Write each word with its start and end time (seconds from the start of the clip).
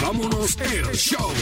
vámonos 0.00 0.56
el 0.60 0.96
show. 0.96 1.32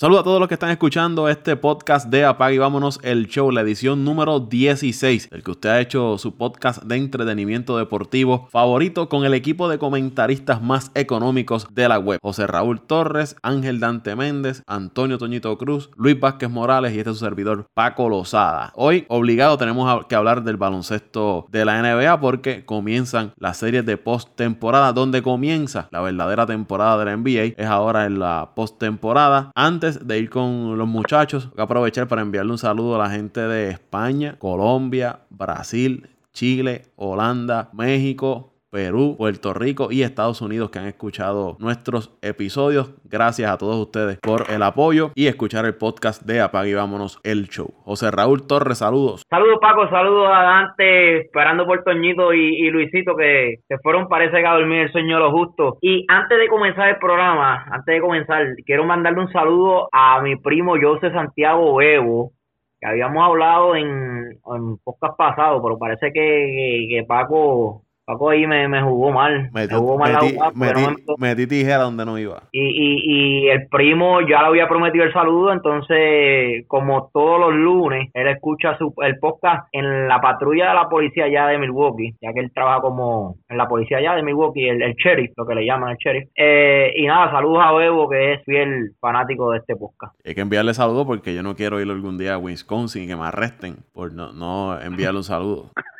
Saludos 0.00 0.20
a 0.20 0.24
todos 0.24 0.38
los 0.38 0.46
que 0.46 0.54
están 0.54 0.70
escuchando 0.70 1.28
este 1.28 1.56
podcast 1.56 2.06
de 2.06 2.24
Apague 2.24 2.54
y 2.54 2.58
Vámonos 2.58 3.00
el 3.02 3.26
Show, 3.26 3.50
la 3.50 3.62
edición 3.62 4.04
número 4.04 4.38
16, 4.38 5.30
el 5.32 5.42
que 5.42 5.50
usted 5.50 5.70
ha 5.70 5.80
hecho 5.80 6.18
su 6.18 6.36
podcast 6.36 6.84
de 6.84 6.94
entretenimiento 6.94 7.76
deportivo 7.76 8.46
favorito 8.52 9.08
con 9.08 9.24
el 9.24 9.34
equipo 9.34 9.68
de 9.68 9.78
comentaristas 9.78 10.62
más 10.62 10.92
económicos 10.94 11.66
de 11.74 11.88
la 11.88 11.98
web. 11.98 12.20
José 12.22 12.46
Raúl 12.46 12.80
Torres, 12.80 13.34
Ángel 13.42 13.80
Dante 13.80 14.14
Méndez, 14.14 14.62
Antonio 14.68 15.18
Toñito 15.18 15.58
Cruz, 15.58 15.90
Luis 15.96 16.20
Vázquez 16.20 16.48
Morales 16.48 16.94
y 16.94 16.98
este 16.98 17.10
es 17.10 17.18
su 17.18 17.24
servidor 17.24 17.66
Paco 17.74 18.08
Lozada. 18.08 18.70
Hoy, 18.76 19.04
obligado, 19.08 19.58
tenemos 19.58 20.06
que 20.06 20.14
hablar 20.14 20.44
del 20.44 20.58
baloncesto 20.58 21.48
de 21.50 21.64
la 21.64 21.82
NBA 21.82 22.20
porque 22.20 22.64
comienzan 22.64 23.32
las 23.36 23.56
series 23.56 23.84
de 23.84 23.96
postemporada, 23.96 24.92
donde 24.92 25.22
comienza 25.22 25.88
la 25.90 26.00
verdadera 26.02 26.46
temporada 26.46 26.98
de 26.98 27.04
la 27.06 27.16
NBA. 27.16 27.60
Es 27.60 27.66
ahora 27.66 28.06
en 28.06 28.20
la 28.20 28.52
postemporada. 28.54 29.50
Antes 29.56 29.87
de 29.92 30.18
ir 30.18 30.30
con 30.30 30.76
los 30.76 30.88
muchachos, 30.88 31.50
voy 31.50 31.60
a 31.60 31.64
aprovechar 31.64 32.08
para 32.08 32.22
enviarle 32.22 32.52
un 32.52 32.58
saludo 32.58 32.96
a 32.96 32.98
la 32.98 33.10
gente 33.10 33.40
de 33.40 33.70
España, 33.70 34.36
Colombia, 34.38 35.20
Brasil, 35.30 36.08
Chile, 36.32 36.86
Holanda, 36.96 37.70
México, 37.72 38.52
Perú, 38.70 39.14
Puerto 39.16 39.54
Rico 39.54 39.88
y 39.90 40.02
Estados 40.02 40.42
Unidos 40.42 40.70
que 40.70 40.78
han 40.78 40.86
escuchado 40.86 41.56
nuestros 41.58 42.16
episodios. 42.20 42.94
Gracias 43.04 43.50
a 43.50 43.56
todos 43.56 43.76
ustedes 43.76 44.18
por 44.20 44.50
el 44.50 44.62
apoyo 44.62 45.10
y 45.14 45.26
escuchar 45.26 45.64
el 45.64 45.74
podcast 45.74 46.22
de 46.24 46.40
Apague 46.40 46.70
y 46.70 46.74
Vámonos 46.74 47.18
el 47.24 47.48
Show. 47.48 47.72
José 47.84 48.10
Raúl 48.10 48.46
Torres, 48.46 48.78
saludos. 48.78 49.22
Saludos 49.30 49.58
Paco, 49.60 49.88
saludos 49.88 50.28
a 50.30 50.42
Dante, 50.42 51.20
esperando 51.20 51.64
por 51.64 51.82
Toñito 51.82 52.34
y, 52.34 52.68
Luisito 52.70 53.16
que 53.16 53.56
se 53.66 53.78
fueron 53.78 54.08
parece 54.08 54.36
que 54.38 54.46
a 54.46 54.54
dormir 54.54 54.80
el 54.80 54.92
sueño 54.92 55.18
lo 55.18 55.30
justo. 55.30 55.78
Y 55.80 56.04
antes 56.08 56.38
de 56.38 56.48
comenzar 56.48 56.90
el 56.90 56.98
programa, 56.98 57.64
antes 57.70 57.94
de 57.94 58.00
comenzar, 58.00 58.46
quiero 58.66 58.84
mandarle 58.84 59.20
un 59.20 59.32
saludo 59.32 59.88
a 59.92 60.20
mi 60.20 60.36
primo 60.36 60.74
José 60.80 61.10
Santiago 61.10 61.76
Bebo, 61.76 62.32
que 62.78 62.86
habíamos 62.86 63.24
hablado 63.24 63.74
en, 63.74 63.86
en 63.86 64.78
podcast 64.84 65.16
pasado, 65.16 65.62
pero 65.62 65.78
parece 65.78 66.12
que, 66.12 66.86
que 66.90 67.04
Paco 67.08 67.87
Paco 68.08 68.30
ahí 68.30 68.46
me, 68.46 68.66
me 68.68 68.80
jugó 68.80 69.12
mal. 69.12 69.50
me 69.52 69.68
jugó 69.68 69.98
mal 69.98 70.14
metí, 70.14 70.34
la 70.34 71.14
metí, 71.18 71.46
tijera 71.46 71.82
donde 71.82 72.06
no 72.06 72.18
iba. 72.18 72.44
Y, 72.52 72.62
y, 72.62 73.02
y 73.04 73.48
el 73.50 73.68
primo 73.68 74.22
ya 74.22 74.40
le 74.40 74.46
había 74.46 74.66
prometido 74.66 75.04
el 75.04 75.12
saludo, 75.12 75.52
entonces, 75.52 76.64
como 76.68 77.10
todos 77.12 77.38
los 77.38 77.52
lunes, 77.52 78.08
él 78.14 78.28
escucha 78.28 78.78
su, 78.78 78.94
el 79.02 79.18
podcast 79.18 79.68
en 79.72 80.08
la 80.08 80.22
patrulla 80.22 80.70
de 80.70 80.74
la 80.74 80.88
policía 80.88 81.26
allá 81.26 81.48
de 81.48 81.58
Milwaukee, 81.58 82.14
ya 82.22 82.32
que 82.32 82.40
él 82.40 82.50
trabaja 82.54 82.80
como 82.80 83.36
en 83.46 83.58
la 83.58 83.68
policía 83.68 83.98
allá 83.98 84.14
de 84.14 84.22
Milwaukee, 84.22 84.66
el, 84.66 84.80
el 84.80 84.94
sheriff, 84.94 85.32
lo 85.36 85.46
que 85.46 85.56
le 85.56 85.66
llaman 85.66 85.90
el 85.90 85.98
sheriff. 85.98 86.30
Eh, 86.34 86.94
y 86.96 87.06
nada, 87.06 87.30
saludos 87.30 87.62
a 87.62 87.72
Bebo, 87.72 88.08
que 88.08 88.32
es 88.32 88.44
fiel 88.46 88.92
fanático 89.02 89.50
de 89.50 89.58
este 89.58 89.76
podcast. 89.76 90.14
Hay 90.24 90.34
que 90.34 90.40
enviarle 90.40 90.72
saludos 90.72 91.04
porque 91.04 91.34
yo 91.34 91.42
no 91.42 91.54
quiero 91.54 91.78
ir 91.78 91.90
algún 91.90 92.16
día 92.16 92.32
a 92.32 92.38
Wisconsin 92.38 93.02
y 93.02 93.06
que 93.06 93.16
me 93.16 93.26
arresten 93.26 93.76
por 93.92 94.14
no, 94.14 94.32
no 94.32 94.80
enviarle 94.80 95.18
un 95.18 95.24
saludo. 95.24 95.72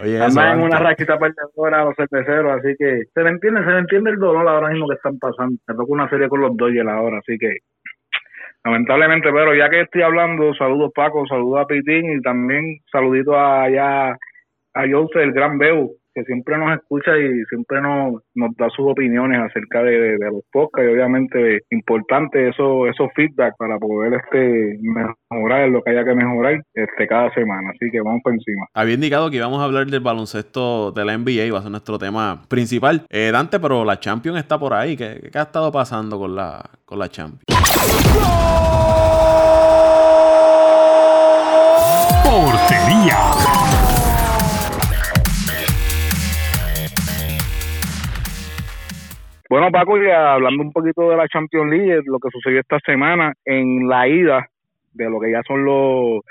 Oye, 0.00 0.22
Andan 0.22 0.58
en 0.58 0.64
una 0.64 0.78
raquita 0.78 1.18
perdedora 1.18 1.82
a 1.82 1.84
los 1.86 1.96
cerveceros, 1.96 2.58
así 2.58 2.74
que 2.78 3.02
se 3.12 3.22
le 3.22 3.30
entiende, 3.30 3.64
se 3.64 3.70
le 3.70 3.78
entiende 3.78 4.10
el 4.10 4.18
dolor 4.18 4.48
ahora 4.48 4.70
mismo 4.70 4.88
que 4.88 4.94
están 4.94 5.18
pasando. 5.18 5.56
Me 5.66 5.74
toca 5.74 5.92
una 5.92 6.08
serie 6.10 6.28
con 6.28 6.40
los 6.40 6.56
Dodgers 6.56 6.88
ahora, 6.88 7.18
así 7.18 7.38
que 7.38 7.58
lamentablemente, 8.64 9.30
pero 9.32 9.54
ya 9.54 9.68
que 9.68 9.82
estoy 9.82 10.02
hablando, 10.02 10.54
saludos 10.54 10.92
Paco, 10.94 11.26
saludos 11.26 11.60
a 11.60 11.66
Pitín 11.66 12.18
y 12.18 12.22
también 12.22 12.78
saludito 12.90 13.38
allá 13.38 14.10
a 14.74 14.88
Jose, 14.90 15.22
el 15.22 15.32
gran 15.32 15.58
Beu, 15.58 15.96
que 16.14 16.22
siempre 16.24 16.58
nos 16.58 16.76
escucha 16.76 17.16
y 17.18 17.44
siempre 17.48 17.80
nos, 17.80 18.22
nos 18.34 18.56
da 18.56 18.68
sus 18.70 18.86
opiniones 18.86 19.40
acerca 19.40 19.82
de, 19.82 20.16
los 20.18 20.42
podcasts 20.52 20.88
y 20.88 20.94
obviamente 20.94 21.60
importante 21.70 22.48
eso, 22.48 22.86
esos 22.86 23.08
feedback 23.14 23.54
para 23.58 23.78
poder 23.78 24.14
este 24.14 24.78
mejorar 24.80 25.68
lo 25.68 25.82
que 25.82 25.90
haya 25.90 26.04
que 26.04 26.14
mejorar 26.14 26.62
este 26.74 27.06
cada 27.06 27.32
semana. 27.34 27.70
Así 27.70 27.90
que 27.90 28.00
vamos 28.00 28.20
por 28.22 28.32
encima. 28.32 28.66
Había 28.74 28.94
indicado 28.94 29.30
que 29.30 29.36
íbamos 29.36 29.60
a 29.60 29.64
hablar 29.64 29.86
del 29.86 30.00
baloncesto 30.00 30.92
de 30.92 31.04
la 31.04 31.16
NBA, 31.16 31.46
y 31.46 31.50
va 31.50 31.58
a 31.58 31.62
ser 31.62 31.70
nuestro 31.70 31.98
tema 31.98 32.42
principal. 32.48 33.06
Eh, 33.10 33.30
Dante, 33.32 33.58
pero 33.60 33.84
la 33.84 33.98
Champions 33.98 34.38
está 34.38 34.58
por 34.58 34.74
ahí. 34.74 34.96
¿Qué, 34.96 35.28
qué 35.32 35.38
ha 35.38 35.42
estado 35.42 35.72
pasando 35.72 36.18
con 36.18 36.34
la, 36.34 36.62
con 36.84 36.98
la 36.98 37.08
Champions? 37.08 37.42
Portería. 42.24 44.01
Bueno, 49.52 49.70
Paco, 49.70 50.02
y 50.02 50.08
hablando 50.08 50.62
un 50.62 50.72
poquito 50.72 51.10
de 51.10 51.16
la 51.18 51.28
Champions 51.28 51.70
League, 51.70 52.00
lo 52.06 52.18
que 52.18 52.30
sucedió 52.32 52.60
esta 52.60 52.78
semana 52.86 53.34
en 53.44 53.86
la 53.86 54.08
ida 54.08 54.48
de 54.94 55.10
lo 55.10 55.20
que 55.20 55.30
ya 55.30 55.42
son 55.46 55.62
los, 55.66 56.22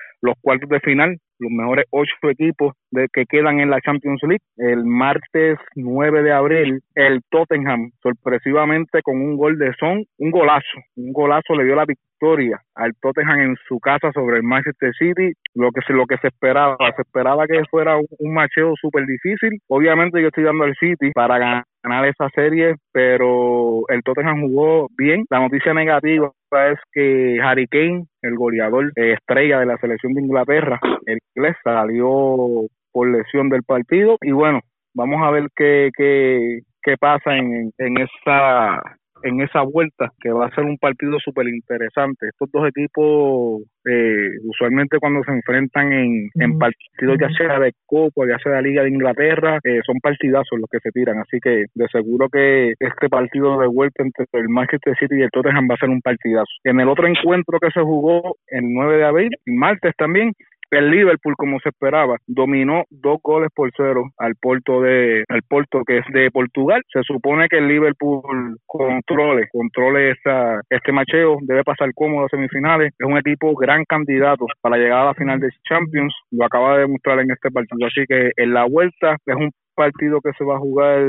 cuartos 0.41 0.67
de 0.67 0.79
final, 0.79 1.19
los 1.37 1.51
mejores 1.51 1.85
ocho 1.91 2.15
equipos 2.31 2.73
de, 2.89 3.05
que 3.13 3.25
quedan 3.27 3.59
en 3.59 3.69
la 3.69 3.79
Champions 3.79 4.23
League. 4.23 4.41
El 4.57 4.85
martes 4.85 5.59
9 5.75 6.23
de 6.23 6.31
abril, 6.31 6.81
el 6.95 7.21
Tottenham, 7.29 7.91
sorpresivamente 8.01 9.03
con 9.03 9.21
un 9.21 9.37
gol 9.37 9.59
de 9.59 9.71
Son, 9.79 10.03
un 10.17 10.31
golazo, 10.31 10.79
un 10.95 11.13
golazo 11.13 11.53
le 11.53 11.65
dio 11.65 11.75
la 11.75 11.85
victoria 11.85 12.59
al 12.73 12.95
Tottenham 12.99 13.39
en 13.39 13.55
su 13.67 13.79
casa 13.79 14.11
sobre 14.13 14.37
el 14.37 14.43
Manchester 14.43 14.93
City, 14.97 15.33
lo 15.53 15.69
que 15.69 15.81
se, 15.85 15.93
lo 15.93 16.07
que 16.07 16.17
se 16.17 16.29
esperaba, 16.29 16.75
se 16.95 17.03
esperaba 17.03 17.45
que 17.45 17.61
fuera 17.69 17.97
un, 17.97 18.07
un 18.17 18.33
macheo 18.33 18.73
súper 18.81 19.05
difícil. 19.05 19.59
Obviamente 19.67 20.19
yo 20.19 20.29
estoy 20.29 20.43
dando 20.43 20.63
al 20.63 20.75
City 20.79 21.11
para 21.13 21.37
ganar 21.37 21.65
esa 21.83 22.29
serie, 22.33 22.75
pero 22.91 23.81
el 23.89 24.03
Tottenham 24.03 24.41
jugó 24.41 24.87
bien. 24.97 25.25
La 25.29 25.39
noticia 25.39 25.73
negativa 25.73 26.31
es 26.71 26.79
que 26.91 27.39
Harry 27.41 27.67
Kane, 27.67 28.05
el 28.21 28.35
goleador 28.35 28.91
eh, 28.95 29.13
estrella 29.13 29.59
de 29.59 29.65
la 29.65 29.77
selección 29.77 30.13
de 30.13 30.21
Inglaterra, 30.21 30.79
el 31.05 31.19
inglés, 31.35 31.55
salió 31.63 32.67
por 32.91 33.09
lesión 33.09 33.49
del 33.49 33.63
partido 33.63 34.17
y 34.21 34.31
bueno, 34.31 34.59
vamos 34.93 35.21
a 35.23 35.31
ver 35.31 35.47
qué, 35.55 35.89
qué, 35.95 36.59
qué 36.83 36.97
pasa 36.97 37.35
en, 37.35 37.71
en 37.77 37.97
esa 37.97 38.81
en 39.23 39.41
esa 39.41 39.61
vuelta, 39.61 40.09
que 40.19 40.31
va 40.31 40.47
a 40.47 40.55
ser 40.55 40.63
un 40.63 40.77
partido 40.77 41.17
súper 41.19 41.47
interesante. 41.47 42.27
Estos 42.27 42.49
dos 42.51 42.67
equipos, 42.67 43.63
eh, 43.85 44.29
usualmente 44.43 44.99
cuando 44.99 45.23
se 45.23 45.31
enfrentan 45.31 45.91
en, 45.91 46.29
en 46.35 46.57
partidos 46.57 47.17
ya 47.19 47.29
sea 47.37 47.59
de 47.59 47.73
Copa, 47.85 48.25
ya 48.27 48.37
sea 48.39 48.53
de 48.53 48.61
la 48.61 48.67
Liga 48.67 48.83
de 48.83 48.89
Inglaterra, 48.89 49.59
eh, 49.63 49.81
son 49.85 49.99
partidazos 49.99 50.59
los 50.59 50.69
que 50.69 50.79
se 50.79 50.91
tiran. 50.91 51.19
Así 51.19 51.39
que 51.41 51.65
de 51.73 51.87
seguro 51.91 52.29
que 52.29 52.73
este 52.79 53.09
partido 53.09 53.59
de 53.59 53.67
vuelta 53.67 54.03
entre 54.03 54.25
el 54.33 54.49
Manchester 54.49 54.95
City 54.97 55.15
y 55.17 55.21
el 55.21 55.31
Tottenham 55.31 55.67
va 55.69 55.75
a 55.75 55.79
ser 55.79 55.89
un 55.89 56.01
partidazo. 56.01 56.51
En 56.63 56.79
el 56.79 56.89
otro 56.89 57.07
encuentro 57.07 57.59
que 57.59 57.71
se 57.71 57.81
jugó 57.81 58.37
el 58.47 58.63
9 58.73 58.97
de 58.97 59.05
abril, 59.05 59.29
martes 59.45 59.93
también, 59.97 60.33
el 60.71 60.89
Liverpool, 60.89 61.35
como 61.37 61.59
se 61.59 61.69
esperaba, 61.69 62.17
dominó 62.27 62.85
dos 62.89 63.19
goles 63.21 63.49
por 63.53 63.71
cero 63.75 64.11
al 64.17 64.35
Porto 64.35 64.81
de 64.81 65.23
al 65.27 65.41
Porto 65.43 65.83
que 65.85 65.99
es 65.99 66.05
de 66.13 66.31
Portugal. 66.31 66.81
Se 66.91 67.03
supone 67.03 67.47
que 67.49 67.57
el 67.57 67.67
Liverpool 67.67 68.57
controle, 68.65 69.49
controle 69.51 70.11
esa, 70.11 70.61
este 70.69 70.91
macheo, 70.91 71.37
debe 71.41 71.63
pasar 71.63 71.93
cómodo 71.93 72.25
a 72.25 72.29
semifinales. 72.29 72.93
Es 72.97 73.05
un 73.05 73.17
equipo 73.17 73.53
gran 73.55 73.83
candidato 73.85 74.45
para 74.61 74.77
llegar 74.77 74.99
a 74.99 75.05
la 75.05 75.13
final 75.13 75.39
de 75.39 75.49
Champions. 75.67 76.15
Lo 76.31 76.45
acaba 76.45 76.75
de 76.75 76.81
demostrar 76.81 77.19
en 77.19 77.31
este 77.31 77.51
partido. 77.51 77.87
Así 77.87 78.05
que 78.07 78.31
en 78.37 78.53
la 78.53 78.65
vuelta 78.65 79.17
es 79.25 79.35
un 79.35 79.51
partido 79.81 80.21
que 80.21 80.31
se 80.37 80.43
va 80.43 80.55
a 80.57 80.59
jugar 80.59 80.99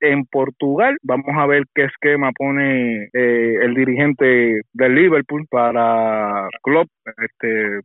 en 0.00 0.24
Portugal. 0.30 0.96
Vamos 1.02 1.36
a 1.36 1.46
ver 1.46 1.64
qué 1.74 1.84
esquema 1.84 2.30
pone 2.32 3.08
eh, 3.12 3.56
el 3.62 3.74
dirigente 3.74 4.62
del 4.72 4.94
Liverpool 4.94 5.46
para 5.50 6.48
Klopp. 6.62 6.88
Este, 7.22 7.80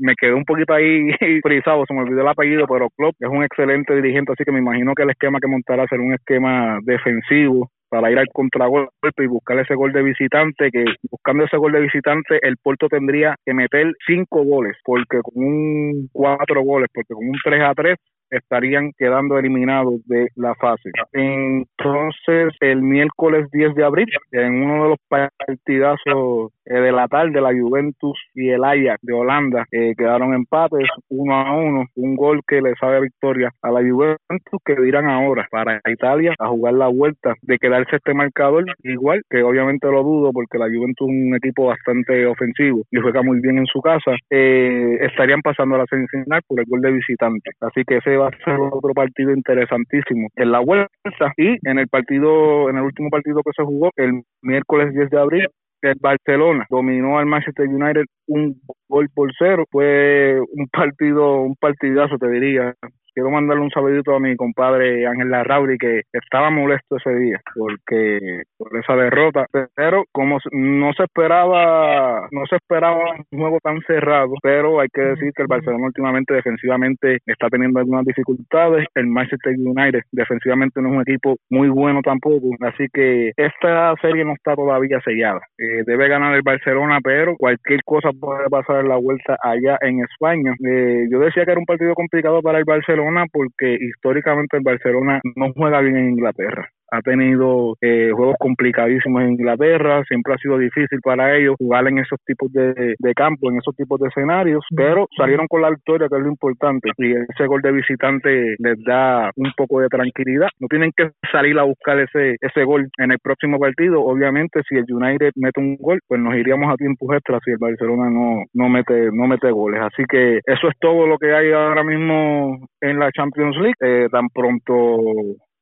me 0.00 0.14
quedé 0.18 0.32
un 0.32 0.44
poquito 0.44 0.72
ahí 0.72 1.10
frisado, 1.42 1.84
se 1.86 1.92
me 1.92 2.00
olvidó 2.00 2.22
el 2.22 2.28
apellido, 2.28 2.66
pero 2.66 2.88
Klopp 2.96 3.14
es 3.20 3.28
un 3.28 3.44
excelente 3.44 3.94
dirigente, 3.94 4.32
así 4.32 4.44
que 4.44 4.52
me 4.52 4.60
imagino 4.60 4.94
que 4.94 5.02
el 5.02 5.10
esquema 5.10 5.40
que 5.40 5.48
montará 5.48 5.84
será 5.88 6.02
un 6.02 6.14
esquema 6.14 6.78
defensivo 6.82 7.70
para 7.88 8.10
ir 8.10 8.18
al 8.18 8.28
contragolpe 8.32 8.90
y 9.18 9.26
buscar 9.26 9.58
ese 9.58 9.74
gol 9.74 9.92
de 9.92 10.02
visitante, 10.02 10.70
que 10.70 10.84
buscando 11.10 11.44
ese 11.44 11.56
gol 11.56 11.72
de 11.72 11.80
visitante 11.80 12.38
el 12.42 12.56
Porto 12.56 12.88
tendría 12.88 13.36
que 13.44 13.54
meter 13.54 13.92
cinco 14.06 14.42
goles, 14.42 14.76
porque 14.84 15.20
con 15.22 15.44
un 15.44 16.08
cuatro 16.12 16.62
goles, 16.62 16.88
porque 16.92 17.14
con 17.14 17.28
un 17.28 17.36
3 17.44 17.62
a 17.62 17.74
3 17.74 17.96
estarían 18.30 18.92
quedando 18.96 19.38
eliminados 19.38 19.94
de 20.06 20.28
la 20.34 20.54
fase. 20.54 20.90
Entonces, 21.12 22.54
el 22.60 22.82
miércoles 22.82 23.48
10 23.52 23.74
de 23.74 23.84
abril, 23.84 24.08
en 24.32 24.62
uno 24.62 24.84
de 24.84 24.88
los 24.90 24.98
partidazos 25.08 26.52
eh, 26.64 26.74
de 26.74 26.92
la 26.92 27.06
tarde, 27.08 27.40
la 27.40 27.52
Juventus 27.52 28.18
y 28.34 28.50
el 28.50 28.64
Ajax 28.64 28.98
de 29.02 29.12
Holanda 29.12 29.64
eh, 29.70 29.94
quedaron 29.96 30.34
empates 30.34 30.88
uno 31.08 31.34
a 31.34 31.56
uno, 31.56 31.84
un 31.94 32.16
gol 32.16 32.40
que 32.46 32.60
le 32.60 32.74
sabe 32.74 33.00
victoria 33.00 33.50
a 33.62 33.70
la 33.70 33.80
Juventus 33.80 34.60
que 34.64 34.74
dirán 34.74 35.08
ahora 35.08 35.46
para 35.50 35.80
Italia 35.86 36.34
a 36.38 36.48
jugar 36.48 36.74
la 36.74 36.88
vuelta 36.88 37.34
de 37.42 37.58
quedarse 37.58 37.96
este 37.96 38.14
marcador 38.14 38.64
igual, 38.82 39.22
que 39.30 39.42
obviamente 39.42 39.86
lo 39.88 40.02
dudo 40.02 40.32
porque 40.32 40.58
la 40.58 40.66
Juventus 40.66 41.08
es 41.08 41.14
un 41.14 41.34
equipo 41.36 41.66
bastante 41.66 42.26
ofensivo 42.26 42.82
y 42.90 43.00
juega 43.00 43.22
muy 43.22 43.40
bien 43.40 43.58
en 43.58 43.66
su 43.66 43.80
casa, 43.80 44.12
eh, 44.30 44.98
estarían 45.00 45.42
pasando 45.42 45.76
a 45.76 45.78
la 45.78 45.86
semifinal 45.86 46.40
por 46.46 46.60
el 46.60 46.66
gol 46.66 46.80
de 46.80 46.92
visitante. 46.92 47.50
Así 47.60 47.82
que 47.86 47.98
ese 47.98 48.15
va 48.16 48.28
a 48.28 48.44
ser 48.44 48.58
otro 48.60 48.92
partido 48.94 49.32
interesantísimo 49.32 50.28
en 50.36 50.52
la 50.52 50.60
vuelta 50.60 50.88
y 51.36 51.56
en 51.68 51.78
el 51.78 51.88
partido, 51.88 52.68
en 52.70 52.76
el 52.76 52.82
último 52.82 53.10
partido 53.10 53.42
que 53.42 53.52
se 53.56 53.64
jugó 53.64 53.90
el 53.96 54.22
miércoles 54.42 54.92
10 54.94 55.10
de 55.10 55.20
abril, 55.20 55.48
el 55.82 55.96
Barcelona 56.00 56.66
dominó 56.70 57.18
al 57.18 57.26
Manchester 57.26 57.68
United 57.68 58.04
un 58.26 58.60
gol 58.88 59.08
por 59.14 59.30
cero. 59.38 59.64
Fue 59.70 60.40
un 60.40 60.66
partido, 60.68 61.42
un 61.42 61.54
partidazo, 61.56 62.18
te 62.18 62.28
diría 62.28 62.74
quiero 63.16 63.30
mandarle 63.30 63.62
un 63.62 63.70
saludito 63.70 64.14
a 64.14 64.20
mi 64.20 64.36
compadre 64.36 65.06
Ángel 65.06 65.30
Larrauri 65.30 65.78
que 65.78 66.02
estaba 66.12 66.50
molesto 66.50 66.98
ese 66.98 67.14
día 67.14 67.40
porque 67.54 68.42
por 68.58 68.76
esa 68.76 68.94
derrota, 68.94 69.46
pero 69.74 70.04
como 70.12 70.38
no 70.52 70.92
se 70.92 71.04
esperaba, 71.04 72.28
no 72.30 72.44
se 72.46 72.56
esperaba 72.56 73.16
un 73.30 73.40
juego 73.40 73.58
tan 73.62 73.80
cerrado, 73.86 74.34
pero 74.42 74.80
hay 74.80 74.88
que 74.92 75.00
decir 75.00 75.32
que 75.34 75.42
el 75.42 75.48
Barcelona 75.48 75.86
últimamente 75.86 76.34
defensivamente 76.34 77.18
está 77.24 77.48
teniendo 77.48 77.80
algunas 77.80 78.04
dificultades, 78.04 78.86
el 78.94 79.06
Manchester 79.06 79.54
United 79.58 80.00
defensivamente 80.12 80.82
no 80.82 80.88
es 80.88 80.94
un 80.96 81.00
equipo 81.00 81.36
muy 81.48 81.70
bueno 81.70 82.02
tampoco, 82.02 82.50
así 82.60 82.86
que 82.92 83.32
esta 83.34 83.94
serie 84.02 84.26
no 84.26 84.34
está 84.34 84.54
todavía 84.54 85.00
sellada. 85.00 85.40
Eh, 85.56 85.84
debe 85.86 86.08
ganar 86.08 86.34
el 86.34 86.42
Barcelona, 86.42 86.98
pero 87.02 87.34
cualquier 87.36 87.80
cosa 87.84 88.10
puede 88.12 88.50
pasar 88.50 88.80
en 88.80 88.88
la 88.88 88.96
vuelta 88.96 89.38
allá 89.42 89.78
en 89.80 90.00
España. 90.00 90.54
Eh, 90.66 91.06
yo 91.10 91.18
decía 91.20 91.46
que 91.46 91.52
era 91.52 91.60
un 91.60 91.66
partido 91.66 91.94
complicado 91.94 92.42
para 92.42 92.58
el 92.58 92.64
Barcelona 92.64 93.05
porque 93.32 93.78
históricamente 93.80 94.56
el 94.56 94.62
Barcelona 94.62 95.20
no 95.34 95.52
juega 95.52 95.80
bien 95.80 95.96
en 95.96 96.10
Inglaterra 96.10 96.70
ha 96.90 97.00
tenido 97.02 97.76
eh, 97.80 98.10
juegos 98.14 98.36
complicadísimos 98.38 99.22
en 99.22 99.32
Inglaterra, 99.32 100.02
siempre 100.08 100.34
ha 100.34 100.38
sido 100.38 100.58
difícil 100.58 101.00
para 101.02 101.36
ellos 101.36 101.56
jugar 101.58 101.86
en 101.88 101.98
esos 101.98 102.18
tipos 102.24 102.52
de, 102.52 102.94
de 102.98 103.14
campo, 103.14 103.50
en 103.50 103.58
esos 103.58 103.74
tipos 103.76 104.00
de 104.00 104.08
escenarios, 104.08 104.64
pero 104.74 105.06
salieron 105.16 105.46
con 105.46 105.62
la 105.62 105.70
victoria, 105.70 106.08
que 106.08 106.16
es 106.16 106.22
lo 106.22 106.28
importante, 106.28 106.90
y 106.98 107.12
ese 107.12 107.46
gol 107.46 107.62
de 107.62 107.72
visitante 107.72 108.56
les 108.58 108.82
da 108.84 109.30
un 109.36 109.52
poco 109.56 109.80
de 109.80 109.88
tranquilidad. 109.88 110.48
No 110.60 110.68
tienen 110.68 110.92
que 110.96 111.10
salir 111.30 111.58
a 111.58 111.64
buscar 111.64 111.98
ese, 111.98 112.36
ese 112.40 112.64
gol 112.64 112.88
en 112.98 113.12
el 113.12 113.18
próximo 113.18 113.58
partido. 113.58 114.02
Obviamente, 114.02 114.60
si 114.68 114.76
el 114.76 114.84
United 114.88 115.32
mete 115.36 115.60
un 115.60 115.76
gol, 115.76 116.00
pues 116.06 116.20
nos 116.20 116.34
iríamos 116.34 116.72
a 116.72 116.76
tiempo 116.76 117.12
extra 117.12 117.38
si 117.44 117.50
el 117.50 117.58
Barcelona 117.58 118.10
no, 118.10 118.44
no, 118.54 118.68
mete, 118.68 119.10
no 119.12 119.26
mete 119.26 119.50
goles. 119.50 119.80
Así 119.80 120.04
que 120.08 120.40
eso 120.44 120.68
es 120.68 120.74
todo 120.80 121.06
lo 121.06 121.18
que 121.18 121.34
hay 121.34 121.52
ahora 121.52 121.84
mismo 121.84 122.66
en 122.80 122.98
la 122.98 123.10
Champions 123.12 123.56
League. 123.56 123.74
Eh, 123.80 124.08
tan 124.10 124.28
pronto 124.28 124.76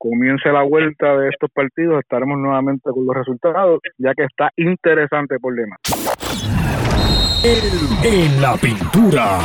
comience 0.05 0.53
la 0.53 0.63
vuelta 0.63 1.17
de 1.17 1.31
estos 1.31 1.51
partidos, 1.51 2.01
estaremos 2.01 2.37
nuevamente 2.39 2.91
con 2.91 3.07
los 3.07 3.17
resultados, 3.17 3.81
ya 3.97 4.13
que 4.15 4.25
está 4.25 4.51
interesante 4.57 5.39
por 5.39 5.55
demás. 5.55 5.79
En 8.05 8.43
la 8.43 8.55
pintura. 8.57 9.39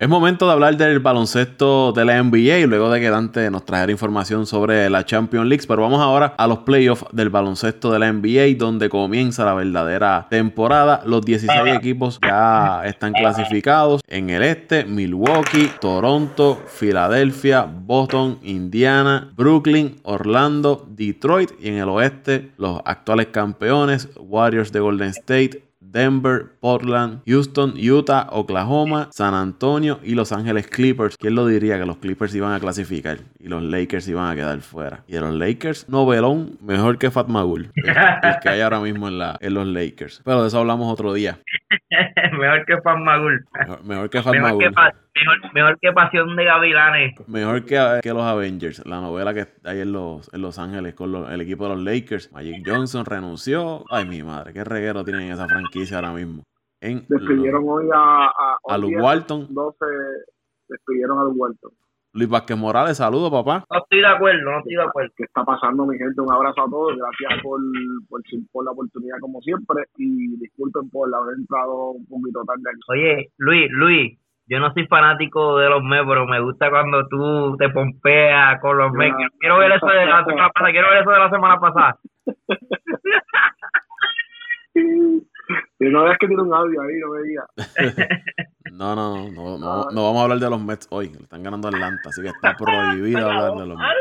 Es 0.00 0.08
momento 0.08 0.46
de 0.46 0.52
hablar 0.52 0.78
del 0.78 0.98
baloncesto 0.98 1.92
de 1.92 2.06
la 2.06 2.22
NBA 2.22 2.66
luego 2.66 2.90
de 2.90 3.00
que 3.00 3.10
Dante 3.10 3.50
nos 3.50 3.66
trajera 3.66 3.92
información 3.92 4.46
sobre 4.46 4.88
la 4.88 5.04
Champions 5.04 5.46
League. 5.46 5.64
Pero 5.68 5.82
vamos 5.82 6.00
ahora 6.00 6.34
a 6.38 6.46
los 6.46 6.60
playoffs 6.60 7.04
del 7.12 7.28
baloncesto 7.28 7.92
de 7.92 7.98
la 7.98 8.10
NBA 8.10 8.56
donde 8.56 8.88
comienza 8.88 9.44
la 9.44 9.52
verdadera 9.52 10.26
temporada. 10.30 11.02
Los 11.04 11.20
16 11.26 11.76
equipos 11.76 12.18
ya 12.26 12.80
están 12.86 13.12
clasificados. 13.12 14.00
En 14.08 14.30
el 14.30 14.42
este, 14.42 14.86
Milwaukee, 14.86 15.70
Toronto, 15.82 16.62
Filadelfia, 16.66 17.64
Boston, 17.64 18.38
Indiana, 18.42 19.30
Brooklyn, 19.36 20.00
Orlando, 20.04 20.86
Detroit. 20.88 21.50
Y 21.60 21.68
en 21.68 21.74
el 21.74 21.90
oeste, 21.90 22.52
los 22.56 22.80
actuales 22.86 23.26
campeones, 23.26 24.08
Warriors 24.16 24.72
de 24.72 24.80
Golden 24.80 25.10
State, 25.10 25.69
Denver, 25.90 26.46
Portland, 26.60 27.22
Houston, 27.26 27.74
Utah, 27.76 28.28
Oklahoma, 28.30 29.08
San 29.12 29.34
Antonio 29.34 29.98
y 30.02 30.14
Los 30.14 30.32
Ángeles 30.32 30.68
Clippers. 30.68 31.16
¿Quién 31.16 31.34
lo 31.34 31.46
diría 31.46 31.78
que 31.78 31.86
los 31.86 31.96
Clippers 31.96 32.34
iban 32.34 32.52
a 32.52 32.60
clasificar 32.60 33.18
y 33.38 33.48
los 33.48 33.62
Lakers 33.62 34.06
iban 34.08 34.30
a 34.30 34.34
quedar 34.36 34.60
fuera? 34.60 35.00
Y 35.08 35.14
de 35.14 35.20
los 35.20 35.34
Lakers, 35.34 35.88
novelón 35.88 36.58
mejor 36.62 36.98
que 36.98 37.10
Fat 37.10 37.28
Magul, 37.28 37.72
el, 37.74 38.38
que 38.42 38.48
hay 38.48 38.60
ahora 38.60 38.80
mismo 38.80 39.08
en, 39.08 39.18
la, 39.18 39.36
en 39.40 39.54
los 39.54 39.66
Lakers. 39.66 40.22
Pero 40.24 40.42
de 40.42 40.48
eso 40.48 40.60
hablamos 40.60 40.92
otro 40.92 41.12
día. 41.12 41.38
mejor 42.38 42.64
que 42.66 42.80
Fat 42.82 42.98
Magul. 42.98 43.44
Mejor, 43.84 44.10
que 44.10 44.22
Fat 44.22 44.36
Magul. 44.36 44.74
Mejor, 45.52 45.78
que 45.80 45.92
Pasión 45.92 46.36
de 46.36 46.44
Gavilanes. 46.44 47.28
Mejor 47.28 47.64
que, 47.64 48.00
que, 48.02 48.12
los 48.12 48.22
Avengers, 48.22 48.86
la 48.86 49.00
novela 49.00 49.34
que 49.34 49.46
hay 49.64 49.80
en 49.80 49.92
Los, 49.92 50.32
en 50.32 50.42
los 50.42 50.58
Ángeles 50.58 50.94
con 50.94 51.14
el 51.14 51.40
equipo 51.40 51.64
de 51.68 51.74
los 51.74 51.84
Lakers. 51.84 52.32
Magic 52.32 52.62
Johnson 52.66 53.04
renunció. 53.04 53.84
Ay, 53.90 54.06
mi 54.06 54.22
madre, 54.22 54.52
qué 54.52 54.64
reguero 54.64 55.04
tienen 55.04 55.30
esa 55.30 55.46
franquicia 55.46 55.96
ahora 55.96 56.12
mismo. 56.12 56.44
En 56.80 57.04
despidieron 57.08 57.64
hoy 57.68 57.88
a, 57.94 58.26
a, 58.26 58.58
a 58.68 58.78
Luke 58.78 58.96
Walton. 58.96 59.46
12 59.50 59.76
despidieron 60.68 61.18
a 61.18 61.24
Luke 61.24 61.38
Walton. 61.38 61.72
Luis 62.12 62.28
Vázquez 62.28 62.56
Morales, 62.56 62.96
saludos, 62.96 63.30
papá. 63.30 63.64
No 63.70 63.78
estoy 63.78 64.00
de 64.00 64.06
acuerdo, 64.06 64.50
no 64.50 64.58
estoy 64.58 64.74
de 64.74 64.82
acuerdo. 64.82 65.12
¿Qué 65.16 65.24
está 65.24 65.44
pasando, 65.44 65.86
mi 65.86 65.96
gente? 65.96 66.20
Un 66.20 66.32
abrazo 66.32 66.62
a 66.62 66.68
todos. 66.68 66.96
Gracias 66.96 67.40
por, 67.40 67.60
por, 68.08 68.20
por 68.50 68.64
la 68.64 68.72
oportunidad, 68.72 69.18
como 69.20 69.40
siempre. 69.42 69.84
Y 69.96 70.36
disculpen 70.38 70.90
por 70.90 71.14
haber 71.14 71.36
entrado 71.36 71.90
un 71.92 72.06
poquito 72.06 72.42
tarde 72.44 72.62
aquí. 72.66 72.80
Oye, 72.88 73.30
Luis, 73.38 73.70
Luis, 73.70 74.18
yo 74.50 74.58
no 74.58 74.72
soy 74.74 74.86
fanático 74.88 75.58
de 75.58 75.68
los 75.68 75.80
Mets, 75.82 76.04
pero 76.06 76.26
me 76.26 76.40
gusta 76.40 76.70
cuando 76.70 77.06
tú 77.06 77.56
te 77.56 77.68
pompeas 77.70 78.60
con 78.60 78.76
los 78.76 78.92
Mets. 78.92 79.16
Quiero 79.38 79.58
ver 79.58 79.72
eso 79.72 79.86
de 79.86 80.06
la 80.06 80.24
semana 80.24 80.50
pasada. 80.50 80.72
Quiero 80.72 80.90
ver 80.90 81.02
eso 81.02 81.10
de 81.10 81.18
la 81.18 81.30
semana 81.30 81.60
pasada. 81.60 81.98
Y 85.80 85.86
no 85.86 86.04
veas 86.04 86.16
que 86.18 86.28
tiene 86.28 86.42
un 86.42 86.54
audio 86.54 86.80
ahí, 86.82 86.98
no 87.00 87.08
me 87.10 87.22
digas. 87.22 87.46
no, 88.72 88.94
no, 88.94 89.30
no, 89.30 89.58
no, 89.58 89.86
no, 89.90 90.04
vamos 90.04 90.20
a 90.20 90.22
hablar 90.24 90.38
de 90.38 90.50
los 90.50 90.62
Mets 90.62 90.86
hoy. 90.90 91.06
Están 91.06 91.42
ganando 91.42 91.68
Atlanta, 91.68 92.08
así 92.08 92.22
que 92.22 92.28
está 92.28 92.54
prohibido 92.54 93.28
hablar 93.28 93.52
de 93.52 93.66
los 93.66 93.78
Mets. 93.78 93.96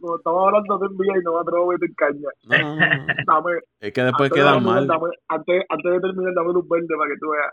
Como 0.00 0.16
estamos 0.16 0.46
hablando 0.46 0.78
de 0.78 0.88
NBA 0.88 1.18
y 1.18 1.22
no 1.22 1.34
me 1.34 1.40
atrevo 1.40 1.70
a 1.70 1.72
meter 1.72 1.94
caña. 1.96 2.28
No, 2.44 2.58
no, 2.58 3.40
no. 3.40 3.48
es 3.80 3.92
que 3.92 4.02
después 4.02 4.30
queda 4.32 4.58
mal. 4.60 4.88
antes, 5.28 5.64
antes 5.68 5.92
de 5.92 6.00
terminar, 6.00 6.34
dame 6.34 6.50
un 6.50 6.68
verde 6.68 6.94
para 6.96 7.10
que 7.10 7.18
tú 7.18 7.30
veas. 7.30 7.52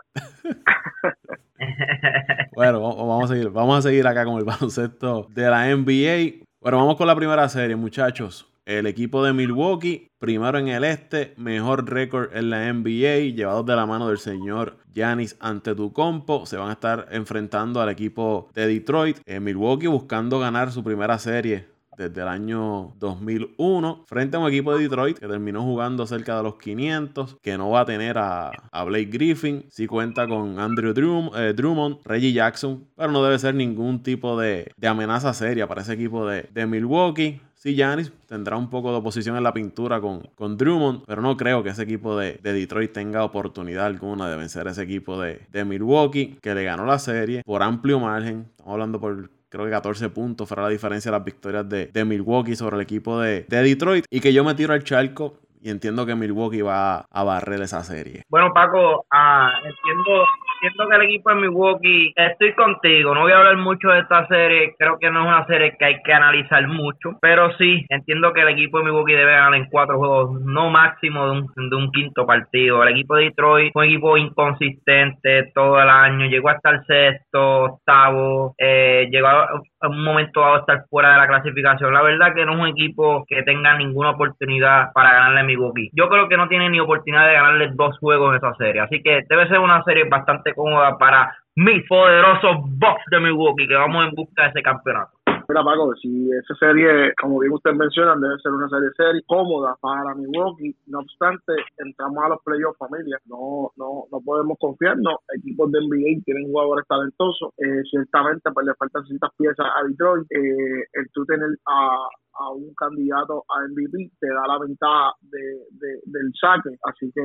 bueno, 2.54 2.80
vamos 2.80 3.30
a 3.30 3.34
seguir. 3.34 3.50
Vamos 3.50 3.78
a 3.78 3.82
seguir 3.82 4.06
acá 4.06 4.24
con 4.24 4.38
el 4.38 4.44
baloncesto 4.44 5.26
de 5.30 5.50
la 5.50 5.74
NBA. 5.74 6.46
Bueno, 6.60 6.78
vamos 6.78 6.96
con 6.96 7.06
la 7.06 7.16
primera 7.16 7.48
serie, 7.48 7.76
muchachos. 7.76 8.52
El 8.64 8.86
equipo 8.86 9.22
de 9.22 9.32
Milwaukee, 9.32 10.08
primero 10.18 10.58
en 10.58 10.66
el 10.66 10.82
este, 10.82 11.34
mejor 11.36 11.88
récord 11.88 12.36
en 12.36 12.50
la 12.50 12.72
NBA, 12.72 13.32
llevados 13.36 13.64
de 13.64 13.76
la 13.76 13.86
mano 13.86 14.08
del 14.08 14.18
señor 14.18 14.78
Giannis 14.92 15.36
Antetokounmpo, 15.38 16.46
se 16.46 16.56
van 16.56 16.70
a 16.70 16.72
estar 16.72 17.06
enfrentando 17.12 17.80
al 17.80 17.90
equipo 17.90 18.48
de 18.54 18.66
Detroit. 18.66 19.18
En 19.24 19.44
Milwaukee 19.44 19.86
buscando 19.86 20.40
ganar 20.40 20.72
su 20.72 20.82
primera 20.82 21.16
serie 21.20 21.75
desde 21.96 22.22
el 22.22 22.28
año 22.28 22.92
2001 22.98 24.04
frente 24.06 24.36
a 24.36 24.40
un 24.40 24.48
equipo 24.48 24.74
de 24.74 24.82
Detroit 24.82 25.18
que 25.18 25.26
terminó 25.26 25.62
jugando 25.62 26.06
cerca 26.06 26.36
de 26.36 26.42
los 26.42 26.56
500, 26.56 27.36
que 27.42 27.56
no 27.58 27.70
va 27.70 27.80
a 27.80 27.84
tener 27.84 28.18
a, 28.18 28.52
Blake 28.86 29.06
Griffin, 29.06 29.64
si 29.68 29.86
cuenta 29.86 30.28
con 30.28 30.60
Andrew 30.60 30.94
eh, 31.36 31.52
Drummond, 31.54 31.98
Reggie 32.04 32.32
Jackson, 32.32 32.84
pero 32.94 33.10
no 33.10 33.24
debe 33.24 33.38
ser 33.38 33.54
ningún 33.54 34.02
tipo 34.02 34.38
de, 34.38 34.70
amenaza 34.86 35.34
seria 35.34 35.66
para 35.66 35.82
ese 35.82 35.94
equipo 35.94 36.26
de, 36.26 36.48
de 36.52 36.66
Milwaukee. 36.66 37.40
Sí, 37.56 37.74
Giannis 37.74 38.12
tendrá 38.28 38.56
un 38.56 38.70
poco 38.70 38.92
de 38.92 38.98
oposición 38.98 39.36
en 39.36 39.42
la 39.42 39.52
pintura 39.52 40.00
con, 40.00 40.20
con 40.36 40.56
Drummond, 40.56 41.04
pero 41.06 41.22
no 41.22 41.36
creo 41.36 41.62
que 41.62 41.70
ese 41.70 41.82
equipo 41.82 42.16
de, 42.16 42.38
Detroit 42.42 42.92
tenga 42.92 43.24
oportunidad 43.24 43.86
alguna 43.86 44.28
de 44.28 44.36
vencer 44.36 44.68
a 44.68 44.70
ese 44.70 44.82
equipo 44.82 45.20
de, 45.20 45.40
de 45.50 45.64
Milwaukee, 45.64 46.38
que 46.40 46.54
le 46.54 46.64
ganó 46.64 46.84
la 46.84 46.98
serie 46.98 47.42
por 47.44 47.62
amplio 47.62 47.98
margen. 47.98 48.46
Estamos 48.50 48.72
hablando 48.74 49.00
por 49.00 49.30
creo 49.56 49.66
que 49.66 49.72
14 49.72 50.10
puntos 50.10 50.46
fuera 50.46 50.62
la 50.62 50.68
diferencia 50.68 51.10
de 51.10 51.16
las 51.16 51.24
victorias 51.24 51.68
de, 51.68 51.86
de 51.86 52.04
Milwaukee 52.04 52.54
sobre 52.54 52.76
el 52.76 52.82
equipo 52.82 53.20
de, 53.20 53.46
de, 53.48 53.62
Detroit. 53.62 54.04
Y 54.10 54.20
que 54.20 54.32
yo 54.32 54.44
me 54.44 54.54
tiro 54.54 54.74
al 54.74 54.84
charco 54.84 55.38
entiendo 55.70 56.06
que 56.06 56.14
Milwaukee 56.14 56.62
va 56.62 57.06
a 57.10 57.24
barrer 57.24 57.60
esa 57.62 57.82
serie. 57.82 58.22
Bueno, 58.28 58.52
Paco, 58.52 59.06
ah, 59.12 59.52
entiendo 59.64 60.88
que 60.88 60.96
el 60.96 61.02
equipo 61.02 61.30
de 61.30 61.36
Milwaukee, 61.36 62.12
estoy 62.16 62.54
contigo, 62.54 63.14
no 63.14 63.22
voy 63.22 63.32
a 63.32 63.38
hablar 63.38 63.56
mucho 63.56 63.88
de 63.88 64.00
esta 64.00 64.26
serie, 64.26 64.74
creo 64.78 64.98
que 64.98 65.10
no 65.10 65.22
es 65.22 65.28
una 65.28 65.46
serie 65.46 65.76
que 65.78 65.84
hay 65.84 66.02
que 66.02 66.12
analizar 66.12 66.66
mucho, 66.66 67.18
pero 67.20 67.52
sí, 67.56 67.84
entiendo 67.88 68.32
que 68.32 68.40
el 68.40 68.48
equipo 68.48 68.78
de 68.78 68.84
Milwaukee 68.84 69.12
debe 69.12 69.32
ganar 69.32 69.54
en 69.54 69.68
cuatro 69.68 69.98
juegos, 69.98 70.40
no 70.42 70.70
máximo 70.70 71.26
de 71.26 71.30
un, 71.32 71.70
de 71.70 71.76
un 71.76 71.90
quinto 71.92 72.26
partido. 72.26 72.82
El 72.82 72.90
equipo 72.90 73.16
de 73.16 73.24
Detroit 73.24 73.72
fue 73.72 73.86
un 73.86 73.92
equipo 73.92 74.16
inconsistente 74.16 75.50
todo 75.54 75.80
el 75.80 75.88
año, 75.88 76.26
llegó 76.26 76.48
hasta 76.48 76.70
el 76.70 76.84
sexto, 76.86 77.64
octavo, 77.64 78.54
eh, 78.58 79.08
llegó 79.10 79.28
a 79.28 79.48
un 79.88 80.04
momento 80.04 80.40
dado 80.40 80.56
a 80.56 80.58
estar 80.60 80.84
fuera 80.88 81.12
de 81.12 81.18
la 81.18 81.26
clasificación. 81.26 81.92
La 81.92 82.02
verdad 82.02 82.34
que 82.34 82.44
no 82.44 82.54
es 82.54 82.58
un 82.58 82.68
equipo 82.68 83.24
que 83.28 83.42
tenga 83.42 83.76
ninguna 83.76 84.10
oportunidad 84.10 84.92
para 84.92 85.12
ganarle 85.12 85.40
a 85.40 85.44
Milwaukee. 85.44 85.55
Yo 85.92 86.08
creo 86.08 86.28
que 86.28 86.36
no 86.36 86.48
tiene 86.48 86.70
ni 86.70 86.80
oportunidad 86.80 87.26
de 87.26 87.34
ganarle 87.34 87.70
dos 87.74 87.98
juegos 87.98 88.30
en 88.30 88.36
esa 88.36 88.54
serie, 88.56 88.80
así 88.80 89.02
que 89.02 89.22
debe 89.28 89.48
ser 89.48 89.58
una 89.58 89.82
serie 89.84 90.08
bastante 90.08 90.54
cómoda 90.54 90.96
para 90.98 91.36
mis 91.56 91.86
poderosos 91.88 92.56
Bucks 92.78 93.04
de 93.10 93.20
Milwaukee, 93.20 93.66
que 93.66 93.74
vamos 93.74 94.06
en 94.06 94.14
busca 94.14 94.44
de 94.44 94.48
ese 94.50 94.62
campeonato. 94.62 95.16
Mira, 95.48 95.62
Paco, 95.62 95.94
si 96.02 96.28
esa 96.32 96.54
serie, 96.58 97.14
como 97.20 97.38
bien 97.38 97.52
ustedes 97.52 97.76
mencionan, 97.76 98.20
debe 98.20 98.36
ser 98.42 98.50
una 98.50 98.68
serie 98.68 98.90
serie 98.96 99.22
cómoda 99.26 99.76
para 99.80 100.12
Milwaukee. 100.16 100.74
No 100.86 100.98
obstante, 100.98 101.52
entramos 101.78 102.24
a 102.24 102.28
los 102.30 102.42
playoffs, 102.42 102.78
familia. 102.78 103.16
No, 103.26 103.70
no, 103.76 104.06
no 104.10 104.20
podemos 104.24 104.58
confiarnos. 104.58 105.14
Equipos 105.38 105.70
de 105.70 105.78
NBA 105.82 106.24
tienen 106.24 106.50
jugadores 106.50 106.84
talentosos. 106.88 107.54
Eh, 107.58 107.82
ciertamente, 107.88 108.50
pues 108.52 108.66
le 108.66 108.74
faltan 108.74 109.06
ciertas 109.06 109.30
piezas 109.38 109.66
a 109.66 109.86
Detroit. 109.86 110.26
Eh, 110.30 110.82
el 110.94 111.06
tú 111.12 111.24
tener 111.26 111.50
a, 111.64 112.08
a 112.38 112.50
un 112.50 112.74
candidato 112.74 113.44
a 113.48 113.66
MVP 113.68 114.10
te 114.18 114.28
da 114.28 114.46
la 114.46 114.58
ventaja 114.58 115.12
de, 115.20 116.00
del 116.04 116.32
saque. 116.40 116.76
Así 116.84 117.10
que 117.14 117.22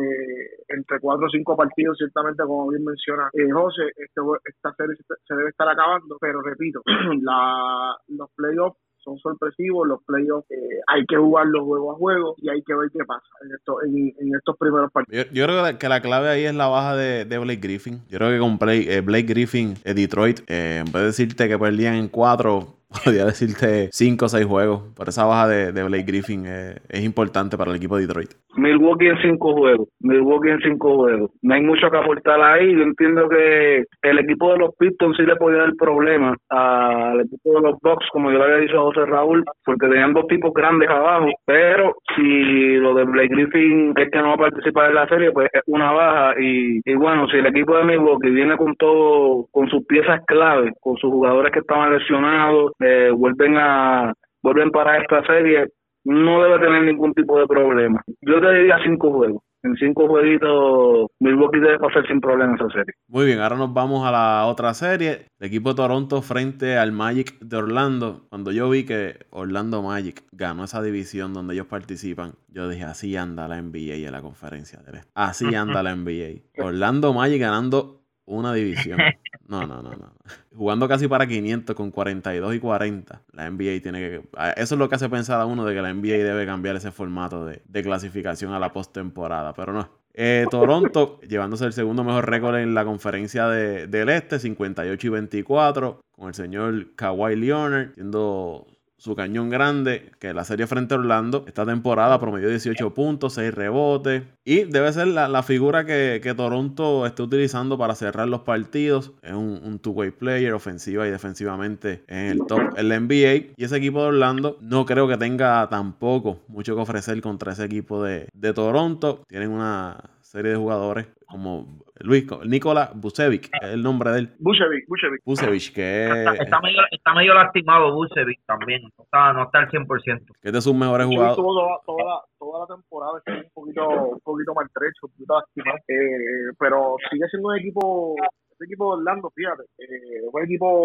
entre 0.69 0.99
cuatro 0.99 1.27
o 1.27 1.29
cinco 1.29 1.55
partidos, 1.55 1.97
ciertamente, 1.97 2.43
como 2.43 2.69
bien 2.69 2.83
menciona 2.83 3.29
eh, 3.33 3.51
José, 3.51 3.87
este, 3.95 4.21
esta 4.45 4.73
serie 4.75 4.95
se 5.27 5.35
debe 5.35 5.49
estar 5.49 5.67
acabando. 5.67 6.17
Pero 6.19 6.41
repito, 6.41 6.81
la, 7.21 7.95
los 8.07 8.29
playoffs 8.35 8.77
son 9.03 9.17
sorpresivos, 9.17 9.87
los 9.87 10.03
playoffs 10.05 10.49
eh, 10.51 10.79
hay 10.87 11.05
que 11.05 11.17
jugarlos 11.17 11.63
juego 11.65 11.91
a 11.91 11.95
juego 11.95 12.35
y 12.37 12.49
hay 12.49 12.61
que 12.61 12.75
ver 12.75 12.89
qué 12.91 13.03
pasa 13.03 13.25
en, 13.43 13.51
esto, 13.55 13.77
en, 13.83 14.35
estos 14.35 14.55
primeros 14.57 14.91
partidos. 14.91 15.27
Yo, 15.31 15.45
creo 15.45 15.77
que 15.77 15.89
la 15.89 16.01
clave 16.01 16.29
ahí 16.29 16.45
es 16.45 16.55
la 16.55 16.67
baja 16.67 16.95
de, 16.95 17.25
Blake 17.25 17.61
Griffin. 17.61 18.01
Yo 18.09 18.19
creo 18.19 18.29
que 18.29 18.39
con 18.39 18.59
Blake, 18.59 18.97
eh, 18.97 19.23
Griffin, 19.23 19.73
Detroit, 19.83 20.41
en 20.47 20.85
vez 20.85 20.93
de 20.93 21.05
decirte 21.05 21.47
que 21.47 21.57
perdían 21.57 21.95
en 21.95 22.09
cuatro, 22.09 22.80
podría 22.91 23.25
decirte 23.25 23.89
5 23.91 24.25
o 24.25 24.29
6 24.29 24.45
juegos. 24.45 24.81
Por 24.95 25.10
esa 25.10 25.25
baja 25.25 25.48
de, 25.48 25.71
Blake 25.83 26.03
Griffin 26.05 26.45
eh, 26.45 26.75
es 26.89 27.03
importante 27.03 27.57
para 27.57 27.71
el 27.71 27.77
equipo 27.77 27.95
de 27.95 28.07
Detroit. 28.07 28.29
Milwaukee 28.55 29.07
en 29.07 29.17
5 29.21 29.53
juegos. 29.53 29.88
Milwaukee 30.01 30.50
en 30.50 30.60
5 30.60 30.95
juegos. 30.95 31.31
No 31.41 31.53
hay 31.53 31.62
mucho 31.62 31.89
que 31.89 31.98
aportar 31.98 32.41
ahí. 32.41 32.74
Yo 32.74 32.83
entiendo 32.83 33.29
que 33.29 33.86
el 34.01 34.19
equipo 34.19 34.51
de 34.51 34.60
los 34.60 34.75
Pistons 34.77 35.17
sí 35.17 35.24
le 35.24 35.36
podía 35.38 35.60
dar 35.60 35.74
problemas 35.77 36.38
al 36.50 37.21
equipo 37.21 37.53
de 37.53 37.62
los 37.62 37.79
Bucks, 37.81 38.07
como 38.12 38.31
yo 38.31 38.38
le 38.38 38.43
había 38.43 38.57
dicho 38.57 38.79
a 38.79 38.83
José 38.83 39.05
Raúl, 39.05 39.43
porque 39.65 39.88
tenían 39.88 40.13
dos 40.13 40.27
tipos 40.27 40.53
grandes 40.53 40.89
abajo. 40.89 41.27
Pero 41.45 41.95
si 42.15 42.75
lo 42.75 42.93
de 42.93 43.05
Blake 43.05 43.29
Griffin 43.29 43.93
es 43.98 44.10
que 44.12 44.19
no 44.19 44.29
va 44.29 44.33
a 44.33 44.50
participar 44.50 44.89
en 44.89 44.95
la 44.95 45.07
serie, 45.07 45.31
pues 45.31 45.50
es 45.53 45.62
una 45.67 45.91
baja. 45.91 46.33
Y, 46.39 46.81
y 46.83 46.95
bueno, 46.95 47.27
si 47.27 47.38
el 47.38 47.45
equipo 47.45 47.77
de 47.77 47.86
Milwaukee 47.86 48.29
viene 48.29 48.57
con 48.57 48.75
todo, 48.75 49.48
con 49.51 49.69
sus 49.69 49.86
piezas 49.86 50.21
claves, 50.25 50.74
con 50.81 50.98
sus 50.98 51.10
jugadores 51.10 51.51
que 51.51 51.60
estaban 51.60 51.93
lesionados, 51.93 52.74
eh, 52.83 53.11
vuelven 53.11 53.57
a 53.57 54.13
vuelven 54.43 54.71
para 54.71 54.97
esta 54.97 55.23
serie, 55.25 55.67
no 56.03 56.43
debe 56.43 56.59
tener 56.59 56.83
ningún 56.83 57.13
tipo 57.13 57.39
de 57.39 57.47
problema. 57.47 58.01
Yo 58.21 58.41
te 58.41 58.53
diría 58.53 58.77
cinco 58.83 59.11
juegos. 59.11 59.43
En 59.63 59.75
cinco 59.75 60.07
jueguitos, 60.07 61.11
Milwaukee 61.19 61.59
debe 61.59 61.77
pasar 61.77 62.07
sin 62.07 62.19
problema 62.19 62.55
esa 62.55 62.67
serie. 62.69 62.95
Muy 63.07 63.27
bien, 63.27 63.39
ahora 63.39 63.57
nos 63.57 63.71
vamos 63.71 64.07
a 64.07 64.11
la 64.11 64.47
otra 64.47 64.73
serie. 64.73 65.27
El 65.39 65.47
equipo 65.47 65.69
de 65.69 65.75
Toronto 65.75 66.23
frente 66.23 66.79
al 66.79 66.91
Magic 66.91 67.38
de 67.39 67.57
Orlando. 67.57 68.25
Cuando 68.29 68.51
yo 68.51 68.71
vi 68.71 68.85
que 68.85 69.17
Orlando 69.29 69.83
Magic 69.83 70.23
ganó 70.31 70.63
esa 70.63 70.81
división 70.81 71.35
donde 71.35 71.53
ellos 71.53 71.67
participan, 71.67 72.31
yo 72.47 72.67
dije, 72.69 72.85
así 72.85 73.15
anda 73.15 73.47
la 73.47 73.61
NBA 73.61 74.07
en 74.07 74.11
la 74.11 74.23
conferencia 74.23 74.79
de 74.79 75.01
Así 75.13 75.45
anda 75.55 75.83
la 75.83 75.95
NBA. 75.95 76.63
Orlando 76.65 77.13
Magic 77.13 77.39
ganando 77.39 78.00
una 78.25 78.53
división. 78.53 78.99
No, 79.47 79.67
no, 79.67 79.81
no, 79.81 79.91
no. 79.91 80.13
Jugando 80.55 80.87
casi 80.87 81.09
para 81.09 81.27
500 81.27 81.75
con 81.75 81.91
42 81.91 82.55
y 82.55 82.59
40. 82.59 83.21
La 83.33 83.49
NBA 83.51 83.81
tiene 83.81 83.99
que... 83.99 84.21
Eso 84.55 84.75
es 84.75 84.79
lo 84.79 84.87
que 84.87 84.95
hace 84.95 85.09
pensar 85.09 85.41
a 85.41 85.45
uno 85.45 85.65
de 85.65 85.75
que 85.75 85.81
la 85.81 85.93
NBA 85.93 86.23
debe 86.23 86.45
cambiar 86.45 86.77
ese 86.77 86.91
formato 86.91 87.45
de, 87.45 87.83
clasificación 87.83 88.53
a 88.53 88.59
la 88.59 88.71
postemporada. 88.71 89.53
Pero 89.53 89.73
no. 89.73 89.89
Eh, 90.13 90.45
Toronto 90.49 91.19
llevándose 91.21 91.65
el 91.65 91.73
segundo 91.73 92.03
mejor 92.05 92.29
récord 92.29 92.55
en 92.55 92.73
la 92.73 92.85
conferencia 92.85 93.47
del 93.47 94.09
Este, 94.09 94.39
58 94.39 95.07
y 95.07 95.09
24, 95.09 96.01
con 96.11 96.27
el 96.29 96.33
señor 96.33 96.95
Kawhi 96.95 97.35
Leonard 97.35 97.93
siendo 97.93 98.67
su 99.01 99.15
cañón 99.15 99.50
grande, 99.50 100.12
que 100.20 100.31
la 100.31 100.43
serie 100.43 100.67
frente 100.67 100.93
a 100.93 101.00
Orlando, 101.00 101.43
esta 101.48 101.65
temporada 101.65 102.20
promedió 102.20 102.50
18 102.50 102.93
puntos, 102.93 103.34
6 103.34 103.51
rebotes. 103.51 104.22
Y 104.46 104.65
debe 104.65 104.93
ser 104.93 105.08
la, 105.08 105.41
figura 105.41 105.88
que, 105.88 106.34
Toronto 106.38 107.08
esté 107.08 107.24
utilizando 107.24 107.79
para 107.79 107.96
cerrar 107.96 108.27
los 108.27 108.41
partidos. 108.41 109.13
Es 109.24 109.34
un, 109.34 109.79
two-way 109.79 110.12
player, 110.12 110.53
ofensiva 110.53 111.08
y 111.08 111.10
defensivamente 111.10 112.03
en 112.08 112.27
el 112.27 112.39
top 112.46 112.60
en 112.77 112.89
la 112.89 113.00
NBA. 113.00 113.53
Y 113.58 113.63
ese 113.63 113.77
equipo 113.77 114.03
de 114.03 114.10
Orlando 114.10 114.60
no 114.62 114.86
creo 114.86 115.08
que 115.08 115.17
tenga 115.17 115.67
tampoco 115.67 116.41
mucho 116.48 116.75
que 116.75 116.81
ofrecer 116.81 117.20
contra 117.22 117.53
ese 117.53 117.65
equipo 117.65 118.03
de, 118.03 118.27
de 118.34 118.53
Toronto. 118.53 119.24
Tienen 119.27 119.50
una 119.50 119.98
serie 120.31 120.51
de 120.51 120.57
jugadores 120.57 121.07
como 121.25 121.83
Luis, 122.00 122.25
Nikola 122.45 122.91
Bucevic, 122.95 123.50
es 123.61 123.69
el 123.73 123.83
nombre 123.83 124.11
de 124.11 124.19
él. 124.19 124.29
Bucevic, 124.39 124.88
Bucevic. 124.88 125.21
Bucevic, 125.25 125.73
que 125.73 126.05
está, 126.39 126.61
medio, 126.61 126.81
está 126.89 127.13
medio 127.13 127.33
lastimado 127.33 127.93
Bucevic 127.93 128.39
también, 128.45 128.81
no 128.81 129.03
está, 129.03 129.33
no 129.33 129.43
está 129.43 129.59
al 129.59 129.69
100%. 129.69 130.25
Que 130.41 130.47
es 130.47 130.53
de 130.53 130.61
sus 130.61 130.73
mejores 130.73 131.07
jugadores. 131.07 131.35
Toda, 131.35 131.79
toda, 131.85 132.21
toda, 132.39 132.59
la 132.61 132.75
temporada 132.75 133.17
está 133.19 133.33
un 133.33 133.51
poquito, 133.53 133.89
un 133.89 134.19
poquito 134.21 134.53
maltrecho, 134.53 135.00
un 135.03 135.11
poquito 135.11 135.35
lastimado, 135.35 135.77
eh, 135.89 136.55
pero 136.57 136.95
sigue 137.11 137.27
siendo 137.29 137.50
un 137.50 137.59
equipo 137.59 138.15
este 138.61 138.65
equipo 138.65 138.89
Orlando, 138.89 139.31
fíjate, 139.35 139.63
eh, 139.79 140.21
un 140.31 140.43
equipo 140.43 140.83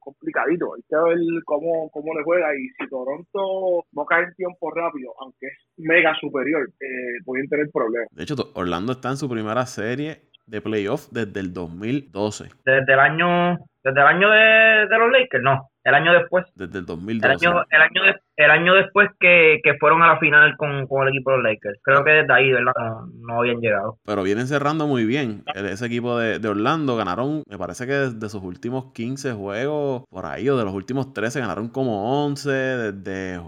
complicadito. 0.00 0.74
Hay 0.74 0.82
que 0.88 0.96
ver 0.96 1.18
cómo, 1.44 1.88
cómo 1.90 2.14
le 2.14 2.24
juega 2.24 2.48
y 2.54 2.68
si 2.70 2.88
Toronto 2.88 3.84
no 3.92 4.04
cae 4.04 4.24
en 4.24 4.34
tiempo 4.34 4.70
rápido, 4.70 5.12
aunque 5.20 5.46
es 5.46 5.52
mega 5.76 6.12
superior, 6.20 6.68
eh, 6.80 7.22
pueden 7.24 7.48
tener 7.48 7.70
problemas. 7.72 8.08
De 8.10 8.24
hecho, 8.24 8.34
Orlando 8.54 8.92
está 8.92 9.10
en 9.10 9.16
su 9.16 9.28
primera 9.28 9.66
serie 9.66 10.31
de 10.46 10.60
playoff 10.60 11.08
desde 11.10 11.40
el 11.40 11.52
2012. 11.52 12.50
Desde 12.64 12.92
el 12.92 12.98
año, 12.98 13.58
desde 13.82 14.00
el 14.00 14.06
año 14.06 14.30
de, 14.30 14.86
de 14.88 14.98
los 14.98 15.10
Lakers, 15.10 15.42
no. 15.42 15.68
El 15.84 15.94
año 15.94 16.12
después. 16.12 16.46
Desde 16.54 16.78
el 16.78 16.86
2012. 16.86 17.26
El 17.26 17.32
año, 17.32 17.64
el 17.70 17.82
año, 17.82 18.14
el 18.36 18.50
año 18.50 18.74
después 18.74 19.08
que, 19.18 19.60
que, 19.64 19.74
fueron 19.78 20.02
a 20.02 20.08
la 20.08 20.18
final 20.18 20.56
con, 20.56 20.86
con, 20.86 21.02
el 21.02 21.08
equipo 21.08 21.32
de 21.32 21.36
los 21.38 21.44
Lakers. 21.44 21.80
Creo 21.82 22.04
que 22.04 22.10
desde 22.12 22.32
ahí, 22.32 22.52
¿verdad? 22.52 22.72
No, 23.26 23.40
habían 23.40 23.60
llegado. 23.60 23.98
Pero 24.04 24.22
vienen 24.22 24.46
cerrando 24.46 24.86
muy 24.86 25.04
bien. 25.04 25.42
Ese 25.54 25.86
equipo 25.86 26.18
de, 26.18 26.38
de, 26.38 26.48
Orlando 26.48 26.96
ganaron, 26.96 27.42
me 27.48 27.58
parece 27.58 27.86
que 27.86 27.92
de 27.92 28.28
sus 28.28 28.42
últimos 28.42 28.92
15 28.92 29.32
juegos, 29.32 30.04
por 30.08 30.26
ahí, 30.26 30.48
o 30.48 30.56
de 30.56 30.64
los 30.64 30.74
últimos 30.74 31.12
13, 31.12 31.40
ganaron 31.40 31.68
como 31.68 32.24
11 32.26 32.50
desde 32.50 33.40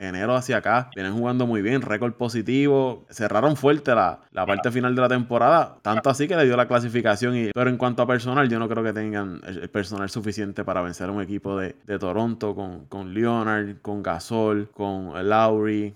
enero 0.00 0.34
hacia 0.34 0.56
acá, 0.56 0.90
vienen 0.94 1.12
jugando 1.12 1.46
muy 1.46 1.62
bien, 1.62 1.82
récord 1.82 2.14
positivo, 2.14 3.04
cerraron 3.10 3.56
fuerte 3.56 3.94
la, 3.94 4.20
parte 4.32 4.70
final 4.70 4.94
de 4.94 5.00
la 5.02 5.08
temporada, 5.08 5.76
tanto 5.82 6.10
así 6.10 6.26
que 6.26 6.36
le 6.36 6.46
dio 6.46 6.56
la 6.56 6.66
clasificación, 6.66 7.36
y, 7.36 7.50
pero 7.52 7.70
en 7.70 7.76
cuanto 7.76 8.02
a 8.02 8.06
personal, 8.06 8.48
yo 8.48 8.58
no 8.58 8.68
creo 8.68 8.82
que 8.82 8.92
tengan 8.92 9.40
el, 9.46 9.68
personal 9.70 10.08
suficiente 10.08 10.64
para 10.64 10.80
vencer 10.80 11.08
a 11.08 11.12
un 11.12 11.22
equipo 11.22 11.58
de, 11.58 11.74
Toronto 12.00 12.54
con, 12.54 12.86
con 12.86 13.12
Leonard, 13.12 13.82
con 13.82 14.02
Gasol, 14.02 14.70
con 14.70 15.12
Lowry, 15.28 15.94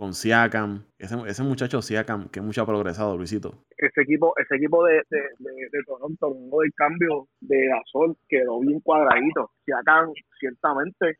con 0.00 0.14
Siakam, 0.14 0.84
ese, 0.98 1.14
ese 1.26 1.42
muchacho 1.42 1.82
Siakam 1.82 2.30
que 2.30 2.40
mucho 2.40 2.62
ha 2.62 2.66
progresado, 2.66 3.18
Luisito. 3.18 3.66
Ese 3.76 4.00
equipo, 4.00 4.32
ese 4.38 4.56
equipo 4.56 4.82
de, 4.86 5.02
de, 5.10 5.20
de, 5.38 5.82
Toronto, 5.86 6.34
el 6.64 6.72
cambio 6.74 7.28
de 7.40 7.66
Gasol 7.66 8.16
quedó 8.26 8.60
bien 8.60 8.80
cuadradito. 8.80 9.50
Siakam 9.66 10.12
ciertamente 10.38 11.18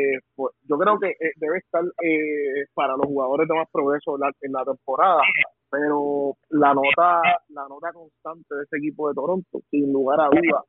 eh, 0.00 0.20
pues, 0.34 0.54
yo 0.68 0.78
creo 0.78 0.98
que 0.98 1.08
eh, 1.08 1.32
debe 1.36 1.58
estar 1.58 1.84
eh, 1.84 2.66
para 2.74 2.96
los 2.96 3.06
jugadores 3.06 3.48
de 3.48 3.54
más 3.54 3.68
progreso 3.72 4.16
en 4.40 4.52
la, 4.52 4.64
temporada, 4.64 5.22
pero 5.70 6.34
la 6.50 6.74
nota 6.74 7.20
la 7.48 7.66
nota 7.68 7.92
constante 7.92 8.54
de 8.54 8.62
ese 8.64 8.76
equipo 8.78 9.08
de 9.08 9.14
Toronto, 9.14 9.60
sin 9.70 9.92
lugar 9.92 10.20
a 10.20 10.28
dudas, 10.28 10.64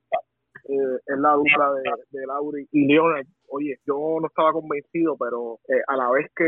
es 0.64 1.18
la 1.18 1.34
dupla 1.34 1.74
de, 1.74 2.20
de 2.20 2.28
Lauri 2.28 2.68
y 2.72 2.88
Leonard. 2.88 3.26
Oye, 3.50 3.78
yo 3.86 4.18
no 4.22 4.28
estaba 4.28 4.54
convencido, 4.54 5.18
pero 5.18 5.60
a 5.88 5.98
la 5.98 6.10
vez 6.12 6.32
que 6.36 6.46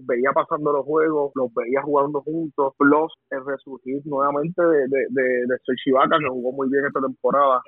veía 0.00 0.30
pasando 0.32 0.72
los 0.72 0.84
juegos, 0.84 1.32
los 1.34 1.52
veía 1.54 1.82
jugando 1.82 2.20
juntos, 2.20 2.74
plus 2.78 3.12
el 3.30 3.44
resurgir 3.44 4.02
nuevamente 4.04 4.62
de, 4.62 4.86
de, 4.86 5.06
de, 5.10 5.22
de 5.22 5.56
que 5.66 6.28
jugó 6.28 6.52
muy 6.52 6.68
bien 6.70 6.86
esta 6.86 7.00
temporada, 7.00 7.60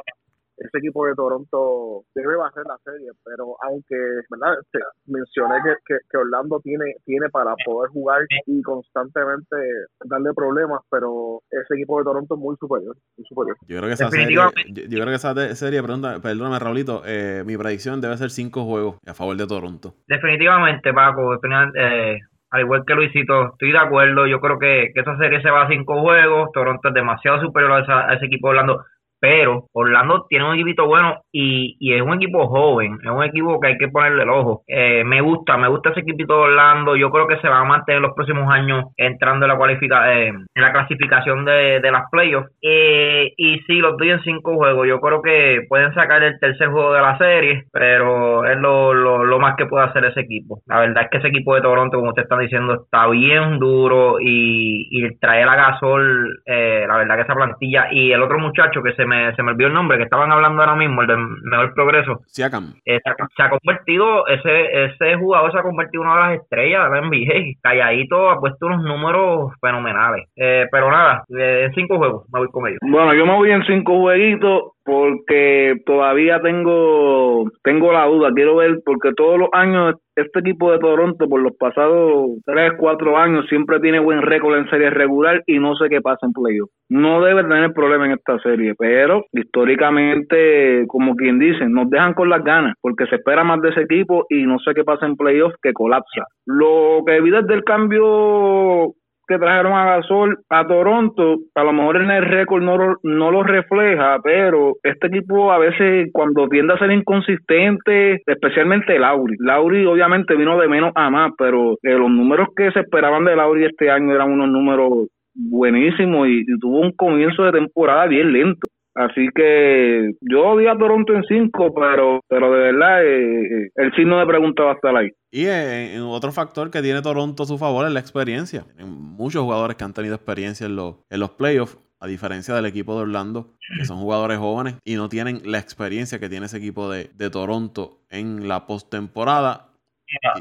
ese 0.58 0.78
equipo 0.78 1.06
de 1.06 1.14
Toronto 1.14 2.02
debe 2.14 2.36
bajar 2.36 2.64
la 2.66 2.78
serie, 2.84 3.10
pero 3.24 3.56
aunque 3.62 3.96
¿verdad? 4.30 4.58
Este, 4.60 4.78
mencioné 5.06 5.54
que, 5.86 5.96
que, 6.10 6.16
Orlando 6.16 6.60
tiene, 6.60 6.84
tiene 7.04 7.28
para 7.30 7.54
poder 7.64 7.90
jugar 7.90 8.22
y 8.46 8.62
constantemente 8.62 9.56
darle 10.04 10.30
problemas, 10.34 10.80
pero 10.90 11.40
ese 11.50 11.74
equipo 11.74 11.98
de 11.98 12.04
Toronto 12.04 12.34
es 12.34 12.40
muy 12.40 12.56
superior, 12.56 12.96
muy 13.16 13.26
superior. 13.26 13.56
Yo 13.66 13.78
creo 13.78 13.88
que 13.88 13.94
esa 13.94 14.10
serie, 14.10 14.36
yo, 14.36 14.50
creo 14.74 15.06
que 15.06 15.14
esa 15.14 15.34
serie, 15.54 15.82
perdóname 15.82 16.58
Raulito, 16.58 17.02
eh, 17.06 17.42
mi 17.46 17.56
predicción 17.56 18.00
debe 18.00 18.16
ser 18.16 18.30
cinco 18.30 18.64
juegos 18.64 18.96
a 19.06 19.14
favor 19.14 19.36
de 19.36 19.46
Toronto. 19.46 19.94
Definitivamente, 20.06 20.92
Paco, 20.92 21.34
eh, 21.34 22.18
al 22.50 22.60
igual 22.60 22.84
que 22.86 22.94
Luisito, 22.94 23.52
estoy 23.52 23.72
de 23.72 23.78
acuerdo. 23.78 24.26
Yo 24.26 24.40
creo 24.40 24.58
que, 24.58 24.90
que 24.94 25.00
esa 25.00 25.16
serie 25.18 25.42
se 25.42 25.50
va 25.50 25.64
a 25.64 25.68
cinco 25.68 26.00
juegos. 26.00 26.50
Toronto 26.52 26.88
es 26.88 26.94
demasiado 26.94 27.40
superior 27.40 27.72
a, 27.72 28.14
ese 28.14 28.26
equipo 28.26 28.48
de 28.48 28.58
Orlando 28.58 28.84
pero 29.20 29.64
Orlando 29.72 30.26
tiene 30.28 30.46
un 30.46 30.54
equipito 30.54 30.87
bueno 30.87 31.20
y, 31.32 31.76
y 31.80 31.94
es 31.94 32.02
un 32.02 32.14
equipo 32.14 32.48
joven, 32.48 32.98
es 33.02 33.10
un 33.10 33.25
equipo 33.25 33.60
que 33.60 33.68
hay 33.68 33.78
que 33.78 33.88
ponerle 33.88 34.22
el 34.22 34.30
ojo. 34.30 34.62
Eh, 34.66 35.04
me 35.04 35.20
gusta, 35.20 35.56
me 35.56 35.68
gusta 35.68 35.90
ese 35.90 36.00
equipito 36.00 36.34
de 36.34 36.42
Orlando. 36.42 36.96
Yo 36.96 37.10
creo 37.10 37.26
que 37.26 37.38
se 37.38 37.48
va 37.48 37.60
a 37.60 37.64
mantener 37.64 38.00
los 38.00 38.14
próximos 38.14 38.52
años 38.52 38.87
entrando 38.96 39.46
en 39.46 39.52
la 39.52 40.10
eh, 40.10 40.32
clasificación 40.72 41.44
de, 41.44 41.80
de 41.80 41.90
las 41.90 42.04
playoffs. 42.10 42.50
Eh, 42.62 43.32
y 43.37 43.58
sí, 43.60 43.78
los 43.78 43.96
doy 43.96 44.10
en 44.10 44.22
cinco 44.22 44.56
juegos. 44.56 44.87
Yo 44.87 45.00
creo 45.00 45.22
que 45.22 45.62
pueden 45.68 45.92
sacar 45.94 46.22
el 46.22 46.38
tercer 46.38 46.68
juego 46.68 46.92
de 46.92 47.00
la 47.00 47.18
serie, 47.18 47.64
pero 47.72 48.44
es 48.44 48.58
lo, 48.58 48.94
lo, 48.94 49.38
más 49.38 49.56
que 49.56 49.66
puede 49.66 49.84
hacer 49.84 50.04
ese 50.04 50.20
equipo. 50.20 50.60
La 50.66 50.80
verdad 50.80 51.04
es 51.04 51.10
que 51.10 51.18
ese 51.18 51.28
equipo 51.28 51.54
de 51.54 51.60
Toronto, 51.60 51.98
como 51.98 52.10
usted 52.10 52.22
está 52.22 52.38
diciendo, 52.38 52.82
está 52.84 53.06
bien 53.08 53.58
duro 53.58 54.18
y, 54.20 54.88
y 54.90 55.18
trae 55.18 55.42
a 55.42 55.54
Gasol, 55.54 56.40
eh, 56.44 56.84
la 56.87 56.96
verdad 56.96 57.16
que 57.16 57.22
esa 57.22 57.34
plantilla 57.34 57.88
y 57.90 58.12
el 58.12 58.22
otro 58.22 58.38
muchacho 58.38 58.82
que 58.82 58.94
se 58.94 59.06
me, 59.08 59.34
se 59.34 59.42
me 59.42 59.52
olvidó 59.52 59.68
el 59.68 59.74
nombre, 59.74 59.98
que 59.98 60.04
estaban 60.04 60.30
hablando 60.30 60.62
ahora 60.62 60.76
mismo, 60.76 61.02
el 61.02 61.08
de 61.08 61.16
mejor 61.16 61.74
progreso. 61.74 62.20
Siakam. 62.26 62.74
Eh, 62.84 63.00
se, 63.36 63.42
ha 63.42 63.50
convertido, 63.50 64.26
ese, 64.28 64.84
ese 64.84 65.16
jugador 65.16 65.50
se 65.52 65.58
ha 65.58 65.62
convertido 65.62 66.02
en 66.02 66.08
una 66.10 66.16
de 66.16 66.28
las 66.28 66.42
estrellas 66.42 66.90
de 66.90 67.00
la 67.00 67.06
NBA. 67.06 67.58
Calladito 67.62 68.30
ha 68.30 68.38
puesto 68.38 68.66
unos 68.66 68.82
números 68.82 69.52
fenomenales. 69.60 70.26
Eh, 70.36 70.66
pero 70.70 70.90
nada, 70.90 71.24
en 71.28 71.72
cinco 71.74 71.96
juegos 71.96 72.26
me 72.32 72.40
voy 72.40 72.48
con 72.48 72.66
ellos. 72.66 72.78
Bueno, 72.82 73.14
yo 73.14 73.26
me 73.26 73.34
voy 73.34 73.50
en 73.50 73.64
cinco 73.64 73.98
jueguitos 73.98 74.72
porque 74.84 75.74
todavía 75.84 76.40
tengo 76.40 77.44
tengo 77.62 77.92
la 77.92 78.06
duda, 78.06 78.30
quiero 78.34 78.56
ver, 78.56 78.78
porque 78.84 79.12
todos 79.14 79.38
los 79.38 79.48
años 79.52 79.96
este 80.18 80.40
equipo 80.40 80.72
de 80.72 80.78
Toronto 80.78 81.28
por 81.28 81.40
los 81.40 81.56
pasados 81.56 82.30
3, 82.44 82.72
4 82.78 83.16
años 83.16 83.46
siempre 83.48 83.80
tiene 83.80 83.98
buen 83.98 84.22
récord 84.22 84.58
en 84.58 84.68
serie 84.70 84.90
regular 84.90 85.42
y 85.46 85.58
no 85.58 85.75
sé 85.76 85.88
qué 85.88 86.00
pasa 86.00 86.26
en 86.26 86.32
playoff. 86.32 86.70
No 86.88 87.22
debe 87.22 87.42
tener 87.42 87.72
problema 87.72 88.06
en 88.06 88.12
esta 88.12 88.38
serie, 88.40 88.75
pero 88.78 89.25
históricamente, 89.32 90.84
como 90.88 91.14
quien 91.14 91.38
dice, 91.38 91.68
nos 91.68 91.90
dejan 91.90 92.14
con 92.14 92.28
las 92.28 92.42
ganas 92.42 92.75
porque 92.80 93.06
se 93.06 93.16
espera 93.16 93.44
más 93.44 93.60
de 93.60 93.70
ese 93.70 93.82
equipo 93.82 94.26
y 94.28 94.44
no 94.44 94.58
sé 94.58 94.72
qué 94.75 94.84
pasa 94.84 95.06
en 95.06 95.16
playoff 95.16 95.54
que 95.62 95.72
colapsa. 95.72 96.25
Lo 96.46 97.02
que 97.06 97.20
vi 97.20 97.30
desde 97.30 97.54
el 97.54 97.64
cambio 97.64 98.94
que 99.28 99.38
trajeron 99.38 99.75
a 99.75 99.97
Gasol 99.97 100.38
a 100.49 100.66
Toronto, 100.66 101.37
a 101.54 101.64
lo 101.64 101.73
mejor 101.73 101.97
en 101.99 102.11
el 102.11 102.25
récord 102.25 102.62
no, 102.62 102.97
no 103.02 103.30
lo 103.30 103.42
refleja, 103.42 104.18
pero 104.23 104.76
este 104.82 105.08
equipo 105.08 105.52
a 105.52 105.58
veces 105.58 106.08
cuando 106.12 106.49
tiende 106.49 106.75
a 106.75 106.78
ser 106.78 106.90
inconsistente, 106.90 108.23
especialmente 108.26 108.99
Lauri. 108.99 109.37
Lauri 109.38 109.85
obviamente 109.87 110.35
vino 110.35 110.58
de 110.58 110.68
menos 110.68 110.92
a 110.94 111.11
más, 111.11 111.32
pero 111.37 111.75
eh, 111.82 111.99
los 111.99 112.11
números 112.11 112.49
que 112.56 112.73
se 112.73 112.80
esperaban 112.80 113.25
de 113.25 113.37
Lauri 113.37 113.66
este 113.66 113.90
año 113.90 114.14
eran 114.14 114.32
unos 114.32 114.49
números 114.49 115.08
buenísimos 115.35 116.28
y 116.28 116.44
tuvo 116.58 116.80
un 116.80 116.92
comienzo 116.92 117.44
de 117.44 117.52
temporada 117.52 118.06
bien 118.06 118.32
lento. 118.32 118.66
Así 118.99 119.28
que 119.33 120.11
yo 120.23 120.59
di 120.59 120.67
a 120.67 120.76
Toronto 120.76 121.14
en 121.14 121.23
cinco, 121.28 121.73
pero, 121.73 122.21
pero 122.28 122.52
de 122.52 122.59
verdad 122.59 123.05
eh, 123.05 123.43
eh, 123.43 123.71
el 123.76 123.95
signo 123.95 124.19
de 124.19 124.26
pregunta 124.26 124.64
va 124.64 124.73
a 124.73 124.75
estar 124.75 124.97
ahí. 124.97 125.11
Y 125.31 125.45
eh, 125.47 126.00
otro 126.02 126.33
factor 126.33 126.73
que 126.73 126.83
tiene 126.83 127.00
Toronto 127.00 127.45
a 127.45 127.47
su 127.47 127.59
favor 127.59 127.87
es 127.87 127.93
la 127.93 128.00
experiencia. 128.00 128.64
Tienen 128.75 128.93
muchos 128.93 129.45
jugadores 129.45 129.76
que 129.76 129.85
han 129.85 129.95
tenido 129.95 130.17
experiencia 130.17 130.67
en 130.67 130.75
los, 130.75 130.97
en 131.11 131.21
los 131.21 131.31
playoffs, 131.31 131.78
a 132.00 132.09
diferencia 132.09 132.57
del 132.57 132.67
equipo 132.67 132.97
de 132.97 133.02
Orlando, 133.02 133.55
que 133.78 133.85
son 133.85 133.99
jugadores 133.99 134.38
jóvenes 134.38 134.75
y 134.85 134.97
no 134.97 135.09
tienen 135.09 135.43
la 135.45 135.59
experiencia 135.59 136.19
que 136.19 136.28
tiene 136.28 136.47
ese 136.47 136.59
equipo 136.59 136.90
de, 136.90 137.09
de 137.14 137.31
Toronto 137.31 138.00
en 138.11 138.49
la 138.49 138.67
postemporada. 138.67 139.69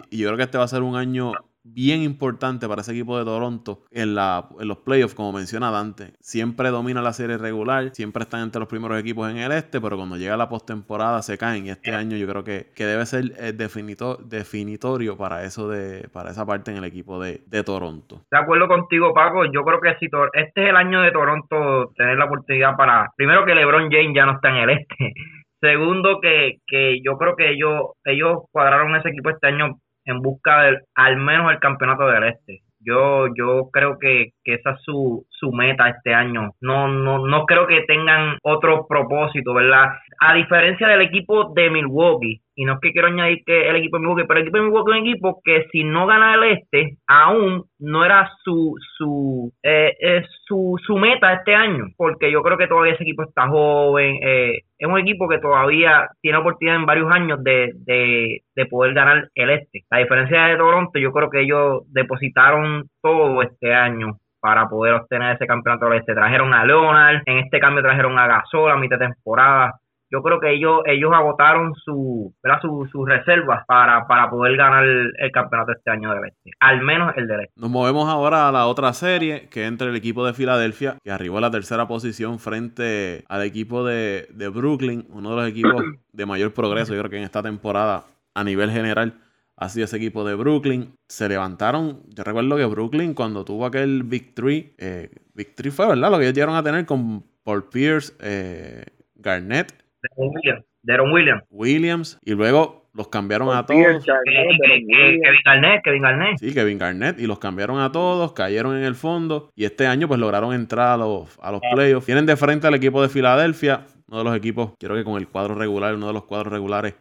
Y, 0.10 0.18
y 0.18 0.20
yo 0.22 0.30
creo 0.30 0.38
que 0.38 0.44
este 0.44 0.58
va 0.58 0.64
a 0.64 0.68
ser 0.68 0.82
un 0.82 0.96
año 0.96 1.32
bien 1.74 2.02
importante 2.02 2.68
para 2.68 2.82
ese 2.82 2.92
equipo 2.92 3.18
de 3.18 3.26
Toronto 3.26 3.84
en, 3.92 4.16
la, 4.16 4.48
en 4.60 4.68
los 4.68 4.78
playoffs, 4.78 5.16
como 5.16 5.34
menciona 5.34 5.72
Dante. 5.72 6.14
Siempre 6.20 6.70
domina 6.70 7.02
la 7.02 7.14
serie 7.14 7.38
regular, 7.38 7.90
siempre 7.94 8.24
están 8.24 8.42
entre 8.42 8.60
los 8.60 8.70
primeros 8.70 9.00
equipos 9.00 9.30
en 9.30 9.38
el 9.38 9.52
este, 9.52 9.82
pero 9.82 9.98
cuando 9.98 10.18
llega 10.18 10.38
la 10.38 10.50
postemporada 10.50 11.22
se 11.22 11.38
caen. 11.38 11.68
Y 11.68 11.70
este 11.70 11.94
año 11.94 12.18
yo 12.18 12.28
creo 12.28 12.44
que, 12.44 12.68
que 12.76 12.86
debe 12.86 13.06
ser 13.06 13.34
el 13.38 13.58
definito, 13.58 14.18
definitorio 14.18 15.18
para 15.18 15.44
eso 15.44 15.70
de, 15.70 16.08
para 16.10 16.32
esa 16.32 16.46
parte 16.46 16.72
en 16.72 16.78
el 16.78 16.84
equipo 16.84 17.22
de, 17.22 17.42
de 17.46 17.64
Toronto. 17.64 18.22
De 18.32 18.38
acuerdo 18.38 18.68
contigo, 18.68 19.14
Paco. 19.14 19.46
Yo 19.46 19.64
creo 19.64 19.80
que 19.82 19.96
si 20.00 20.08
este 20.34 20.64
es 20.64 20.70
el 20.70 20.76
año 20.76 21.02
de 21.02 21.12
Toronto, 21.12 21.92
tener 21.96 22.18
la 22.18 22.26
oportunidad 22.26 22.76
para, 22.76 23.12
primero 23.16 23.46
que 23.46 23.56
LeBron 23.56 23.90
James 23.92 24.14
ya 24.16 24.26
no 24.26 24.34
está 24.34 24.50
en 24.50 24.56
el 24.58 24.70
este. 24.70 24.96
Segundo, 25.60 26.20
que, 26.22 26.58
que 26.68 27.02
yo 27.04 27.18
creo 27.18 27.36
que 27.36 27.50
ellos, 27.50 27.82
ellos 28.06 28.44
cuadraron 28.52 28.96
ese 28.96 29.10
equipo 29.10 29.32
este 29.32 29.48
año 29.48 29.80
en 30.08 30.22
busca 30.22 30.64
del 30.64 30.80
al 30.96 31.18
menos 31.18 31.52
el 31.52 31.60
campeonato 31.60 32.08
del 32.08 32.24
este. 32.24 32.62
Yo, 32.80 33.28
yo 33.36 33.70
creo 33.72 33.98
que, 34.00 34.32
que 34.44 34.54
esa 34.54 34.72
es 34.72 34.82
su, 34.84 35.26
su 35.30 35.52
meta 35.52 35.90
este 35.90 36.14
año. 36.14 36.52
No, 36.62 36.88
no, 36.88 37.26
no 37.28 37.46
creo 37.46 37.68
que 37.68 37.82
tengan 37.82 38.38
otro 38.44 38.88
propósito, 38.88 39.54
¿verdad? 39.54 39.88
A 40.20 40.34
diferencia 40.36 40.88
del 40.88 41.02
equipo 41.02 41.54
de 41.54 41.70
Milwaukee, 41.70 42.42
y 42.58 42.66
no 42.66 42.74
es 42.74 42.80
que 42.82 42.92
quiero 42.92 43.08
añadir 43.08 43.44
que 43.46 43.70
el 43.70 43.76
equipo 43.76 43.98
de 43.98 44.02
Milwaukee, 44.02 44.26
pero 44.28 44.40
el 44.40 44.46
equipo 44.48 44.58
de 44.58 44.64
Milwaukee 44.64 44.92
es 44.92 44.98
un 45.00 45.08
equipo 45.08 45.42
que 45.44 45.68
si 45.72 45.84
no 45.84 46.08
gana 46.08 46.34
el 46.34 46.44
este, 46.44 46.98
aún 47.06 47.66
no 47.78 48.04
era 48.04 48.32
su 48.44 48.74
su 48.98 49.54
eh, 49.62 49.96
eh, 50.02 50.26
su, 50.46 50.76
su 50.84 50.98
meta 50.98 51.34
este 51.34 51.54
año, 51.54 51.86
porque 51.96 52.32
yo 52.32 52.42
creo 52.42 52.58
que 52.58 52.68
todavía 52.68 52.94
ese 52.94 53.04
equipo 53.04 53.24
está 53.24 53.48
joven, 53.48 54.18
eh, 54.24 54.62
es 54.80 54.88
un 54.88 54.98
equipo 54.98 55.30
que 55.30 55.38
todavía 55.38 56.08
tiene 56.20 56.40
oportunidad 56.40 56.78
en 56.78 56.88
varios 56.88 57.12
años 57.12 57.44
de, 57.44 57.74
de, 57.76 58.42
de 58.56 58.66
poder 58.66 58.96
ganar 58.96 59.30
el 59.36 59.50
este. 59.52 59.84
La 59.92 60.00
diferencia 60.00 60.46
de 60.46 60.58
Toronto, 60.58 60.98
yo 60.98 61.12
creo 61.12 61.30
que 61.30 61.42
ellos 61.42 61.84
depositaron 61.94 62.86
todo 63.04 63.44
este 63.44 63.72
año 63.72 64.18
para 64.40 64.68
poder 64.68 64.96
obtener 64.96 65.36
ese 65.36 65.46
campeonato 65.46 65.86
del 65.86 66.00
este. 66.00 66.16
Trajeron 66.16 66.54
a 66.56 66.66
Leonard, 66.66 67.22
en 67.26 67.38
este 67.40 67.60
cambio 67.60 67.84
trajeron 67.84 68.18
a 68.18 68.28
Gasol 68.28 68.72
a 68.72 68.78
mitad 68.78 68.98
de 68.98 69.08
temporada 69.10 69.74
yo 70.10 70.22
creo 70.22 70.40
que 70.40 70.54
ellos 70.54 70.82
ellos 70.86 71.12
agotaron 71.14 71.74
su, 71.76 72.34
sus 72.62 72.90
su 72.92 73.06
reservas 73.06 73.66
para, 73.68 74.08
para 74.08 74.30
poder 74.30 74.56
ganar 74.56 74.86
el, 74.86 75.32
campeonato 75.32 75.74
este 75.74 75.92
año 75.92 76.14
de 76.14 76.28
este, 76.28 76.52
al 76.60 76.82
menos 76.82 77.14
el 77.18 77.28
de 77.28 77.36
este. 77.44 77.54
Nos 77.56 77.70
movemos 77.70 78.08
ahora 78.08 78.48
a 78.48 78.52
la 78.52 78.68
otra 78.68 78.94
serie, 78.94 79.50
que 79.50 79.66
entre 79.66 79.90
el 79.90 79.96
equipo 79.96 80.26
de 80.26 80.34
Filadelfia, 80.34 80.98
que 81.04 81.12
arribó 81.12 81.40
a 81.40 81.42
la 81.42 81.52
tercera 81.52 81.88
posición 81.88 82.40
frente 82.40 83.24
al 83.28 83.44
equipo 83.44 83.84
de, 83.84 84.28
de 84.34 84.48
Brooklyn, 84.48 85.06
uno 85.10 85.32
de 85.32 85.36
los 85.36 85.48
equipos 85.48 85.84
de 86.14 86.26
mayor 86.26 86.54
progreso, 86.54 86.94
yo 86.94 87.00
creo 87.02 87.12
que 87.12 87.18
en 87.18 87.24
esta 87.24 87.44
temporada 87.44 88.04
a 88.34 88.44
nivel 88.44 88.72
general 88.72 89.16
ha 89.58 89.70
sido 89.70 89.86
ese 89.86 89.98
equipo 89.98 90.24
de 90.24 90.36
Brooklyn. 90.36 90.94
Se 91.08 91.28
levantaron, 91.28 92.04
yo 92.10 92.24
recuerdo 92.24 92.56
que 92.56 92.66
Brooklyn 92.66 93.14
cuando 93.14 93.44
tuvo 93.44 93.66
aquel 93.66 94.04
victory, 94.04 94.74
eh, 94.78 95.10
victory 95.34 95.72
fue, 95.72 95.88
¿verdad? 95.88 96.12
Lo 96.12 96.18
que 96.18 96.26
ellos 96.26 96.36
llegaron 96.36 96.56
a 96.56 96.64
tener 96.64 96.86
con 96.86 97.24
Paul 97.44 97.68
Pierce, 97.70 98.14
eh, 98.20 98.86
Garnett 99.16 99.87
Williams. 100.16 100.66
Deron 100.84 101.12
Williams. 101.12 101.44
Williams. 101.50 102.20
Y 102.24 102.34
luego 102.34 102.88
los 102.94 103.10
cambiaron 103.10 103.56
a 103.56 103.66
todos. 103.66 103.78
Kevin 103.78 105.22
Garnett, 105.46 105.84
Kevin 105.84 106.02
Garnett. 106.02 106.38
Sí, 106.40 106.54
Kevin 106.54 106.78
Garnett. 106.78 107.20
Y 107.20 107.28
los 107.28 107.40
cambiaron 107.40 107.80
a 107.80 107.92
todos, 107.92 108.34
cayeron 108.34 108.76
en 108.76 108.84
el 108.84 108.96
fondo. 108.96 109.52
Y 109.56 109.66
este 109.66 109.86
año 109.86 110.08
pues 110.08 110.20
lograron 110.20 110.54
entrar 110.54 110.90
a 110.90 110.98
los, 110.98 111.38
a 111.42 111.52
los 111.52 111.62
playoffs. 111.74 112.06
Tienen 112.06 112.26
de 112.26 112.36
frente 112.36 112.68
al 112.68 112.74
equipo 112.74 113.02
de 113.02 113.10
Filadelfia. 113.10 113.86
Uno 114.08 114.20
de 114.20 114.24
los 114.24 114.36
equipos, 114.36 114.74
quiero 114.80 114.96
que 114.96 115.04
con 115.04 115.18
el 115.18 115.28
cuadro 115.28 115.56
regular, 115.56 115.94
uno 115.94 116.08
de 116.08 116.14
los 116.14 116.24
cuadros 116.24 116.52
regulares 116.52 116.96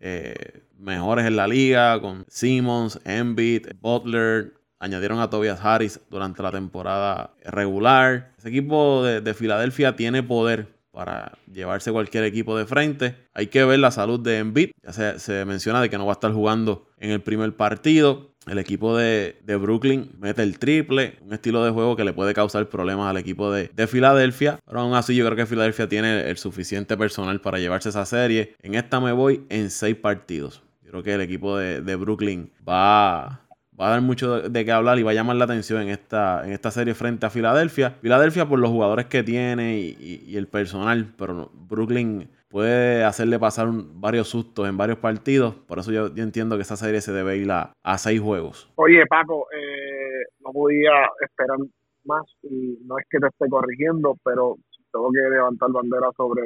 eh, 0.00 0.62
mejores 0.78 1.26
en 1.26 1.36
la 1.36 1.46
liga. 1.46 2.00
Con 2.00 2.24
Simmons, 2.28 3.00
Embiid, 3.04 3.68
Butler, 3.80 4.54
añadieron 4.80 5.20
a 5.20 5.30
Tobias 5.30 5.64
Harris 5.64 6.00
durante 6.10 6.42
la 6.42 6.50
temporada 6.50 7.34
regular. 7.44 8.32
Ese 8.38 8.48
equipo 8.48 9.04
de, 9.04 9.20
de, 9.20 9.34
Filadelfia 9.34 9.94
tiene 9.94 10.22
poder 10.22 10.79
para 10.92 11.38
llevarse 11.52 11.92
cualquier 11.92 12.24
equipo 12.24 12.56
de 12.56 12.66
frente. 12.66 13.16
Hay 13.34 13.48
que 13.48 13.64
ver 13.64 13.78
la 13.78 13.90
salud 13.90 14.20
de 14.20 14.38
Embiid. 14.38 14.70
Ya 14.82 15.18
se, 15.18 15.44
menciona 15.44 15.80
de 15.80 15.90
que 15.90 15.98
no 15.98 16.06
va 16.06 16.12
a 16.12 16.14
estar 16.14 16.32
jugando 16.32 16.88
en 16.98 17.10
el 17.10 17.20
primer 17.20 17.54
partido. 17.56 18.30
El 18.46 18.58
equipo 18.58 18.96
de, 18.96 19.36
Brooklyn 19.46 20.12
mete 20.18 20.42
el 20.42 20.58
triple, 20.58 21.18
un 21.20 21.32
estilo 21.32 21.62
de 21.64 21.70
juego 21.70 21.94
que 21.94 22.04
le 22.04 22.12
puede 22.12 22.32
causar 22.34 22.68
problemas 22.68 23.10
al 23.10 23.18
equipo 23.18 23.52
de, 23.52 23.68
Filadelfia. 23.86 24.58
Pero 24.66 24.80
aún 24.80 24.94
así 24.94 25.14
yo 25.14 25.24
creo 25.26 25.36
que 25.36 25.46
Filadelfia 25.46 25.88
tiene 25.88 26.28
el 26.28 26.38
suficiente 26.38 26.96
personal 26.96 27.40
para 27.40 27.58
llevarse 27.58 27.90
esa 27.90 28.06
serie. 28.06 28.54
En 28.62 28.74
esta 28.74 29.00
me 29.00 29.12
voy 29.12 29.44
en 29.50 29.70
seis 29.70 29.96
partidos. 29.96 30.62
Yo 30.82 30.90
creo 30.90 31.02
que 31.02 31.14
el 31.14 31.20
equipo 31.20 31.56
de, 31.56 31.82
de 31.82 31.96
Brooklyn 31.96 32.50
va 32.68 33.46
va 33.80 33.88
a 33.88 33.90
dar 33.90 34.02
mucho 34.02 34.42
de 34.42 34.64
qué 34.64 34.72
hablar 34.72 34.98
y 34.98 35.02
va 35.02 35.12
a 35.12 35.14
llamar 35.14 35.36
la 35.36 35.44
atención 35.44 35.80
en 35.82 35.88
esta, 35.88 36.44
en 36.44 36.52
esta 36.52 36.70
serie 36.70 36.94
frente 36.94 37.24
a 37.24 37.30
Filadelfia. 37.30 37.92
Filadelfia 38.02 38.46
por 38.46 38.58
los 38.58 38.70
jugadores 38.70 39.06
que 39.06 39.22
tiene 39.22 39.78
y, 39.78 40.36
el 40.36 40.46
personal, 40.48 41.14
pero 41.16 41.50
Brooklyn 41.54 42.28
puede 42.48 43.04
hacerle 43.04 43.38
pasar 43.38 43.68
varios 43.70 44.28
sustos 44.28 44.68
en 44.68 44.76
varios 44.76 44.98
partidos. 44.98 45.54
Por 45.54 45.78
eso 45.78 45.92
yo, 45.92 46.06
entiendo 46.16 46.56
que 46.56 46.62
esa 46.62 46.76
serie 46.76 47.00
se 47.00 47.12
debe 47.12 47.38
ir 47.38 47.50
a, 47.50 47.72
seis 47.96 48.20
juegos. 48.20 48.70
Oye, 48.76 49.06
Paco, 49.06 49.46
eh, 49.52 50.24
no 50.40 50.52
podía 50.52 50.92
esperar 51.20 51.58
más 52.04 52.24
y 52.42 52.78
no 52.84 52.98
es 52.98 53.06
que 53.08 53.18
te 53.18 53.26
esté 53.28 53.48
corrigiendo, 53.48 54.16
pero 54.24 54.56
tengo 54.92 55.10
que 55.10 55.30
levantar 55.30 55.70
bandera 55.70 56.08
sobre 56.16 56.42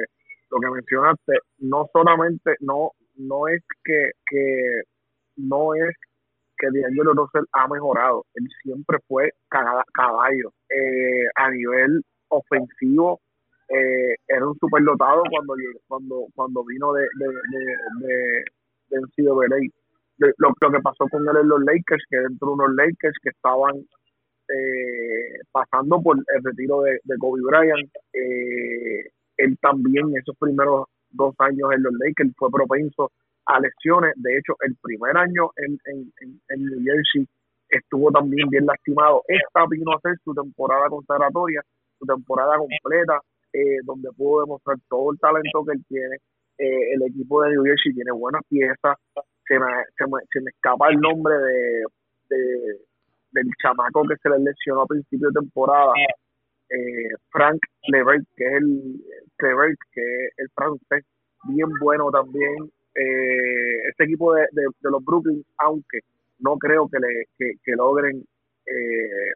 lo 0.51 0.59
que 0.59 0.69
mencionaste. 0.69 1.33
No 1.59 1.89
solamente, 1.91 2.55
no, 2.61 2.91
no 3.15 3.47
es 3.47 3.61
que, 3.83 4.11
que 4.25 4.83
no 5.37 5.73
es 5.75 5.95
que 6.57 6.67
D'Angelo 6.67 7.13
Russell 7.13 7.45
ha 7.53 7.67
mejorado. 7.67 8.25
Él 8.35 8.47
siempre 8.63 8.97
fue 9.07 9.31
caballo. 9.49 10.51
Eh, 10.69 11.27
a 11.35 11.51
nivel 11.51 12.01
ofensivo, 12.29 13.21
eh, 13.69 14.15
era 14.27 14.47
un 14.47 14.57
superdotado 14.59 15.23
cuando 15.29 15.55
cuando 15.87 16.27
cuando 16.35 16.63
vino 16.65 16.93
de 16.93 17.01
de 17.17 17.27
de, 17.27 18.07
de, 18.07 18.45
de 18.89 19.71
Lo, 20.17 20.53
lo, 20.61 20.71
que 20.71 20.79
pasó 20.81 21.07
con 21.09 21.27
él 21.27 21.37
en 21.41 21.47
los 21.47 21.61
Lakers, 21.63 22.03
que 22.09 22.17
dentro 22.17 22.49
de 22.49 22.53
unos 22.53 22.75
Lakers 22.75 23.17
que 23.21 23.29
estaban 23.29 23.75
eh, 24.47 25.39
pasando 25.51 26.01
por 26.01 26.17
el 26.17 26.43
retiro 26.43 26.81
de, 26.81 26.99
de 27.03 27.17
Kobe 27.17 27.41
Bryant, 27.41 27.89
eh, 28.13 29.09
él 29.37 29.57
también 29.61 30.15
esos 30.15 30.37
primeros 30.37 30.85
dos 31.09 31.33
años 31.39 31.71
en 31.73 31.83
los 31.83 31.93
Lakers 31.93 32.31
fue 32.37 32.51
propenso 32.51 33.11
a 33.45 33.59
lesiones. 33.59 34.13
De 34.17 34.37
hecho, 34.37 34.55
el 34.61 34.75
primer 34.81 35.15
año 35.17 35.51
en, 35.57 35.77
en, 35.85 36.11
en, 36.49 36.65
New 36.65 36.79
Jersey 36.83 37.27
estuvo 37.69 38.11
también 38.11 38.49
bien 38.49 38.65
lastimado. 38.65 39.23
Esta 39.27 39.65
vino 39.69 39.91
a 39.91 39.97
hacer 39.97 40.17
su 40.23 40.33
temporada 40.33 40.87
consagratoria, 40.89 41.61
su 41.99 42.05
temporada 42.05 42.57
completa, 42.57 43.21
eh, 43.53 43.79
donde 43.83 44.09
pudo 44.13 44.41
demostrar 44.41 44.77
todo 44.89 45.11
el 45.11 45.19
talento 45.19 45.65
que 45.65 45.73
él 45.73 45.85
tiene. 45.87 46.15
Eh, 46.57 46.93
el 46.93 47.03
equipo 47.03 47.43
de 47.43 47.51
New 47.51 47.63
Jersey 47.65 47.93
tiene 47.93 48.11
buenas 48.11 48.41
piezas. 48.49 48.97
Se 49.47 49.59
me, 49.59 49.67
se 49.97 50.05
me, 50.05 50.19
se 50.31 50.41
me 50.41 50.49
escapa 50.49 50.89
el 50.89 50.99
nombre 50.99 51.35
de, 51.35 51.83
de, 52.29 52.79
del 53.31 53.47
chamaco 53.61 54.03
que 54.07 54.15
se 54.21 54.29
le 54.29 54.39
lesionó 54.39 54.81
a 54.81 54.87
principio 54.87 55.27
de 55.29 55.39
temporada. 55.39 55.91
Eh, 56.69 57.13
Frank 57.29 57.59
Levert, 57.87 58.25
que 58.35 58.45
es 58.45 58.53
el 58.53 59.01
Levert, 59.39 59.77
que 59.91 60.01
es 60.01 60.33
el 60.37 60.49
francés, 60.55 61.05
bien 61.47 61.69
bueno 61.79 62.09
también. 62.09 62.71
Eh, 62.95 63.89
este 63.89 64.05
equipo 64.05 64.33
de, 64.33 64.47
de, 64.51 64.89
los 64.89 65.03
Brooklyn, 65.03 65.43
aunque 65.57 65.99
no 66.39 66.57
creo 66.57 66.87
que, 66.87 66.97
le, 66.99 67.25
que, 67.37 67.71
logren, 67.75 68.23
eh, 68.65 69.31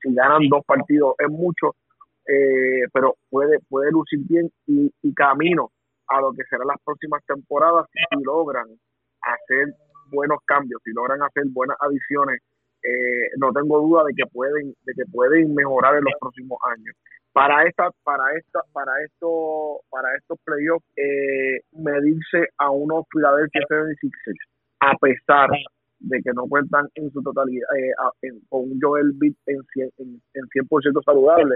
si 0.00 0.12
ganan 0.14 0.48
dos 0.48 0.64
partidos, 0.66 1.14
es 1.18 1.30
mucho, 1.30 1.76
eh, 2.26 2.86
pero 2.92 3.16
puede, 3.30 3.60
puede 3.68 3.90
lucir 3.92 4.20
bien 4.28 4.50
y, 4.66 4.92
y 5.02 5.14
camino 5.14 5.70
a 6.08 6.20
lo 6.20 6.32
que 6.32 6.42
serán 6.50 6.66
las 6.66 6.82
próximas 6.84 7.22
temporadas 7.26 7.86
si 7.92 8.22
logran 8.24 8.66
hacer 9.20 9.74
buenos 10.10 10.38
cambios, 10.44 10.80
si 10.84 10.92
logran 10.92 11.22
hacer 11.22 11.44
buenas 11.52 11.76
adiciones 11.80 12.40
eh, 12.84 13.30
no 13.38 13.50
tengo 13.52 13.80
duda 13.80 14.04
de 14.04 14.14
que 14.14 14.26
pueden 14.30 14.74
de 14.84 14.92
que 14.94 15.04
pueden 15.10 15.54
mejorar 15.54 15.96
en 15.96 16.04
los 16.04 16.14
próximos 16.20 16.58
años. 16.70 16.94
Para 17.32 17.64
esta 17.66 17.90
para 18.02 18.22
esta 18.36 18.60
para 18.72 18.92
esto 19.04 19.80
para 19.90 20.14
estos 20.16 20.38
playoffs 20.44 20.86
eh, 20.96 21.60
medirse 21.72 22.48
a 22.58 22.70
unos 22.70 23.04
Philadelphia 23.10 23.62
76ers 23.68 24.54
a 24.80 24.94
pesar 25.00 25.48
de 26.00 26.22
que 26.22 26.32
no 26.34 26.46
cuentan 26.46 26.86
en 26.96 27.10
su 27.10 27.22
totalidad 27.22 27.66
eh, 28.22 28.30
con 28.50 28.70
un 28.70 28.78
Joel 28.80 29.12
Beat 29.14 29.34
en 29.46 29.60
100%, 29.60 29.92
en, 29.98 30.20
en 30.34 30.46
100 30.48 30.92
saludable 31.04 31.54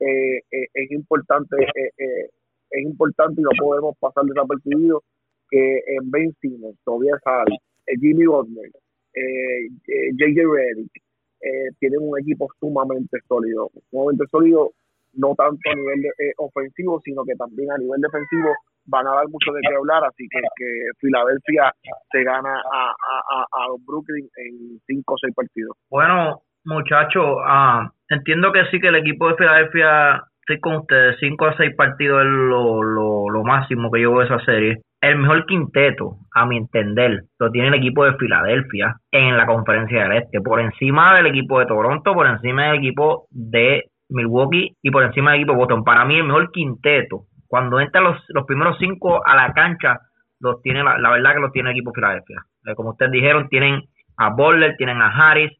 eh, 0.00 0.38
eh, 0.50 0.66
es 0.74 0.90
importante 0.90 1.56
es 1.96 2.82
importante 2.82 3.40
y 3.40 3.44
no 3.44 3.50
podemos 3.56 3.96
pasar 4.00 4.24
desapercibido 4.24 5.00
que 5.48 5.76
en 5.86 6.10
Ben 6.10 6.34
Simmons, 6.40 6.76
Tobias 6.84 7.20
Harris, 7.24 7.60
Jimmy 8.00 8.26
Butler 8.26 8.72
eh, 9.14 9.68
JJ 9.86 10.42
Reddick, 10.42 10.92
eh, 11.40 11.70
tienen 11.78 12.00
un 12.02 12.18
equipo 12.18 12.48
sumamente 12.58 13.18
sólido, 13.28 13.70
sumamente 13.90 14.24
sólido, 14.30 14.72
no 15.14 15.34
tanto 15.36 15.70
a 15.70 15.74
nivel 15.74 16.04
eh, 16.06 16.32
ofensivo, 16.38 17.00
sino 17.04 17.24
que 17.24 17.34
también 17.36 17.70
a 17.70 17.78
nivel 17.78 18.00
defensivo 18.00 18.50
van 18.86 19.06
a 19.06 19.14
dar 19.14 19.28
mucho 19.28 19.52
de 19.52 19.60
qué 19.60 19.74
hablar, 19.74 20.04
así 20.04 20.26
que, 20.30 20.40
que 20.56 20.90
Filadelfia 21.00 21.72
se 22.10 22.22
gana 22.22 22.54
a, 22.54 22.90
a, 22.90 23.42
a, 23.42 23.66
Brooklyn 23.86 24.28
en 24.36 24.80
5 24.86 25.14
o 25.14 25.18
6 25.18 25.34
partidos. 25.34 25.76
Bueno, 25.90 26.42
muchachos, 26.64 27.38
ah, 27.46 27.90
entiendo 28.08 28.52
que 28.52 28.64
sí 28.70 28.80
que 28.80 28.88
el 28.88 28.96
equipo 28.96 29.28
de 29.28 29.36
Filadelfia, 29.36 30.24
estoy 30.40 30.60
con 30.60 30.76
ustedes, 30.76 31.16
5 31.20 31.46
a 31.46 31.56
6 31.56 31.76
partidos 31.76 32.22
es 32.22 32.28
lo, 32.28 32.82
lo, 32.82 33.30
lo 33.30 33.42
máximo 33.44 33.90
que 33.90 34.02
yo 34.02 34.12
veo 34.12 34.22
esa 34.22 34.44
serie 34.44 34.82
el 35.10 35.18
mejor 35.18 35.44
quinteto, 35.46 36.16
a 36.34 36.46
mi 36.46 36.56
entender, 36.56 37.24
lo 37.38 37.50
tiene 37.50 37.68
el 37.68 37.74
equipo 37.74 38.04
de 38.04 38.16
Filadelfia 38.16 38.96
en 39.10 39.36
la 39.36 39.46
conferencia 39.46 40.04
del 40.04 40.22
Este, 40.22 40.40
por 40.40 40.60
encima 40.60 41.16
del 41.16 41.26
equipo 41.26 41.58
de 41.60 41.66
Toronto, 41.66 42.14
por 42.14 42.26
encima 42.26 42.68
del 42.68 42.78
equipo 42.78 43.26
de 43.30 43.84
Milwaukee 44.08 44.76
y 44.82 44.90
por 44.90 45.04
encima 45.04 45.32
del 45.32 45.40
equipo 45.40 45.52
de 45.52 45.58
Boston. 45.58 45.84
Para 45.84 46.04
mí, 46.04 46.16
el 46.16 46.24
mejor 46.24 46.50
quinteto, 46.52 47.26
cuando 47.46 47.80
entran 47.80 48.04
los, 48.04 48.24
los 48.28 48.44
primeros 48.46 48.78
cinco 48.78 49.24
a 49.26 49.36
la 49.36 49.52
cancha, 49.52 50.00
los 50.40 50.62
tiene 50.62 50.82
la, 50.82 51.10
verdad 51.10 51.34
que 51.34 51.40
los 51.40 51.52
tiene 51.52 51.70
el 51.70 51.76
equipo 51.76 51.90
de 51.90 51.94
Filadelfia. 51.96 52.42
Eh, 52.66 52.74
como 52.74 52.90
ustedes 52.90 53.12
dijeron, 53.12 53.48
tienen 53.48 53.82
a 54.16 54.30
Butler, 54.30 54.76
tienen 54.76 55.02
a 55.02 55.08
Harris, 55.08 55.52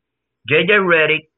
JJ 0.44 0.78
Reddick, 0.88 1.28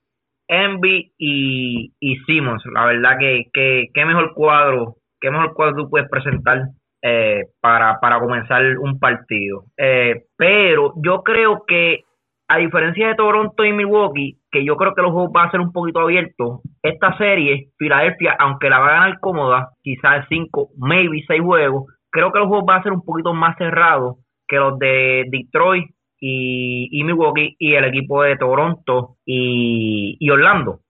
Envy 0.48 1.12
y, 1.18 1.92
y 1.98 2.16
Simmons. 2.26 2.62
La 2.66 2.86
verdad 2.86 3.18
que, 3.18 3.46
que, 3.52 4.04
mejor 4.04 4.32
cuadro, 4.34 4.94
qué 5.20 5.30
mejor 5.30 5.54
cuadro 5.54 5.76
tú 5.76 5.90
puedes 5.90 6.08
presentar 6.08 6.68
eh, 7.08 7.44
para, 7.60 8.00
para 8.00 8.18
comenzar 8.18 8.78
un 8.78 8.98
partido. 8.98 9.66
Eh, 9.76 10.24
pero 10.36 10.92
yo 10.96 11.22
creo 11.22 11.62
que, 11.64 12.00
a 12.48 12.58
diferencia 12.58 13.06
de 13.06 13.14
Toronto 13.14 13.64
y 13.64 13.72
Milwaukee, 13.72 14.40
que 14.50 14.64
yo 14.64 14.76
creo 14.76 14.92
que 14.92 15.02
los 15.02 15.12
juegos 15.12 15.30
van 15.30 15.46
a 15.46 15.50
ser 15.52 15.60
un 15.60 15.72
poquito 15.72 16.00
abiertos, 16.00 16.62
esta 16.82 17.16
serie, 17.16 17.68
Filadelfia, 17.78 18.34
aunque 18.40 18.68
la 18.68 18.80
va 18.80 18.88
a 18.88 18.94
ganar 18.94 19.20
cómoda, 19.20 19.68
quizás 19.82 20.26
5, 20.28 20.70
maybe 20.78 21.22
6 21.28 21.40
juegos, 21.42 21.84
creo 22.10 22.32
que 22.32 22.40
los 22.40 22.48
juegos 22.48 22.66
van 22.66 22.80
a 22.80 22.82
ser 22.82 22.92
un 22.92 23.04
poquito 23.04 23.32
más 23.34 23.56
cerrados 23.56 24.16
que 24.48 24.56
los 24.56 24.76
de 24.80 25.26
Detroit 25.30 25.88
y, 26.18 26.88
y 26.90 27.04
Milwaukee 27.04 27.54
y 27.56 27.74
el 27.74 27.84
equipo 27.84 28.24
de 28.24 28.36
Toronto 28.36 29.18
y, 29.24 30.16
y 30.18 30.30
Orlando. 30.30 30.80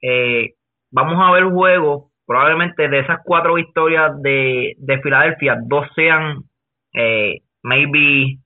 Eh, 0.00 0.54
vamos 0.92 1.18
a 1.20 1.32
ver 1.32 1.44
juegos 1.44 2.12
probablemente 2.26 2.88
de 2.88 3.00
esas 3.00 3.20
cuatro 3.24 3.54
victorias 3.54 4.20
de, 4.22 4.74
de 4.78 5.00
Filadelfia, 5.00 5.58
dos 5.66 5.86
sean 5.94 6.42
eh, 6.94 7.40
maybe 7.62 8.38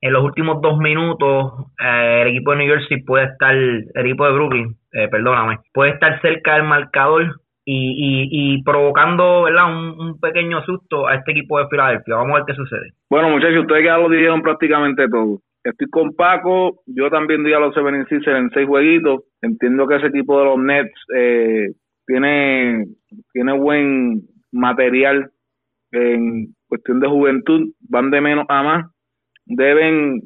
en 0.00 0.12
los 0.12 0.24
últimos 0.24 0.60
dos 0.62 0.78
minutos 0.78 1.52
eh, 1.78 2.22
el 2.22 2.28
equipo 2.28 2.52
de 2.52 2.56
New 2.58 2.68
Jersey 2.68 3.02
puede 3.02 3.26
estar, 3.26 3.54
el 3.54 3.90
equipo 3.94 4.26
de 4.26 4.32
Brooklyn, 4.32 4.76
eh, 4.92 5.08
perdóname, 5.08 5.58
puede 5.72 5.92
estar 5.92 6.20
cerca 6.22 6.54
del 6.54 6.64
marcador 6.64 7.40
y, 7.64 8.28
y, 8.32 8.62
provocando 8.64 9.44
¿verdad? 9.44 9.66
Un, 9.66 10.00
un, 10.00 10.20
pequeño 10.20 10.64
susto 10.64 11.06
a 11.06 11.14
este 11.14 11.32
equipo 11.32 11.58
de 11.58 11.68
Filadelfia. 11.68 12.16
Vamos 12.16 12.32
a 12.32 12.36
ver 12.38 12.44
qué 12.46 12.54
sucede. 12.54 12.94
Bueno, 13.08 13.28
muchachos, 13.28 13.60
ustedes 13.60 13.84
ya 13.84 13.96
lo 13.96 14.08
dijeron 14.08 14.42
prácticamente 14.42 15.08
todo. 15.08 15.38
Estoy 15.62 15.88
con 15.90 16.14
Paco, 16.14 16.80
yo 16.86 17.10
también 17.10 17.44
di 17.44 17.52
a 17.52 17.60
los 17.60 17.74
76 17.74 18.26
en 18.26 18.50
seis 18.50 18.66
jueguitos. 18.66 19.24
Entiendo 19.42 19.86
que 19.86 19.96
ese 19.96 20.06
equipo 20.06 20.38
de 20.38 20.44
los 20.46 20.58
Nets 20.58 20.92
eh, 21.14 21.68
tiene, 22.06 22.86
tiene 23.32 23.52
buen 23.52 24.22
material 24.52 25.30
en 25.92 26.54
cuestión 26.68 27.00
de 27.00 27.08
juventud, 27.08 27.72
van 27.88 28.10
de 28.10 28.20
menos 28.20 28.46
a 28.48 28.62
más. 28.62 28.86
Deben, 29.46 30.20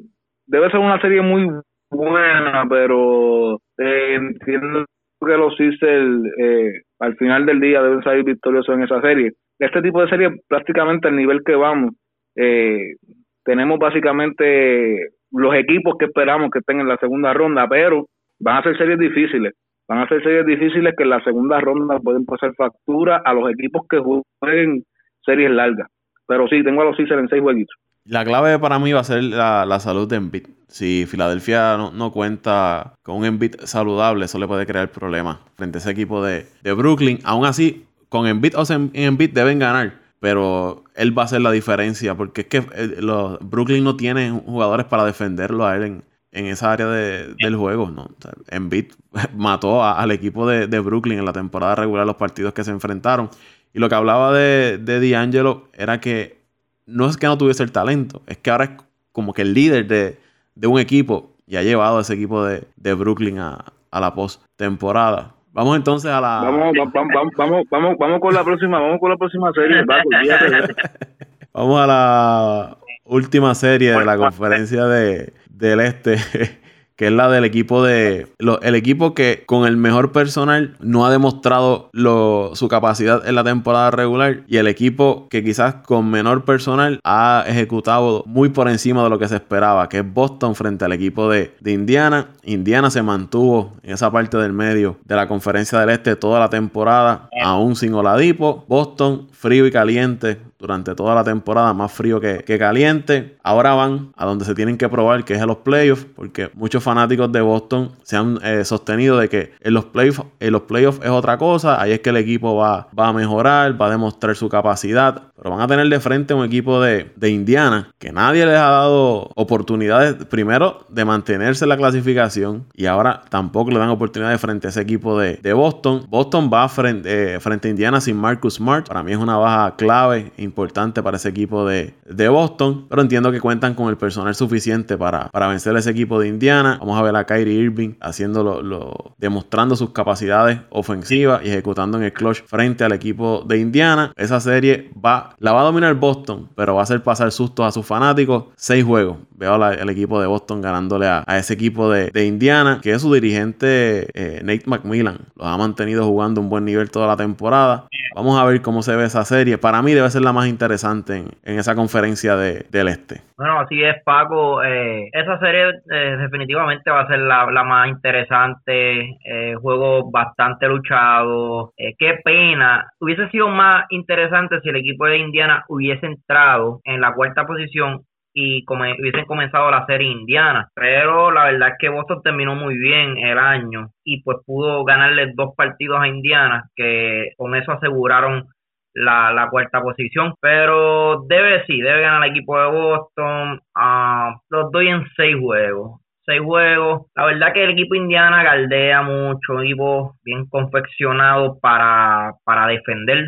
debe 0.45 0.69
ser 0.69 0.79
una 0.79 0.99
serie 1.01 1.21
muy 1.21 1.49
buena, 1.89 2.65
pero 2.69 3.55
eh, 3.77 4.15
entiendo 4.15 4.85
que 5.19 5.37
los 5.37 5.55
Sixers 5.55 6.23
eh, 6.37 6.81
al 6.99 7.15
final 7.15 7.45
del 7.45 7.59
día 7.59 7.81
deben 7.81 8.03
salir 8.03 8.23
victoriosos 8.23 8.75
en 8.75 8.83
esa 8.83 9.01
serie. 9.01 9.31
Este 9.57 9.81
tipo 9.81 10.01
de 10.01 10.09
serie, 10.09 10.29
prácticamente 10.47 11.07
al 11.07 11.15
nivel 11.15 11.41
que 11.43 11.55
vamos, 11.55 11.93
eh, 12.35 12.95
tenemos 13.43 13.79
básicamente 13.79 15.09
los 15.31 15.55
equipos 15.55 15.95
que 15.97 16.05
esperamos 16.05 16.49
que 16.51 16.59
estén 16.59 16.79
en 16.81 16.87
la 16.87 16.97
segunda 16.97 17.33
ronda, 17.33 17.67
pero 17.67 18.05
van 18.39 18.57
a 18.57 18.63
ser 18.63 18.77
series 18.77 18.99
difíciles 18.99 19.53
van 19.87 19.99
a 19.99 20.07
ser 20.07 20.23
series 20.23 20.45
difíciles 20.45 20.93
que 20.97 21.03
en 21.03 21.09
la 21.09 21.23
segunda 21.23 21.59
ronda 21.59 21.99
pueden 21.99 22.25
pasar 22.25 22.53
factura 22.55 23.21
a 23.23 23.33
los 23.33 23.49
equipos 23.51 23.83
que 23.89 23.99
jueguen 23.99 24.83
series 25.23 25.51
largas. 25.51 25.87
Pero 26.27 26.47
sí, 26.47 26.63
tengo 26.63 26.81
a 26.81 26.85
los 26.85 26.97
Sixers 26.97 27.21
en 27.21 27.29
seis 27.29 27.41
jueguitos. 27.41 27.75
La 28.05 28.23
clave 28.23 28.59
para 28.59 28.77
mí 28.77 28.93
va 28.93 28.99
a 28.99 29.03
ser 29.03 29.23
la, 29.23 29.79
salud 29.79 30.07
de 30.07 30.17
Embiid. 30.17 30.47
Si 30.67 31.05
Filadelfia 31.07 31.77
no, 31.77 32.11
cuenta 32.11 32.93
con 33.01 33.17
un 33.17 33.25
Embiid 33.25 33.55
saludable, 33.63 34.25
eso 34.25 34.37
le 34.37 34.47
puede 34.47 34.65
crear 34.65 34.89
problemas 34.89 35.39
frente 35.55 35.77
a 35.77 35.79
ese 35.79 35.91
equipo 35.91 36.23
de, 36.23 36.45
Brooklyn. 36.63 37.19
Aún 37.23 37.45
así, 37.45 37.85
con 38.09 38.27
Embiid 38.27 38.57
o 38.57 38.65
sin 38.65 38.91
Embiid 38.93 39.31
deben 39.31 39.57
ganar, 39.57 39.93
pero 40.19 40.83
él 40.95 41.17
va 41.17 41.23
a 41.23 41.25
hacer 41.25 41.41
la 41.41 41.51
diferencia 41.51 42.15
porque 42.15 42.41
es 42.41 42.47
que 42.47 42.57
eh, 42.57 42.95
los 42.99 43.39
Brooklyn 43.39 43.83
no 43.83 43.95
tienen 43.95 44.39
jugadores 44.39 44.85
para 44.85 45.03
defenderlo 45.03 45.65
a 45.65 45.75
él 45.75 45.83
en, 45.83 46.03
en 46.35 46.47
esa 46.47 46.73
área 46.73 46.85
de, 46.87 47.33
del 47.39 47.55
juego. 47.55 47.89
¿no? 47.89 48.09
Embiid 48.49 48.91
mató 49.35 49.83
al 49.83 50.11
equipo 50.11 50.47
de, 50.47 50.79
Brooklyn 50.79 51.17
en 51.17 51.25
la 51.25 51.33
temporada 51.33 51.75
regular, 51.75 52.05
los 52.05 52.17
partidos 52.17 52.53
que 52.53 52.63
se 52.63 52.71
enfrentaron. 52.71 53.29
Y 53.73 53.79
lo 53.79 53.89
que 53.89 53.95
hablaba 53.95 54.33
de, 54.33 54.77
de 54.77 55.09
D'Angelo 55.09 55.69
era 55.73 55.99
que 55.99 56.37
no 56.85 57.07
es 57.07 57.17
que 57.17 57.25
no 57.25 57.37
tuviese 57.37 57.63
el 57.63 57.71
talento, 57.71 58.21
es 58.27 58.37
que 58.37 58.51
ahora 58.51 58.65
es 58.65 58.71
como 59.11 59.33
que 59.33 59.41
el 59.41 59.53
líder 59.53 59.87
de, 59.87 60.67
un 60.67 60.79
equipo 60.79 61.31
y 61.47 61.55
ha 61.55 61.63
llevado 61.63 61.97
a 61.97 62.01
ese 62.01 62.13
equipo 62.13 62.45
de, 62.45 62.93
Brooklyn 62.93 63.39
a, 63.39 63.65
la 63.91 64.13
post-temporada. 64.13 65.31
Vamos 65.53 65.77
entonces 65.77 66.11
a 66.11 66.19
la. 66.19 66.41
Vamos, 66.43 66.75
vamos, 66.93 67.33
vamos, 67.37 67.63
vamos, 67.69 67.95
vamos 67.97 68.19
con 68.19 68.33
la 68.33 68.43
próxima, 68.43 68.77
vamos 68.79 68.99
con 68.99 69.09
la 69.09 69.17
próxima 69.17 69.51
serie. 69.53 69.85
vamos 71.53 71.79
a 71.79 71.87
la 71.87 72.77
última 73.05 73.55
serie 73.55 73.91
de 73.91 74.05
la 74.05 74.17
conferencia 74.17 74.85
de, 74.85 75.33
del 75.49 75.79
Este, 75.79 76.17
que 76.95 77.07
es 77.07 77.11
la 77.11 77.29
del 77.29 77.43
equipo 77.43 77.83
de. 77.83 78.27
el 78.61 78.75
equipo 78.75 79.13
que 79.13 79.43
con 79.45 79.67
el 79.67 79.75
mejor 79.75 80.11
personal 80.11 80.77
no 80.79 81.05
ha 81.05 81.11
demostrado 81.11 81.89
su 81.93 82.67
capacidad 82.69 83.27
en 83.27 83.35
la 83.35 83.43
temporada 83.43 83.91
regular. 83.91 84.43
Y 84.47 84.57
el 84.57 84.67
equipo 84.67 85.27
que 85.29 85.43
quizás 85.43 85.75
con 85.75 86.09
menor 86.09 86.45
personal 86.45 86.99
ha 87.03 87.43
ejecutado 87.47 88.23
muy 88.25 88.49
por 88.49 88.69
encima 88.69 89.03
de 89.03 89.09
lo 89.09 89.19
que 89.19 89.27
se 89.27 89.35
esperaba, 89.35 89.89
que 89.89 89.99
es 89.99 90.13
Boston 90.13 90.55
frente 90.55 90.85
al 90.85 90.93
equipo 90.93 91.29
de, 91.29 91.53
de 91.59 91.71
Indiana. 91.73 92.29
Indiana 92.43 92.89
se 92.89 93.03
mantuvo 93.03 93.73
en 93.83 93.93
esa 93.93 94.11
parte 94.11 94.37
del 94.37 94.53
medio 94.53 94.97
de 95.03 95.15
la 95.15 95.27
conferencia 95.27 95.79
del 95.79 95.89
este 95.89 96.15
toda 96.15 96.39
la 96.39 96.49
temporada, 96.49 97.29
aún 97.43 97.75
sin 97.75 97.93
Oladipo. 97.93 98.63
Boston, 98.67 99.27
frío 99.31 99.67
y 99.67 99.71
caliente 99.71 100.39
durante 100.65 100.95
toda 100.95 101.13
la 101.13 101.23
temporada, 101.23 101.73
más 101.73 101.91
frío 101.91 102.19
que, 102.19 102.43
caliente. 102.57 103.37
Ahora 103.43 103.73
van 103.73 104.11
a 104.15 104.25
donde 104.25 104.45
se 104.45 104.55
tienen 104.55 104.77
que 104.77 104.89
probar, 104.89 105.25
que 105.25 105.33
es 105.33 105.41
en 105.41 105.47
los 105.47 105.57
playoffs, 105.57 106.07
porque 106.15 106.49
muchos 106.53 106.81
fanáticos 106.81 107.31
de 107.31 107.41
Boston 107.41 107.91
se 108.03 108.15
han 108.15 108.39
eh, 108.43 108.63
sostenido 108.63 109.17
de 109.17 109.29
que 109.29 109.53
en 109.59 109.73
los 109.73 109.85
playoffs 109.85 110.23
playoffs 110.65 110.99
es 111.03 111.09
otra 111.09 111.37
cosa, 111.37 111.81
ahí 111.81 111.91
es 111.91 111.99
que 112.01 112.09
el 112.09 112.17
equipo 112.17 112.55
va, 112.55 112.87
va 112.97 113.07
a 113.07 113.13
mejorar, 113.13 113.79
va 113.79 113.87
a 113.87 113.89
demostrar 113.89 114.35
su 114.35 114.49
capacidad, 114.49 115.23
pero 115.35 115.51
van 115.51 115.61
a 115.61 115.67
tener 115.67 115.87
de 115.87 115.99
frente 115.99 116.33
un 116.33 116.43
equipo 116.45 116.81
de, 116.81 117.11
de 117.15 117.29
Indiana 117.29 117.93
que 117.97 118.11
nadie 118.11 118.45
les 118.45 118.55
ha 118.55 118.69
dado 118.69 119.29
oportunidades, 119.35 120.15
primero, 120.25 120.85
de 120.89 121.05
mantenerse 121.05 121.65
en 121.65 121.69
la 121.69 121.77
clasificación 121.77 122.65
y 122.73 122.85
ahora 122.87 123.23
tampoco 123.29 123.71
le 123.71 123.79
dan 123.79 123.89
oportunidades 123.89 124.39
frente 124.41 124.67
a 124.67 124.69
ese 124.69 124.81
equipo 124.81 125.17
de, 125.17 125.39
de 125.41 125.53
Boston. 125.53 126.05
Boston 126.09 126.49
va 126.53 126.67
frente, 126.67 127.35
eh, 127.35 127.39
frente 127.39 127.67
a 127.67 127.71
Indiana 127.71 128.01
sin 128.01 128.17
Marcus 128.17 128.55
Smart, 128.55 128.87
para 128.87 129.03
mí 129.03 129.11
es 129.11 129.17
una 129.17 129.37
baja 129.37 129.75
clave 129.75 130.31
importante 130.37 130.54
para 130.55 131.17
ese 131.17 131.29
equipo 131.29 131.65
de, 131.65 131.93
Boston, 132.29 132.87
pero 132.89 133.01
entiendo 133.01 133.31
que 133.31 133.39
cuentan 133.39 133.75
con 133.75 133.89
el 133.89 133.97
personal 133.97 134.33
suficiente 134.33 134.97
para, 134.97 135.29
para 135.29 135.47
vencer 135.47 135.75
a 135.75 135.79
ese 135.79 135.91
equipo 135.91 136.19
de 136.19 136.27
Indiana. 136.27 136.77
Vamos 136.79 136.97
a 136.97 137.03
ver 137.03 137.15
a 137.15 137.25
Kyrie 137.25 137.53
Irving 137.53 137.93
haciéndolo, 138.01 138.61
lo, 138.61 139.15
demostrando 139.17 139.75
sus 139.75 139.91
capacidades 139.91 140.59
ofensivas 140.69 141.41
y 141.43 141.49
ejecutando 141.49 141.97
en 141.97 142.05
el 142.05 142.13
clutch 142.13 142.43
frente 142.45 142.83
al 142.83 142.93
equipo 142.93 143.43
de 143.47 143.59
Indiana. 143.59 144.11
Esa 144.15 144.39
serie 144.39 144.91
va, 144.93 145.35
la 145.39 145.51
va 145.51 145.61
a 145.61 145.63
dominar 145.63 145.93
Boston, 145.95 146.49
pero 146.55 146.73
va 146.75 146.81
a 146.81 146.83
hacer 146.83 147.03
pasar 147.03 147.31
sustos 147.31 147.65
a 147.65 147.71
sus 147.71 147.85
fanáticos. 147.85 148.45
Seis 148.55 148.83
juegos. 148.83 149.17
Veo 149.37 149.53
al 149.55 149.89
equipo 149.89 150.19
de 150.21 150.27
Boston 150.27 150.61
ganándole 150.61 151.07
a, 151.07 151.23
ese 151.37 151.53
equipo 151.53 151.89
de, 151.89 152.25
Indiana, 152.25 152.79
que 152.81 152.91
es 152.91 153.01
su 153.01 153.13
dirigente 153.13 154.07
eh, 154.13 154.41
Nate 154.43 154.63
McMillan. 154.65 155.19
Los 155.35 155.47
ha 155.47 155.57
mantenido 155.57 156.05
jugando 156.05 156.41
un 156.41 156.49
buen 156.49 156.65
nivel 156.65 156.89
toda 156.89 157.07
la 157.07 157.17
temporada. 157.17 157.87
Vamos 158.15 158.39
a 158.39 158.45
ver 158.45 158.61
cómo 158.61 158.81
se 158.81 158.95
ve 158.95 159.05
esa 159.05 159.25
serie. 159.25 159.57
Para 159.57 159.81
mí 159.81 159.93
debe 159.93 160.09
ser 160.09 160.21
la 160.21 160.31
más 160.35 160.47
interesante 160.47 161.23
en, 161.43 161.59
esa 161.59 161.73
conferencia 161.73 162.35
del 162.35 162.87
este. 162.87 163.21
Bueno, 163.37 163.59
así 163.59 163.81
es, 163.83 163.95
Paco. 164.03 164.63
Eh, 164.63 165.09
esa 165.11 165.39
serie 165.39 165.69
eh, 165.91 166.17
definitivamente 166.19 166.91
va 166.91 167.01
a 167.01 167.07
ser 167.07 167.19
la, 167.19 167.63
más 167.63 167.87
interesante. 167.87 169.17
Eh, 169.25 169.55
juego 169.59 170.11
bastante 170.11 170.67
luchado. 170.67 171.73
qué 171.97 172.19
pena. 172.23 172.87
Hubiese 172.99 173.29
sido 173.29 173.47
más 173.49 173.85
interesante 173.89 174.61
si 174.61 174.69
el 174.69 174.75
equipo 174.75 175.05
de 175.05 175.17
Indiana 175.17 175.63
hubiese 175.69 176.05
entrado 176.05 176.81
en 176.83 177.01
la 177.01 177.13
cuarta 177.13 177.45
posición 177.47 178.03
y 178.35 178.65
hubiesen 178.67 179.25
comenzado 179.25 179.71
la 179.71 179.85
serie 179.85 180.11
indiana. 180.11 180.67
Pero 180.75 181.31
la 181.31 181.45
verdad 181.45 181.69
es 181.69 181.75
que 181.79 181.89
Boston 181.89 182.21
terminó 182.21 182.53
muy 182.53 182.77
bien 182.77 183.17
el 183.17 183.39
año 183.39 183.89
y 184.03 184.21
pues 184.23 184.37
pudo 184.45 184.83
ganarle 184.83 185.31
dos 185.33 185.55
partidos 185.55 185.99
a 186.01 186.07
Indiana 186.07 186.69
que 186.75 187.31
con 187.37 187.55
eso 187.55 187.71
aseguraron 187.71 188.49
la, 188.95 189.33
la 189.33 189.49
cuarta 189.49 189.81
posición, 189.81 190.33
pero 190.41 191.23
debe 191.27 191.63
sí, 191.67 191.79
debe 191.81 192.01
ganar 192.01 192.23
el 192.23 192.31
equipo 192.31 192.59
de 192.59 192.67
Boston. 192.67 193.59
Uh, 193.75 194.39
los 194.49 194.71
doy 194.71 194.87
en 194.87 195.05
seis 195.15 195.35
juegos. 195.39 196.01
Seis 196.25 196.41
juegos. 196.41 197.05
La 197.15 197.25
verdad 197.25 197.53
que 197.53 197.63
el 197.65 197.71
equipo 197.71 197.93
Indiana 197.93 198.41
galdea 198.41 199.03
mucho, 199.03 199.53
un 199.53 199.63
equipo 199.63 200.15
bien 200.23 200.47
confeccionado 200.47 201.59
para, 201.61 202.33
para 202.43 202.65
defender 202.67 203.25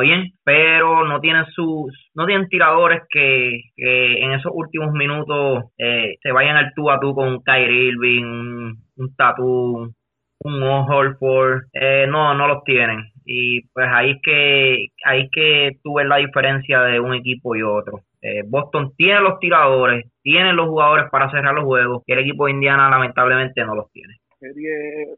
bien, 0.00 0.32
pero 0.44 1.06
no 1.06 1.20
tienen 1.20 1.46
sus, 1.46 2.10
no 2.14 2.26
tienen 2.26 2.48
tiradores 2.48 3.02
que, 3.08 3.60
en 3.76 4.32
esos 4.32 4.52
últimos 4.54 4.92
minutos 4.92 5.64
eh, 5.78 6.16
se 6.22 6.32
vayan 6.32 6.56
al 6.56 6.72
tú 6.74 6.90
a 6.90 7.00
tú 7.00 7.14
con 7.14 7.42
Kyrie 7.42 7.92
Irving, 7.92 8.24
un, 8.24 8.76
un 8.96 9.16
Tatum, 9.16 9.92
un 10.40 10.62
Holford, 10.62 11.62
eh, 11.72 12.06
no, 12.08 12.34
no 12.34 12.48
los 12.48 12.64
tienen 12.64 13.09
y 13.32 13.62
pues 13.68 13.86
ahí 13.88 14.10
es 14.10 14.16
que 14.24 14.86
ahí 15.04 15.30
que 15.30 15.78
tú 15.84 15.94
ves 15.94 16.06
la 16.08 16.16
diferencia 16.16 16.80
de 16.80 16.98
un 16.98 17.14
equipo 17.14 17.54
y 17.54 17.62
otro. 17.62 18.00
Eh, 18.20 18.42
Boston 18.44 18.92
tiene 18.96 19.20
los 19.20 19.38
tiradores, 19.38 20.04
tiene 20.20 20.52
los 20.52 20.66
jugadores 20.66 21.08
para 21.12 21.30
cerrar 21.30 21.54
los 21.54 21.64
juegos 21.64 22.02
y 22.06 22.12
el 22.12 22.18
equipo 22.18 22.46
de 22.46 22.52
Indiana 22.52 22.90
lamentablemente 22.90 23.64
no 23.64 23.76
los 23.76 23.88
tiene. 23.92 24.16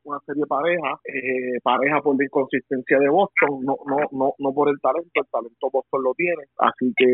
Una 0.04 0.18
serie 0.26 0.44
pareja, 0.46 1.00
eh, 1.06 1.58
pareja 1.62 2.02
por 2.02 2.18
la 2.18 2.24
inconsistencia 2.24 2.98
de 2.98 3.08
Boston, 3.08 3.60
no, 3.64 3.76
no, 3.86 3.96
no, 4.10 4.34
no 4.38 4.52
por 4.52 4.68
el 4.68 4.78
talento, 4.82 5.08
el 5.14 5.26
talento 5.32 5.70
Boston 5.72 6.02
lo 6.02 6.12
tiene, 6.12 6.42
así 6.58 6.92
que 6.94 7.06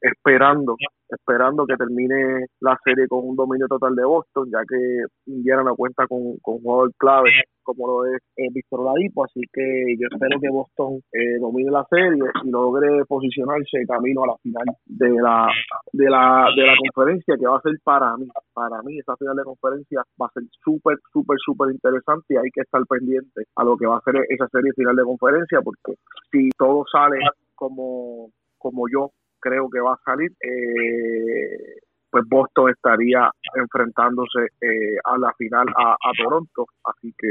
esperando, 0.00 0.76
esperando 1.08 1.66
que 1.66 1.76
termine 1.76 2.46
la 2.60 2.78
serie 2.84 3.08
con 3.08 3.26
un 3.26 3.36
dominio 3.36 3.66
total 3.68 3.94
de 3.94 4.04
Boston, 4.04 4.50
ya 4.50 4.60
que 4.68 5.04
Indiana 5.26 5.62
no 5.62 5.76
cuenta 5.76 6.06
con, 6.06 6.36
con 6.42 6.56
un 6.56 6.62
jugador 6.62 6.92
clave 6.98 7.30
como 7.66 7.86
lo 7.88 8.06
es 8.06 8.22
eh, 8.36 8.48
Víctor 8.52 8.84
Ladipo, 8.84 9.24
así 9.24 9.40
que 9.52 9.96
yo 9.98 10.06
espero 10.10 10.38
que 10.40 10.48
Boston 10.48 11.00
eh, 11.12 11.38
domine 11.40 11.70
la 11.70 11.84
serie 11.90 12.22
y 12.44 12.50
logre 12.50 13.04
posicionarse 13.06 13.84
camino 13.88 14.22
a 14.22 14.28
la 14.28 14.36
final 14.38 14.66
de 14.86 15.10
la 15.10 15.48
de 15.92 16.08
la 16.08 16.46
de 16.54 16.62
la 16.62 16.74
conferencia 16.78 17.34
que 17.36 17.46
va 17.46 17.58
a 17.58 17.62
ser 17.62 17.72
para 17.82 18.16
mí, 18.16 18.28
para 18.54 18.80
mí 18.82 18.98
esa 18.98 19.16
final 19.16 19.34
de 19.34 19.42
conferencia 19.42 20.00
va 20.20 20.26
a 20.26 20.32
ser 20.32 20.44
súper 20.64 20.96
súper 21.12 21.36
súper 21.44 21.72
interesante 21.72 22.34
y 22.34 22.36
hay 22.36 22.50
que 22.54 22.62
estar 22.62 22.80
pendiente 22.88 23.42
a 23.56 23.64
lo 23.64 23.76
que 23.76 23.86
va 23.86 23.98
a 23.98 24.02
ser 24.02 24.14
esa 24.28 24.46
serie 24.48 24.72
final 24.76 24.94
de 24.94 25.02
conferencia 25.02 25.60
porque 25.60 25.98
si 26.30 26.48
todo 26.56 26.84
sale 26.90 27.18
como 27.56 28.30
como 28.58 28.86
yo 28.88 29.10
creo 29.40 29.70
que 29.70 29.80
va 29.80 29.94
a 29.94 30.00
salir, 30.04 30.30
eh, 30.40 31.80
pues 32.10 32.24
Boston 32.28 32.70
estaría 32.70 33.30
enfrentándose 33.54 34.48
eh, 34.60 34.96
a 35.04 35.16
la 35.18 35.32
final 35.34 35.66
a, 35.76 35.96
Toronto, 36.22 36.66
así 36.84 37.12
que, 37.18 37.28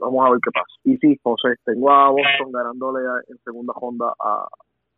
vamos 0.00 0.26
a 0.26 0.30
ver 0.30 0.40
qué 0.42 0.50
pasa. 0.52 0.66
Y 0.84 0.96
sí, 0.98 1.18
José, 1.22 1.54
tengo 1.64 1.90
a 1.90 2.10
Boston 2.10 2.52
ganándole 2.52 3.00
en 3.28 3.38
segunda 3.38 3.72
ronda 3.80 4.12
a, 4.20 4.46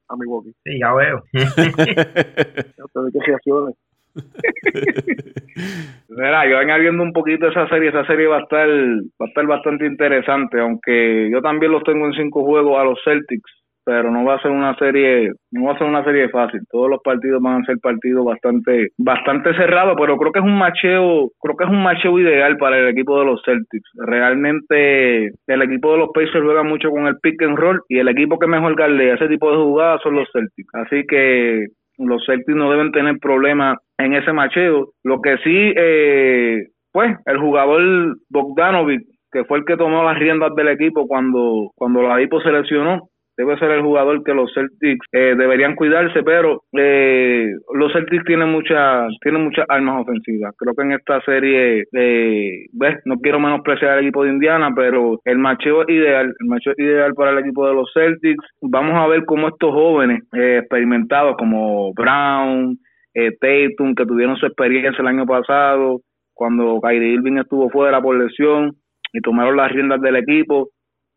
a 0.09 0.16
Milwaukee. 0.16 0.53
Sí, 0.64 0.79
ya 0.79 0.92
veo. 0.92 1.23
Mira, 6.09 6.49
yo 6.49 6.59
añadiendo 6.59 7.03
un 7.03 7.12
poquito 7.12 7.49
esa 7.49 7.68
serie, 7.68 7.90
esa 7.90 8.07
serie 8.07 8.27
va 8.27 8.38
a 8.38 8.42
estar 8.42 8.68
va 8.68 9.27
a 9.27 9.29
estar 9.29 9.46
bastante 9.46 9.87
interesante, 9.87 10.61
aunque 10.61 11.31
yo 11.31 11.40
también 11.40 11.73
los 11.73 11.85
tengo 11.85 12.07
en 12.07 12.14
cinco 12.14 12.44
juegos 12.44 12.79
a 12.79 12.85
los 12.85 12.99
Celtics 13.05 13.51
pero 13.84 14.10
no 14.10 14.24
va 14.24 14.34
a 14.34 14.42
ser 14.42 14.50
una 14.50 14.74
serie 14.76 15.32
no 15.52 15.64
va 15.64 15.72
a 15.72 15.78
ser 15.78 15.86
una 15.86 16.04
serie 16.04 16.28
fácil. 16.28 16.60
Todos 16.70 16.90
los 16.90 17.00
partidos 17.02 17.42
van 17.42 17.62
a 17.62 17.64
ser 17.64 17.76
partidos 17.82 18.24
bastante 18.24 18.88
bastante 18.98 19.54
cerrados 19.54 19.96
pero 19.98 20.16
creo 20.16 20.32
que 20.32 20.38
es 20.40 20.44
un 20.44 20.58
macheo 20.58 21.30
creo 21.40 21.56
que 21.56 21.64
es 21.64 21.70
un 21.70 21.82
macheo 21.82 22.18
ideal 22.18 22.56
para 22.56 22.78
el 22.78 22.88
equipo 22.88 23.18
de 23.18 23.26
los 23.26 23.42
Celtics. 23.44 23.90
Realmente 24.06 25.26
el 25.46 25.62
equipo 25.62 25.92
de 25.92 25.98
los 25.98 26.10
Pacers 26.14 26.44
juega 26.44 26.62
mucho 26.62 26.90
con 26.90 27.06
el 27.06 27.16
pick 27.22 27.42
and 27.42 27.58
roll 27.58 27.80
y 27.88 27.98
el 27.98 28.08
equipo 28.08 28.38
que 28.38 28.46
mejor 28.46 28.74
galdea 28.76 29.14
ese 29.14 29.28
tipo 29.28 29.50
de 29.50 29.56
jugadas 29.56 30.00
son 30.02 30.16
los 30.16 30.28
Celtics. 30.32 30.74
Así 30.74 31.04
que 31.06 31.66
los 31.98 32.24
Celtics 32.26 32.56
no 32.56 32.70
deben 32.70 32.92
tener 32.92 33.18
problemas 33.20 33.78
en 33.98 34.14
ese 34.14 34.32
macheo. 34.32 34.88
Lo 35.04 35.20
que 35.20 35.36
sí 35.38 35.72
eh, 35.76 36.66
pues 36.92 37.16
el 37.26 37.38
jugador 37.38 38.16
Bogdanovic 38.30 39.02
que 39.32 39.44
fue 39.44 39.58
el 39.58 39.64
que 39.64 39.76
tomó 39.76 40.02
las 40.02 40.18
riendas 40.18 40.54
del 40.56 40.68
equipo 40.68 41.06
cuando 41.06 41.70
cuando 41.76 42.02
la 42.02 42.18
equipo 42.18 42.40
seleccionó 42.40 43.08
debe 43.40 43.59
ser 43.59 43.70
el 43.70 43.83
jugador 43.83 44.22
que 44.22 44.35
los 44.35 44.53
Celtics 44.53 45.07
eh, 45.12 45.35
deberían 45.35 45.74
cuidarse, 45.74 46.22
pero 46.22 46.62
eh, 46.76 47.50
los 47.72 47.90
Celtics 47.90 48.24
tienen 48.24 48.50
muchas 48.50 49.11
tienen 49.22 49.44
muchas 49.44 49.64
armas 49.68 50.03
ofensivas. 50.03 50.55
Creo 50.59 50.74
que 50.74 50.83
en 50.83 50.92
esta 50.92 51.22
serie, 51.22 51.85
eh, 51.90 52.66
no 53.07 53.16
quiero 53.16 53.40
menospreciar 53.40 53.92
al 53.92 54.00
equipo 54.00 54.24
de 54.24 54.31
Indiana, 54.31 54.70
pero 54.76 55.20
el 55.24 55.38
macheo 55.38 55.85
ideal, 55.88 56.35
el 56.38 56.46
macheo 56.46 56.74
ideal 56.76 57.14
para 57.14 57.31
el 57.31 57.38
equipo 57.38 57.66
de 57.66 57.74
los 57.74 57.90
Celtics. 57.94 58.44
Vamos 58.61 58.94
a 58.94 59.07
ver 59.07 59.24
cómo 59.24 59.48
estos 59.48 59.72
jóvenes 59.72 60.20
experimentados 60.33 61.37
como 61.38 61.94
Brown, 61.94 62.76
Tatum, 63.14 63.94
que 63.94 64.05
tuvieron 64.05 64.37
su 64.37 64.46
experiencia 64.46 65.00
el 65.00 65.09
año 65.09 65.24
pasado, 65.24 66.00
cuando 66.35 66.79
Kyrie 66.83 67.14
Irving 67.14 67.38
estuvo 67.38 67.70
fuera 67.70 68.03
por 68.03 68.18
lesión 68.18 68.72
y 69.14 69.20
tomaron 69.20 69.57
las 69.57 69.72
riendas 69.72 70.00
del 70.03 70.16
equipo, 70.16 70.68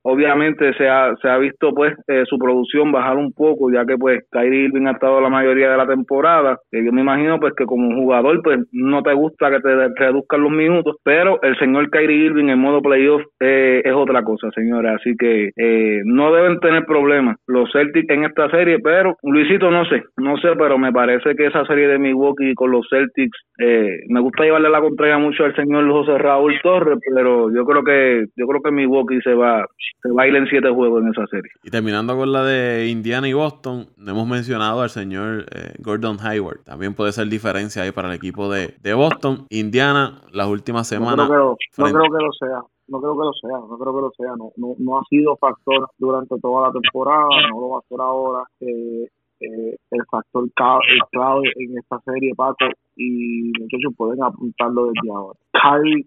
obviamente 0.04 0.74
se 0.74 0.88
ha, 0.88 1.16
se 1.22 1.28
ha 1.28 1.38
visto 1.38 1.74
pues 1.74 1.94
eh, 2.08 2.24
su 2.28 2.38
producción 2.38 2.92
bajar 2.92 3.18
un 3.18 3.34
poco, 3.34 3.72
ya 3.72 3.86
que 3.86 3.98
pues 3.98 4.22
Kyrie 4.32 4.66
Irving 4.66 4.88
ha 4.88 4.92
estado 4.92 5.22
la 5.22 5.30
mayoría 5.30 5.72
de 5.72 5.78
la 5.78 5.88
temporada. 5.88 6.58
yo 6.72 6.92
me 6.92 7.02
imagino 7.02 7.40
pues 7.40 7.54
que 7.56 7.66
como 7.66 7.96
jugador 7.96 8.42
pues 8.44 8.60
no 8.72 9.02
te 9.02 9.14
gusta 9.14 9.50
que 9.50 9.60
te 9.60 9.88
reduzcan 9.96 10.42
los 10.42 10.52
minutos, 10.52 10.98
pero 11.04 11.42
el 11.42 11.58
señor 11.58 11.90
Kyrie 11.90 12.26
Irving 12.26 12.50
en 12.50 12.60
modo 12.60 12.82
playoff 12.82 13.22
eh, 13.40 13.82
es 13.84 13.94
otra 13.94 14.24
cosa, 14.24 14.50
señores. 14.52 14.94
Así 15.00 15.16
que 15.18 15.52
eh, 15.56 16.02
no 16.06 16.34
deben 16.34 16.60
tener 16.60 16.86
problemas 16.86 17.38
los 17.48 17.72
Celtics 17.72 18.10
en 18.10 18.26
esta 18.26 18.50
serie, 18.50 18.80
pero 18.80 19.16
Luisito 19.24 19.72
no 19.72 19.86
sé, 19.86 20.04
no 20.18 20.38
sé, 20.38 20.50
pero 20.58 20.78
me 20.78 20.92
parece 20.92 21.36
que 21.36 21.48
esa 21.48 21.66
serie 21.66 21.88
de 21.88 22.00
Milwaukee 22.00 22.54
con 22.56 22.72
los 22.72 22.88
Celtics, 22.90 23.38
eh, 23.60 24.00
me 24.10 24.20
gusta 24.20 24.44
llevarle 24.44 24.70
la 24.70 24.82
contraria 24.82 25.18
mucho 25.18 25.46
al 25.46 25.56
señor 25.56 25.90
José 25.90 26.18
Raúl 26.18 26.60
Torres, 26.62 27.00
pero 27.14 27.54
yo 27.54 27.66
creo 27.66 27.84
que 27.84 28.26
yo 28.36 28.48
creo 28.48 28.62
que 28.62 28.72
Milwaukee 28.72 29.22
se 29.24 29.34
va 29.34 29.66
se 30.02 30.12
va 30.12 30.24
a 30.24 30.28
ir 30.28 30.36
en 30.36 30.48
siete 30.48 30.70
juegos 30.70 31.02
en 31.04 31.10
esa 31.10 31.26
serie. 31.28 31.52
Y 31.64 31.70
terminando 31.70 32.16
con 32.16 32.32
la 32.32 32.44
de 32.44 32.88
Indiana 32.90 33.28
y 33.28 33.34
Boston, 33.34 33.88
hemos 34.06 34.28
mencionado 34.28 34.82
al 34.82 34.90
señor 34.90 35.46
eh, 35.56 35.74
Gordon 35.80 36.18
Hayward. 36.22 36.64
También 36.64 36.94
puede 36.94 37.12
ser 37.12 37.28
diferencia 37.28 37.84
ahí 37.84 37.92
para 37.92 38.10
el 38.10 38.16
equipo 38.16 38.52
de, 38.52 38.76
de 38.82 38.94
Boston. 38.94 39.46
Indiana, 39.50 40.22
las 40.32 40.48
últimas 40.48 40.88
semanas. 40.88 41.30
No 41.30 41.34
creo, 41.34 41.58
no 41.78 41.86
creo 41.86 42.04
que 42.04 42.24
lo 42.24 42.34
sea 42.34 42.64
no 42.88 43.00
creo 43.00 43.14
que 43.14 43.26
lo 43.26 43.34
sea, 43.34 43.58
no 43.58 43.78
creo 43.78 43.96
que 43.96 44.02
lo 44.02 44.12
sea, 44.12 44.36
no, 44.38 44.52
no, 44.58 44.76
no 44.78 45.00
ha 45.00 45.04
sido 45.10 45.38
factor 45.38 45.88
durante 45.98 46.38
toda 46.40 46.68
la 46.68 46.74
temporada, 46.74 47.28
no 47.50 47.62
lo 47.62 47.70
va 47.70 47.80
a 47.80 47.88
ser 47.88 48.02
ahora. 48.02 48.44
Eh, 48.60 49.08
eh, 49.40 49.76
el 49.92 50.06
factor 50.10 50.50
clave 50.54 51.52
en 51.58 51.78
esta 51.78 52.00
serie, 52.06 52.34
Paco, 52.36 52.66
y 52.96 53.52
muchachos 53.60 53.94
pueden 53.98 54.24
apuntarlo 54.24 54.88
desde 54.88 55.12
ahora. 55.12 55.40
Kyrie 55.52 56.06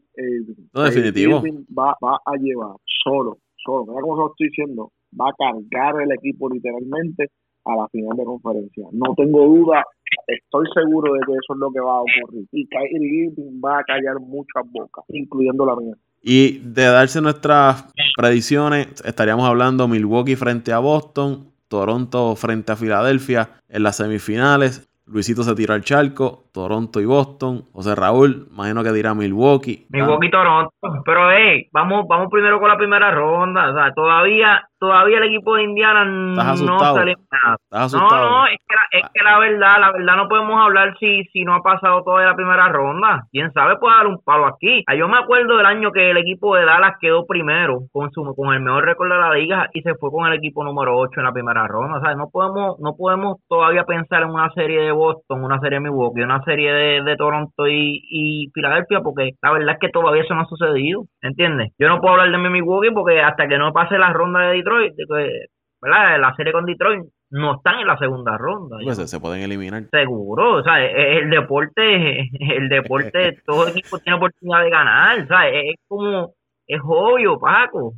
no, 0.73 0.83
definitivo. 0.83 1.43
va, 1.77 1.97
va 2.03 2.21
a 2.25 2.37
llevar 2.37 2.77
solo, 3.05 3.39
solo, 3.67 3.85
mira 3.87 4.01
cómo 4.01 4.17
lo 4.17 4.31
estoy 4.31 4.49
diciendo, 4.49 4.93
va 5.21 5.29
a 5.29 5.35
cargar 5.37 6.01
el 6.03 6.13
equipo 6.13 6.49
literalmente 6.49 7.31
a 7.65 7.77
la 7.77 7.89
final 7.89 8.17
de 8.17 8.25
conferencia. 8.25 8.87
No 8.93 9.15
tengo 9.17 9.45
duda, 9.45 9.85
estoy 10.27 10.67
seguro 10.73 11.13
de 11.15 11.21
que 11.27 11.33
eso 11.33 11.55
es 11.55 11.59
lo 11.59 11.71
que 11.73 11.81
va 11.81 11.99
a 11.99 12.01
ocurrir. 12.01 12.47
Y 12.53 12.67
Kyrie 12.69 13.27
Irving 13.27 13.61
va 13.63 13.81
a 13.81 13.85
callar 13.85 14.21
muchas 14.21 14.65
bocas, 14.71 15.05
incluyendo 15.09 15.67
la 15.67 15.77
mía. 15.77 15.95
Y 16.23 16.59
de 16.59 16.85
darse 16.85 17.21
nuestras 17.21 17.93
predicciones, 18.17 19.03
estaríamos 19.05 19.49
hablando 19.49 19.89
Milwaukee 19.89 20.37
frente 20.37 20.73
a 20.73 20.79
Boston, 20.79 21.53
Toronto 21.69 22.35
frente 22.37 22.73
a 22.73 22.77
Filadelfia 22.77 23.51
en 23.69 23.83
las 23.83 23.97
semifinales. 23.97 24.89
Luisito 25.07 25.43
se 25.43 25.55
tiró 25.55 25.75
al 25.75 25.83
charco, 25.83 26.45
Toronto 26.57 27.01
y 27.01 27.05
Boston. 27.05 27.65
José 27.75 27.95
Raúl, 27.95 28.49
imagino 28.51 28.83
que 28.83 28.91
dirá 28.91 29.15
Milwaukee. 29.15 29.85
Milwaukee, 29.91 30.31
Toronto. 30.31 30.71
Pero, 31.05 31.31
hey, 31.31 31.69
vamos, 31.71 32.07
vamos 32.09 32.29
primero 32.31 32.59
con 32.59 32.71
la 32.71 32.79
primera 32.79 33.11
ronda. 33.11 33.69
O 33.71 33.75
sea, 33.75 33.93
todavía 33.93 34.65
todavía 34.79 35.19
el 35.19 35.25
equipo 35.25 35.57
de 35.57 35.65
Indiana 35.65 36.05
no 36.05 36.79
sale 36.79 37.15
nada. 37.31 37.57
No, 37.71 38.09
no, 38.09 38.47
es 38.47 38.59
que, 38.67 38.75
la, 38.75 39.01
es 39.01 39.11
que 39.13 39.25
la 39.25 39.39
verdad, 39.39 39.81
la 39.81 39.93
verdad 39.93 40.17
no 40.17 40.29
podemos 40.29 40.61
hablar 40.61 40.97
si, 40.99 41.25
si 41.33 41.45
no 41.45 41.55
ha 41.55 41.63
pasado 41.63 42.03
todavía 42.03 42.31
la 42.31 42.37
primera 42.37 42.69
ronda. 42.69 43.25
Quién 43.31 43.53
sabe 43.53 43.77
puede 43.77 43.97
dar 43.97 44.07
un 44.07 44.23
palo 44.23 44.47
aquí. 44.47 44.85
Ah, 44.87 44.95
yo 44.95 45.09
me 45.09 45.19
acuerdo 45.19 45.57
del 45.57 45.67
año 45.67 45.93
que 45.93 46.11
el 46.11 46.17
equipo 46.19 46.57
de 46.57 46.65
Dallas 46.65 46.97
quedó 47.01 47.27
primero 47.27 47.81
con 47.93 48.11
su 48.13 48.27
con 48.35 48.53
el 48.53 48.61
mejor 48.61 48.85
récord 48.85 49.11
de 49.11 49.19
la 49.19 49.35
liga 49.35 49.69
y 49.73 49.83
se 49.83 49.95
fue 49.95 50.11
con 50.11 50.27
el 50.27 50.35
equipo 50.35 50.65
número 50.65 50.97
8 50.99 51.21
en 51.21 51.25
la 51.25 51.33
primera 51.33 51.67
ronda. 51.67 51.99
O 51.99 52.01
sea, 52.01 52.15
no 52.15 52.29
podemos 52.31 52.79
no 52.81 52.97
podemos 52.97 53.39
todavía 53.49 53.85
pensar 53.85 54.23
en 54.23 54.31
una 54.31 54.51
serie 54.53 54.83
de 54.83 54.93
Boston, 54.93 55.45
una 55.45 55.59
serie 55.61 55.79
de 55.79 55.89
Milwaukee, 55.89 56.23
una 56.23 56.43
serie 56.47 56.73
de, 56.73 57.03
de 57.03 57.17
Toronto 57.17 57.69
y, 57.69 58.01
y 58.09 58.51
Filadelfia 58.55 59.01
porque 59.01 59.33
la 59.43 59.53
verdad 59.53 59.75
es 59.75 59.81
que 59.81 59.91
todavía 59.91 60.23
eso 60.23 60.35
no 60.35 60.41
ha 60.41 60.47
sucedido. 60.47 61.05
¿Entiendes? 61.21 61.73
Yo 61.79 61.89
no 61.89 62.01
puedo 62.01 62.15
hablar 62.15 62.31
de 62.31 62.49
Milwaukee 62.49 62.95
porque 62.95 63.21
hasta 63.21 63.47
que 63.47 63.59
no 63.59 63.75
pase 63.75 63.99
la 63.99 64.15
ronda 64.15 64.41
de 64.41 64.57
Detroit, 64.57 64.95
¿verdad? 65.83 66.19
La 66.19 66.35
serie 66.37 66.53
con 66.53 66.65
Detroit 66.65 67.03
no 67.31 67.57
están 67.57 67.81
en 67.81 67.87
la 67.87 67.99
segunda 67.99 68.39
ronda. 68.39 68.79
Pues 68.83 69.11
se 69.11 69.21
pueden 69.21 69.43
eliminar. 69.43 69.83
Seguro, 69.91 70.57
o 70.57 70.63
sea, 70.63 70.83
e, 70.85 70.87
e, 70.87 71.19
el 71.19 71.31
deporte, 71.31 72.31
el 72.41 72.69
deporte, 72.69 73.39
todo 73.45 73.69
equipo 73.69 73.99
tiene 73.99 74.17
oportunidad 74.17 74.63
de 74.63 74.71
ganar, 74.71 75.21
o 75.21 75.27
sea, 75.27 75.49
es 75.49 75.77
como, 75.89 76.33
es 76.67 76.81
obvio, 76.85 77.39
Paco. 77.39 77.95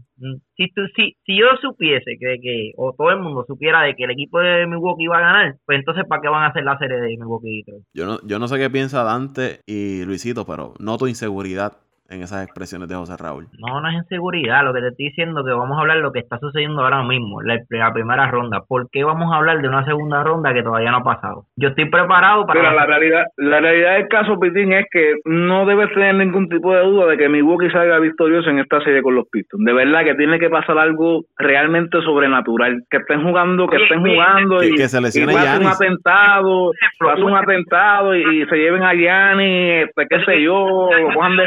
Si, 0.56 0.68
tú, 0.72 0.82
si, 0.96 1.16
si 1.24 1.38
yo 1.38 1.46
supiese 1.60 2.16
que, 2.18 2.38
que, 2.42 2.72
o 2.76 2.92
todo 2.96 3.10
el 3.10 3.20
mundo 3.20 3.44
supiera 3.46 3.82
de 3.82 3.94
que 3.94 4.04
el 4.04 4.10
equipo 4.10 4.40
de 4.40 4.66
Milwaukee 4.66 5.04
iba 5.04 5.18
a 5.18 5.20
ganar, 5.20 5.56
pues 5.64 5.78
entonces 5.78 6.04
¿para 6.08 6.20
qué 6.20 6.28
van 6.28 6.42
a 6.42 6.48
hacer 6.48 6.64
la 6.64 6.78
serie 6.78 6.96
de 6.96 7.08
Milwaukee? 7.16 7.64
Yo 7.94 8.06
no, 8.06 8.18
yo 8.26 8.38
no 8.38 8.48
sé 8.48 8.58
qué 8.58 8.68
piensa 8.68 9.04
Dante 9.04 9.60
y 9.66 10.04
Luisito, 10.04 10.44
pero 10.44 10.74
noto 10.78 11.06
inseguridad 11.06 11.78
en 12.08 12.22
esas 12.22 12.44
expresiones 12.44 12.88
de 12.88 12.94
José 12.94 13.16
Raúl. 13.18 13.46
No, 13.58 13.80
no 13.80 13.88
es 13.88 13.94
inseguridad, 13.94 14.64
lo 14.64 14.72
que 14.72 14.80
te 14.80 14.88
estoy 14.88 15.06
diciendo 15.06 15.44
que 15.44 15.52
vamos 15.52 15.76
a 15.76 15.80
hablar 15.80 15.98
de 15.98 16.02
lo 16.02 16.12
que 16.12 16.20
está 16.20 16.38
sucediendo 16.38 16.82
ahora 16.82 17.02
mismo, 17.02 17.42
la, 17.42 17.58
primera 17.92 18.30
ronda. 18.30 18.62
¿Por 18.66 18.88
qué 18.90 19.04
vamos 19.04 19.32
a 19.32 19.36
hablar 19.36 19.60
de 19.60 19.68
una 19.68 19.84
segunda 19.84 20.22
ronda 20.22 20.54
que 20.54 20.62
todavía 20.62 20.90
no 20.90 20.98
ha 20.98 21.04
pasado? 21.04 21.44
Yo 21.56 21.68
estoy 21.68 21.90
preparado 21.90 22.46
para... 22.46 22.60
Pero 22.60 22.74
la 22.74 22.86
realidad, 22.86 23.24
la 23.36 23.60
realidad 23.60 23.94
del 23.94 24.08
caso, 24.08 24.40
Pitín, 24.40 24.72
es 24.72 24.86
que 24.90 25.16
no 25.24 25.66
debes 25.66 25.92
tener 25.92 26.14
ningún 26.14 26.48
tipo 26.48 26.74
de 26.74 26.82
duda 26.82 27.06
de 27.06 27.18
que 27.18 27.28
Milwaukee 27.28 27.70
salga 27.70 27.98
victorioso 27.98 28.48
en 28.48 28.60
esta 28.60 28.80
serie 28.80 29.02
con 29.02 29.14
los 29.14 29.26
Pistons. 29.30 29.64
De 29.64 29.72
verdad 29.72 30.04
que 30.04 30.14
tiene 30.14 30.38
que 30.38 30.48
pasar 30.48 30.78
algo 30.78 31.24
realmente 31.36 32.00
sobrenatural. 32.02 32.84
Que 32.90 32.98
estén 32.98 33.22
jugando, 33.22 33.68
que 33.68 33.76
estén 33.82 34.00
jugando 34.00 34.62
y, 34.62 34.74
que 34.74 34.88
se 34.88 35.00
lesione 35.00 35.34
un 35.34 35.66
atentado, 35.66 36.72
pase 36.98 37.22
un 37.22 37.36
atentado 37.36 38.14
y, 38.14 38.46
se 38.48 38.56
lleven 38.56 38.82
a 38.82 38.94
Gianni, 38.94 39.70
este, 39.82 40.06
qué 40.08 40.24
sé 40.24 40.42
yo, 40.42 40.88
lo 40.90 41.14
cojan 41.14 41.36
de 41.36 41.44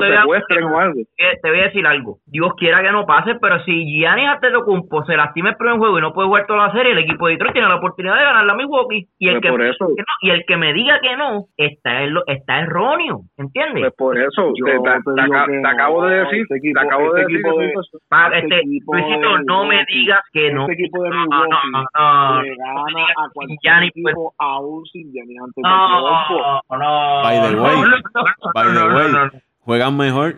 te 0.00 1.50
voy 1.50 1.60
a 1.60 1.64
decir 1.64 1.86
algo. 1.86 2.18
Dios 2.26 2.52
quiera 2.56 2.82
que 2.82 2.92
no 2.92 3.06
pase, 3.06 3.34
pero 3.40 3.62
si 3.64 3.84
Gianni 3.86 4.26
Antetokounmpo 4.26 5.04
se 5.04 5.16
lastima 5.16 5.50
el 5.50 5.56
primer 5.56 5.78
juego 5.78 5.98
y 5.98 6.02
no 6.02 6.12
puede 6.12 6.28
jugar 6.28 6.46
toda 6.46 6.66
la 6.66 6.72
serie, 6.72 6.92
el 6.92 6.98
equipo 6.98 7.26
de 7.26 7.32
Detroit 7.32 7.52
tiene 7.52 7.68
la 7.68 7.76
oportunidad 7.76 8.16
de 8.16 8.24
ganar 8.24 8.44
la 8.44 8.54
Milwaukee. 8.54 9.08
Y 9.18 9.28
el, 9.28 9.40
pues 9.40 9.76
que, 9.78 10.02
y 10.22 10.30
el 10.30 10.44
que 10.46 10.56
me 10.56 10.72
diga 10.72 11.00
que 11.00 11.16
no, 11.16 11.46
está, 11.56 12.02
está 12.26 12.60
erróneo. 12.60 13.20
¿Entiendes? 13.36 13.82
Pues 13.82 13.94
por 13.96 14.18
eso, 14.18 14.52
te, 14.64 15.68
acabo 15.68 16.06
de 16.06 16.16
decir, 16.16 16.46
te 16.48 16.80
acabo 16.80 17.12
de 17.12 17.22
decir. 17.22 17.40
Este, 18.34 18.62
Luisito, 18.86 19.38
no 19.46 19.64
me 19.64 19.84
digas 19.86 20.20
que 20.32 20.52
no. 20.52 20.62
Este 20.62 20.74
equipo 20.74 21.02
de 21.02 21.10
Milwaukee 21.10 21.70
le 21.72 22.56
gana 22.56 23.06
a 23.16 23.28
cualquier 23.32 23.82
equipo 23.84 24.34
aún 24.38 24.84
sin 24.86 25.12
Gianni 25.12 25.36
Antetokounmpo. 25.38 26.62
No, 26.70 26.78
no, 26.78 27.22
By 27.22 27.50
the 27.50 27.60
way, 27.60 27.74
by 28.54 28.64
the 28.72 28.86
way, 28.94 29.40
juegan 29.70 29.96
mejor 29.96 30.34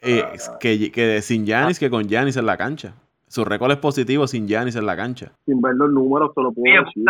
eh, 0.00 0.22
que, 0.60 0.92
que 0.92 1.20
sin 1.22 1.44
Yanis 1.44 1.80
que 1.80 1.90
con 1.90 2.04
Yanis 2.04 2.36
en 2.36 2.46
la 2.46 2.56
cancha. 2.56 2.94
Su 3.26 3.44
récord 3.44 3.72
es 3.72 3.78
positivo 3.78 4.28
sin 4.28 4.46
Yanis 4.46 4.76
en 4.76 4.86
la 4.86 4.94
cancha. 4.94 5.32
Sin 5.44 5.60
ver 5.60 5.74
los 5.74 5.90
números, 5.90 6.30
te 6.36 6.40
lo 6.40 6.52
puedo 6.52 6.84
decir. 6.84 7.02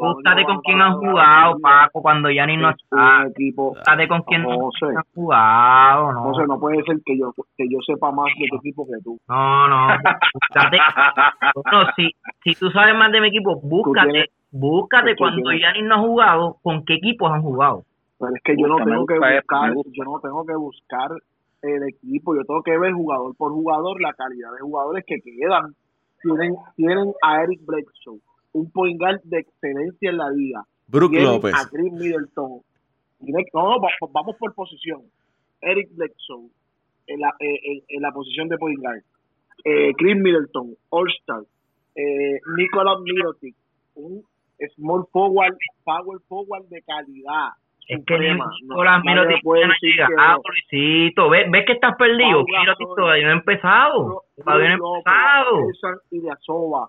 Búscate, 0.00 0.44
con 0.44 0.62
quién 0.62 0.80
han 0.80 0.94
jugado, 0.94 1.58
Paco, 1.60 2.00
cuando 2.00 2.30
Yanis 2.30 2.58
no 2.58 2.70
está. 2.70 3.28
Búscate 3.54 4.08
con 4.08 4.22
quién 4.22 4.40
han 4.40 5.04
jugado. 5.14 6.12
No. 6.14 6.22
José, 6.22 6.46
no 6.48 6.58
puede 6.58 6.82
ser 6.84 6.96
que 7.04 7.18
yo, 7.18 7.34
que 7.58 7.68
yo 7.68 7.78
sepa 7.86 8.10
más 8.12 8.28
de 8.40 8.46
tu 8.48 8.56
equipo 8.56 8.86
que 8.86 9.02
tú. 9.04 9.18
No, 9.28 9.68
no. 9.68 9.88
Búscate. 10.32 10.78
no, 11.72 11.84
si, 11.94 12.10
si 12.42 12.58
tú 12.58 12.70
sabes 12.70 12.96
más 12.96 13.12
de 13.12 13.20
mi 13.20 13.28
equipo, 13.28 13.60
búscate. 13.60 14.30
Búscate 14.50 15.14
cuando 15.14 15.52
Yanis 15.52 15.84
no 15.84 15.94
ha 15.96 15.98
jugado, 15.98 16.56
con 16.62 16.86
qué 16.86 16.94
equipos 16.94 17.30
han 17.30 17.42
jugado. 17.42 17.82
Pero 18.18 18.32
es 18.34 18.42
que 18.42 18.56
yo 18.56 18.66
no 18.66 18.76
tengo 18.76 19.06
que 19.06 19.14
buscar, 19.14 19.74
yo 19.92 20.04
no 20.04 20.20
tengo 20.20 20.46
que 20.46 20.54
buscar 20.54 21.10
el 21.62 21.82
equipo, 21.88 22.34
yo 22.34 22.44
tengo 22.44 22.62
que 22.62 22.78
ver 22.78 22.92
jugador 22.92 23.34
por 23.36 23.52
jugador 23.52 24.00
la 24.00 24.12
calidad 24.14 24.52
de 24.52 24.60
jugadores 24.60 25.04
que 25.06 25.20
quedan. 25.20 25.74
Tienen, 26.22 26.56
tienen 26.76 27.12
a 27.22 27.42
Eric 27.42 27.60
Bledsoe, 27.64 28.20
un 28.52 28.70
point 28.70 28.98
guard 28.98 29.20
de 29.24 29.40
excelencia 29.40 30.10
en 30.10 30.16
la 30.16 30.30
liga. 30.30 30.64
Brook 30.88 31.12
López. 31.12 31.54
A 31.54 31.68
Chris 31.68 31.92
Middleton. 31.92 32.60
No, 33.20 33.76
vamos 34.12 34.36
por 34.38 34.54
posición. 34.54 35.02
Eric 35.60 35.88
Bledsoe 35.94 36.48
en 37.06 37.20
la, 37.20 37.34
eh, 37.40 37.82
en, 37.88 38.02
la 38.02 38.12
posición 38.12 38.48
de 38.48 38.58
point 38.58 38.80
guard. 38.80 39.02
Eh, 39.64 39.92
Chris 39.96 40.16
Middleton, 40.16 40.74
All-Star. 40.90 41.42
Eh, 41.94 42.40
Nicolas 42.56 43.00
Mirotic, 43.00 43.54
un 43.94 44.22
small 44.74 45.06
forward, 45.12 45.56
power 45.84 46.18
forward 46.28 46.66
de 46.68 46.82
calidad 46.82 47.50
es 47.86 48.04
que 48.04 48.18
Nicolás 48.18 49.02
Mirotic 49.04 49.42
ah, 50.18 50.36
¿ves, 51.30 51.50
¿ves 51.50 51.64
que 51.66 51.72
estás 51.72 51.96
perdido? 51.96 52.44
Mirotic 52.44 52.88
todavía 52.96 53.26
no 53.26 53.30
ha 53.30 53.36
empezado. 53.36 54.25
No 54.44 54.60
empezado. 54.60 55.64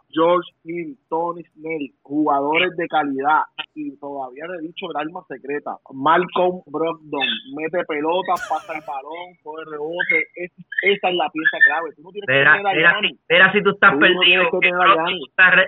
George 0.09 0.49
Hill, 0.63 0.97
Tony 1.09 1.43
Snell, 1.43 1.91
jugadores 2.01 2.75
de 2.75 2.87
calidad. 2.87 3.43
Y 3.73 3.95
todavía 3.99 4.45
no 4.47 4.55
he 4.55 4.61
dicho 4.63 4.87
el 4.89 4.97
arma 4.97 5.21
secreta. 5.29 5.77
Malcolm 5.93 6.61
Brogdon, 6.65 7.27
mete 7.55 7.85
pelota, 7.87 8.33
pasa 8.49 8.73
el 8.73 8.81
balón, 8.85 9.37
coge 9.43 9.63
rebote. 9.69 10.27
Es, 10.35 10.51
esa 10.81 11.09
es 11.09 11.15
la 11.15 11.29
pieza 11.29 11.57
clave. 11.65 11.93
Tú 11.95 12.03
no 12.03 12.09
tienes 12.11 12.27
que 12.27 12.33
tener 12.33 12.85
a 12.85 12.99
si, 12.99 13.07
Espera 13.07 13.51
si 13.53 13.63
tú 13.63 13.69
estás 13.69 13.95
perdido. 13.95 14.49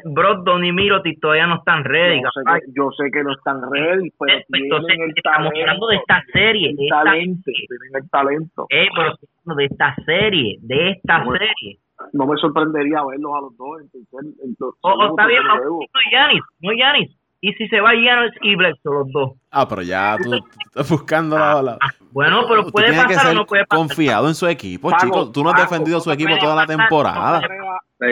Brogdon 0.05 0.65
y 0.65 0.71
Mirotic 0.73 1.19
todavía 1.21 1.47
no 1.47 1.59
están 1.59 1.83
ready. 1.85 2.21
Yo 2.21 2.29
sé, 2.33 2.41
que, 2.43 2.71
yo 2.75 2.89
sé 2.91 3.11
que 3.11 3.23
no 3.23 3.31
están 3.33 3.61
ready, 3.71 4.11
pero 4.19 4.39
Entonces, 4.51 4.97
estamos 5.15 5.53
hablando 5.55 5.87
de 5.87 5.95
esta 5.95 6.23
serie. 6.33 6.69
El 6.71 6.89
talento, 6.89 7.43
tienen 7.45 8.03
el 8.03 8.09
talento. 8.09 8.65
Eh, 8.69 8.87
pero 8.95 9.15
de 9.55 9.65
esta 9.65 9.95
serie, 10.05 10.57
de 10.61 10.91
esta 10.91 11.23
Bueno. 11.23 11.39
serie. 11.39 11.79
No 12.13 12.25
me 12.27 12.37
sorprendería 12.37 13.03
verlos 13.05 13.31
a 13.37 13.41
los 13.41 13.57
dos 13.57 13.81
en 13.81 13.89
tercer, 13.89 14.19
en 14.43 14.55
ter- 14.55 14.67
O, 14.81 14.89
o 14.89 15.09
está 15.09 15.27
bien, 15.27 15.41
no. 15.43 15.79
Yanis, 16.11 16.41
no 16.61 16.71
Yanis. 16.73 17.15
Y 17.41 17.53
si 17.53 17.67
se 17.69 17.79
va 17.79 17.93
Yanis 17.93 18.33
y 18.41 18.55
Bledsoe, 18.55 18.93
los 18.99 19.11
dos. 19.11 19.31
Ah, 19.51 19.67
pero 19.67 19.81
ya 19.81 20.17
tú, 20.21 20.29
tú 20.31 20.37
estás 20.65 20.89
buscando 20.89 21.37
la... 21.37 21.61
la- 21.61 21.77
Bueno, 22.11 22.41
pero 22.47 22.61
Usted 22.61 22.71
puede 22.71 22.93
pasar 22.93 23.31
o 23.31 23.33
no 23.33 23.45
puede 23.45 23.65
pasar. 23.65 23.87
confiado 23.87 24.27
en 24.27 24.35
su 24.35 24.47
equipo, 24.47 24.91
chicos. 24.97 25.31
Tú 25.31 25.43
no 25.43 25.49
has 25.49 25.55
Paco, 25.59 25.69
defendido 25.71 25.99
su 25.99 26.09
no 26.09 26.13
equipo 26.15 26.37
toda 26.37 26.55
la 26.55 26.65
temporada. 26.65 27.41
no 27.41 28.07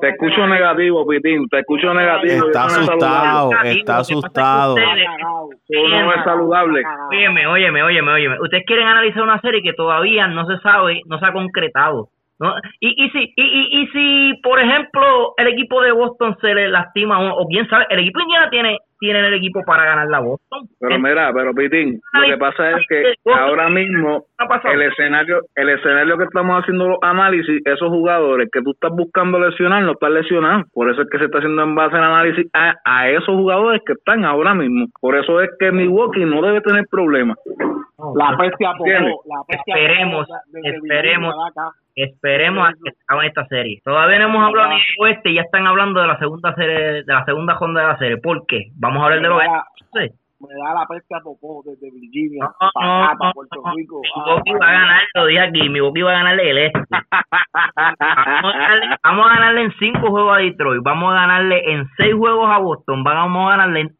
Te, 0.00 0.08
escucho 0.08 0.46
negativo, 0.46 1.06
Pitín. 1.06 1.48
Te 1.48 1.58
escucho 1.60 1.92
negativo. 1.92 2.46
Está 2.46 2.60
no 2.60 2.66
asustado, 2.66 3.50
está 3.62 3.98
asustado. 3.98 4.76
no 4.76 6.14
es 6.14 6.24
saludable. 6.24 6.82
Óyeme, 7.10 7.46
óyeme, 7.46 7.82
óyeme, 7.82 8.12
óyeme. 8.12 8.40
Ustedes 8.40 8.64
quieren 8.66 8.86
analizar 8.86 9.22
una 9.22 9.40
serie 9.40 9.62
que 9.62 9.74
todavía 9.74 10.26
no 10.28 10.46
se 10.46 10.58
sabe, 10.58 11.02
no 11.06 11.18
se 11.18 11.26
ha 11.26 11.32
concretado. 11.32 12.08
¿no? 12.38 12.54
Y, 12.80 13.04
y, 13.04 13.10
si, 13.10 13.32
y, 13.36 13.42
y, 13.42 13.82
y 13.82 13.86
si, 13.88 14.40
por 14.42 14.58
ejemplo, 14.58 15.34
el 15.36 15.48
equipo 15.48 15.80
de 15.82 15.92
Boston 15.92 16.36
se 16.40 16.54
le 16.54 16.68
lastima, 16.68 17.20
o, 17.20 17.42
o 17.42 17.46
quién 17.46 17.68
sabe, 17.68 17.86
el 17.90 18.00
equipo 18.00 18.18
de 18.18 18.24
Indiana 18.24 18.50
tiene, 18.50 18.78
tiene 19.02 19.18
el 19.26 19.34
equipo 19.34 19.62
para 19.66 19.84
ganar 19.84 20.06
la 20.06 20.20
Boston. 20.20 20.68
Pero 20.78 20.98
mira, 21.00 21.32
pero 21.34 21.52
Pitín, 21.52 22.00
lo 22.14 22.22
que 22.28 22.36
pasa 22.38 22.70
es 22.70 22.86
que 22.88 23.14
ahora 23.34 23.68
mismo 23.68 24.24
el 24.72 24.82
escenario, 24.82 25.40
el 25.56 25.68
escenario 25.70 26.16
que 26.16 26.24
estamos 26.24 26.62
haciendo 26.62 26.88
los 26.88 26.98
análisis, 27.02 27.60
esos 27.64 27.88
jugadores 27.88 28.48
que 28.52 28.62
tú 28.62 28.70
estás 28.70 28.92
buscando 28.92 29.40
lesionar, 29.40 29.82
no 29.82 29.92
están 29.92 30.14
lesionados. 30.14 30.66
Por 30.72 30.88
eso 30.88 31.02
es 31.02 31.10
que 31.10 31.18
se 31.18 31.24
está 31.24 31.38
haciendo 31.38 31.62
en 31.64 31.74
base 31.74 31.96
al 31.96 32.04
análisis 32.04 32.46
a, 32.54 32.74
a 32.84 33.08
esos 33.10 33.34
jugadores 33.34 33.82
que 33.84 33.94
están 33.94 34.24
ahora 34.24 34.54
mismo. 34.54 34.86
Por 35.00 35.16
eso 35.16 35.40
es 35.40 35.50
que 35.58 35.72
Milwaukee 35.72 36.24
no 36.24 36.40
debe 36.40 36.60
tener 36.60 36.84
problemas. 36.88 37.36
La 38.16 38.36
peste 38.36 38.66
a 38.66 38.72
poco, 38.72 38.86
¿Entiendes? 38.86 39.14
la 39.26 39.42
peste 39.46 39.72
a 39.72 39.76
Esperemos, 39.76 40.26
poco 40.26 40.38
de- 40.52 40.60
de- 40.60 40.70
de 40.70 40.76
esperemos. 40.76 41.34
De. 41.34 41.82
Esperemos 41.94 42.66
a 42.68 42.72
que 42.72 42.90
acabe 43.06 43.26
esta 43.26 43.46
serie. 43.48 43.80
Todavía 43.84 44.18
no 44.18 44.24
hemos 44.24 44.44
hablado 44.48 44.70
ni 44.70 44.76
del 44.76 44.84
oeste 45.00 45.28
y 45.30 45.34
ya 45.34 45.42
están 45.42 45.66
hablando 45.66 46.00
de 46.00 46.06
la 46.06 46.18
segunda 46.18 46.54
serie, 46.54 46.78
de 47.02 47.04
la 47.06 47.24
segunda 47.26 47.54
ronda 47.60 47.82
de 47.82 47.86
la 47.88 47.98
serie. 47.98 48.16
¿Por 48.16 48.46
qué? 48.46 48.68
Vamos 48.76 48.91
a 49.00 49.04
hablar 49.04 49.20
de 49.20 49.22
Me 49.22 49.28
los 49.28 49.38
da- 49.38 49.64
oeste. 49.94 50.16
Me 50.42 50.48
da 50.60 50.74
la 50.74 50.86
peste 50.86 51.14
a 51.14 51.20
poco 51.20 51.62
desde 51.64 51.88
Virginia 51.92 52.44
No, 52.60 52.68
para 52.74 53.14
no, 53.14 53.32
Puerto. 53.32 53.62
Rico. 53.76 54.00
Milwaukee 54.16 54.52
va 54.60 54.68
a 54.68 54.72
ganar, 54.72 55.02
lo 55.14 55.26
dije 55.26 55.40
aquí, 55.40 55.68
Milwaukee 55.68 56.02
va 56.02 56.10
a 56.10 56.14
ganarle 56.14 56.50
el 56.50 56.58
este. 56.58 56.80
Vamos 56.90 58.54
a, 58.54 58.58
ganarle, 58.58 58.86
vamos 59.04 59.26
a 59.26 59.34
ganarle 59.34 59.62
en 59.62 59.72
cinco 59.78 60.10
juegos 60.10 60.34
a 60.36 60.40
Detroit, 60.40 60.82
vamos 60.82 61.12
a 61.12 61.14
ganarle 61.16 61.72
en 61.72 61.88
seis 61.96 62.14
juegos 62.14 62.50
a 62.50 62.58
Boston, 62.58 63.04
vamos 63.04 63.46
a 63.46 63.50
ganarle 63.50 63.80
en 63.82 63.96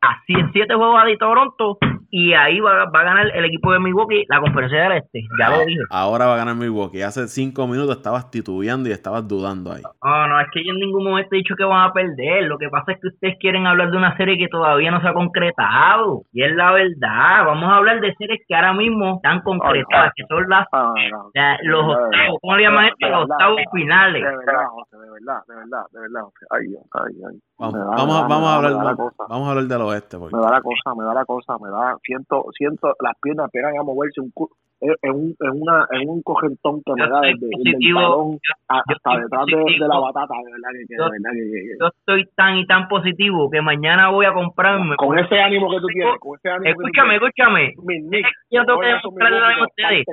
siete 0.52 0.74
juegos 0.74 1.00
a 1.00 1.18
Toronto 1.18 1.78
y 2.14 2.34
ahí 2.34 2.60
va, 2.60 2.84
va 2.94 3.00
a 3.00 3.04
ganar 3.04 3.26
el 3.34 3.44
equipo 3.46 3.72
de 3.72 3.80
Milwaukee 3.80 4.24
la 4.28 4.38
conferencia 4.40 4.82
del 4.82 4.92
este. 4.98 5.22
Ya 5.40 5.48
lo 5.48 5.64
dije. 5.64 5.80
Ahora 5.90 6.26
va 6.26 6.34
a 6.34 6.36
ganar 6.36 6.54
Milwaukee. 6.54 7.00
Hace 7.02 7.26
cinco 7.26 7.66
minutos 7.66 7.96
estabas 7.96 8.30
titubeando 8.30 8.88
y 8.90 8.92
estabas 8.92 9.26
dudando 9.26 9.72
ahí. 9.72 9.82
No, 10.04 10.28
no, 10.28 10.38
es 10.40 10.46
que 10.52 10.62
yo 10.62 10.72
en 10.72 10.78
ningún 10.78 11.04
momento 11.04 11.30
he 11.32 11.38
dicho 11.38 11.54
que 11.56 11.64
van 11.64 11.88
a 11.88 11.92
perder. 11.94 12.44
Lo 12.44 12.58
que 12.58 12.68
pasa 12.68 12.92
es 12.92 13.00
que 13.00 13.08
ustedes 13.08 13.36
quieren 13.40 13.66
hablar 13.66 13.90
de 13.90 13.96
una 13.96 14.14
serie 14.18 14.36
que 14.36 14.48
todavía 14.48 14.90
no 14.90 15.00
se 15.00 15.08
ha 15.08 15.14
concretado. 15.14 16.22
Y 16.32 16.42
es 16.44 16.54
la 16.54 16.72
verdad. 16.72 17.46
Vamos 17.46 17.70
a 17.70 17.76
hablar 17.76 18.00
de 18.00 18.14
series 18.16 18.40
que 18.46 18.54
ahora 18.54 18.74
mismo 18.74 19.16
están 19.16 19.40
concretadas, 19.40 20.12
que 20.14 20.24
son 20.28 20.46
las, 20.48 20.66
Ah, 20.72 20.92
no. 21.10 21.30
la- 21.34 21.58
los 21.62 21.82
De 21.82 21.88
verdad, 21.94 22.04
octavos, 22.08 22.38
¿cómo 22.42 22.56
le 22.56 22.62
llaman 22.62 22.84
esto? 22.86 22.96
de 23.06 23.10
Los 23.10 23.20
verdad, 23.20 23.36
octavos 23.36 23.56
de 23.56 23.64
finales. 23.72 24.22
verdad, 24.22 24.66
José, 24.70 24.96
de 24.98 25.10
verdad, 25.10 25.40
de 25.48 25.54
verdad, 25.56 25.82
de 25.92 26.00
verdad. 26.00 26.20
José. 26.22 26.46
Ay, 26.50 26.66
Dios, 26.68 26.82
ay, 26.92 27.14
ay. 27.30 27.38
Vamos, 27.58 27.74
Me 27.74 27.80
da- 27.80 27.86
vamos, 27.86 28.14
da- 28.16 28.26
vamos 28.28 28.48
a 28.48 28.54
hablar, 28.56 28.72
vamos, 29.28 29.46
a 29.46 29.50
hablar 29.50 29.64
del 29.64 29.82
oeste. 29.82 30.18
Porque 30.18 30.36
me 30.36 30.42
da 30.42 30.50
la 30.50 30.60
cosa, 30.62 30.94
me 30.96 31.04
da 31.04 31.14
la 31.14 31.24
cosa, 31.24 31.56
me 31.62 31.70
da, 31.70 31.96
siento, 32.04 32.44
siento 32.56 32.94
las 33.00 33.14
piernas 33.20 33.46
empiezan 33.46 33.78
a 33.78 33.82
moverse 33.82 34.20
un, 34.20 34.32
en 34.82 35.12
un, 35.14 35.36
en 35.40 35.62
una, 35.62 35.86
en 35.92 36.08
un 36.08 36.22
cogentón 36.22 36.82
que 36.84 36.92
me 36.94 37.06
Yo 37.06 37.08
da 37.08 37.20
desde, 37.20 37.46
el 37.46 37.76
yo- 37.80 37.88
yo 37.90 38.36
hasta 38.68 39.16
detrás 39.20 39.46
de, 39.46 39.56
de 39.56 39.78
la 39.88 39.98
batata, 39.98 40.34
de 40.44 40.50
verdad 40.50 40.70
que, 40.72 40.78
que- 40.86 40.94
de 40.94 40.98
Yo- 40.98 41.10
verdad 41.10 41.30
que, 41.32 41.76
Yo 41.80 41.86
estoy 41.86 42.26
tan 42.34 42.56
y 42.58 42.66
tan 42.66 42.88
positivo 42.88 43.48
que 43.50 43.62
mañana 43.62 44.08
voy 44.10 44.26
a 44.26 44.32
comprarme. 44.32 44.96
con 44.96 45.18
ese 45.18 45.40
ánimo 45.40 45.70
que 45.70 45.80
tú 45.80 45.86
tienes, 45.86 46.18
con 46.18 46.36
ese 46.38 46.50
ánimo 46.50 46.70
Escúchame, 46.70 47.14
que 47.14 47.20
tú 47.20 47.26
escúchame. 47.26 47.74
tienes, 47.86 48.22
Yo 48.50 48.64
tengo 48.64 48.80
que 48.80 48.86
algo 48.90 49.62
a 49.62 49.66
ustedes. 49.66 50.04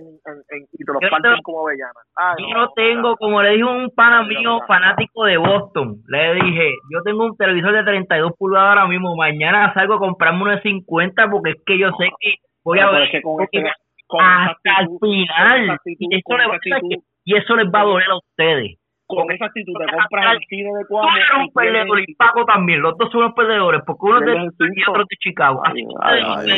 y 0.73 0.85
te 0.85 0.93
los 0.93 1.01
Yo 1.01 1.09
parten 1.09 1.31
tengo- 1.31 1.43
como 1.43 1.67
avellanas. 1.67 2.03
Ay, 2.15 2.35
Yo 2.47 2.57
no 2.57 2.69
tengo, 2.75 3.15
como 3.17 3.41
le 3.41 3.51
dijo 3.55 3.71
un 3.71 3.89
pana 3.91 4.23
mío 4.23 4.59
fanático 4.67 5.25
de 5.25 5.37
Boston, 5.37 5.97
le 6.07 6.33
dije, 6.35 6.71
yo 6.91 7.01
tengo 7.03 7.25
un 7.25 7.35
televisor 7.37 7.73
de 7.73 7.83
32 7.83 8.33
pulgadas 8.37 8.69
ahora 8.69 8.87
mismo, 8.87 9.15
mañana 9.15 9.73
salgo 9.73 9.95
a 9.95 9.99
comprarme 9.99 10.43
uno 10.43 10.51
de 10.51 10.61
50 10.61 11.27
porque 11.29 11.51
es 11.51 11.57
que 11.65 11.77
yo 11.79 11.89
sé 11.97 12.09
que 12.19 12.35
voy 12.63 12.79
a 12.79 12.89
ver 12.91 13.03
es 13.03 13.23
con 14.09 14.19
con 14.19 14.25
hasta 14.25 14.69
el 14.81 14.85
actitud, 14.85 14.99
con 14.99 15.09
final 15.11 15.63
esa 15.63 15.73
actitud, 15.73 16.07
y 16.09 16.15
eso, 16.15 16.23
con 16.25 16.41
actitud, 16.41 17.03
y 17.25 17.35
eso 17.37 17.55
les 17.55 17.67
va 17.67 17.79
a 17.81 17.83
doler 17.83 18.09
a 18.09 18.17
ustedes. 18.17 18.77
con 19.05 19.31
esa 19.31 19.45
actitud 19.45 19.73
te 19.79 19.85
compras 19.95 20.33
el 20.33 20.39
cine 20.49 20.69
de 20.73 20.81
Tú 20.81 20.87
Cuamo 20.89 21.15
eres 21.15 21.27
un 21.39 21.53
perdedor 21.53 21.99
y 22.01 22.13
Paco 22.15 22.45
también, 22.45 22.81
los 22.81 22.97
dos 22.97 23.11
son 23.11 23.21
los 23.21 23.33
perdedores 23.33 23.81
porque 23.85 24.05
uno 24.05 24.19
es 24.19 24.25
de 24.25 24.65
y 24.75 24.83
otro 24.89 25.01
es 25.03 25.07
de 25.09 25.15
Chicago. 25.19 25.61
Así 25.65 25.85
Ay. 26.01 26.51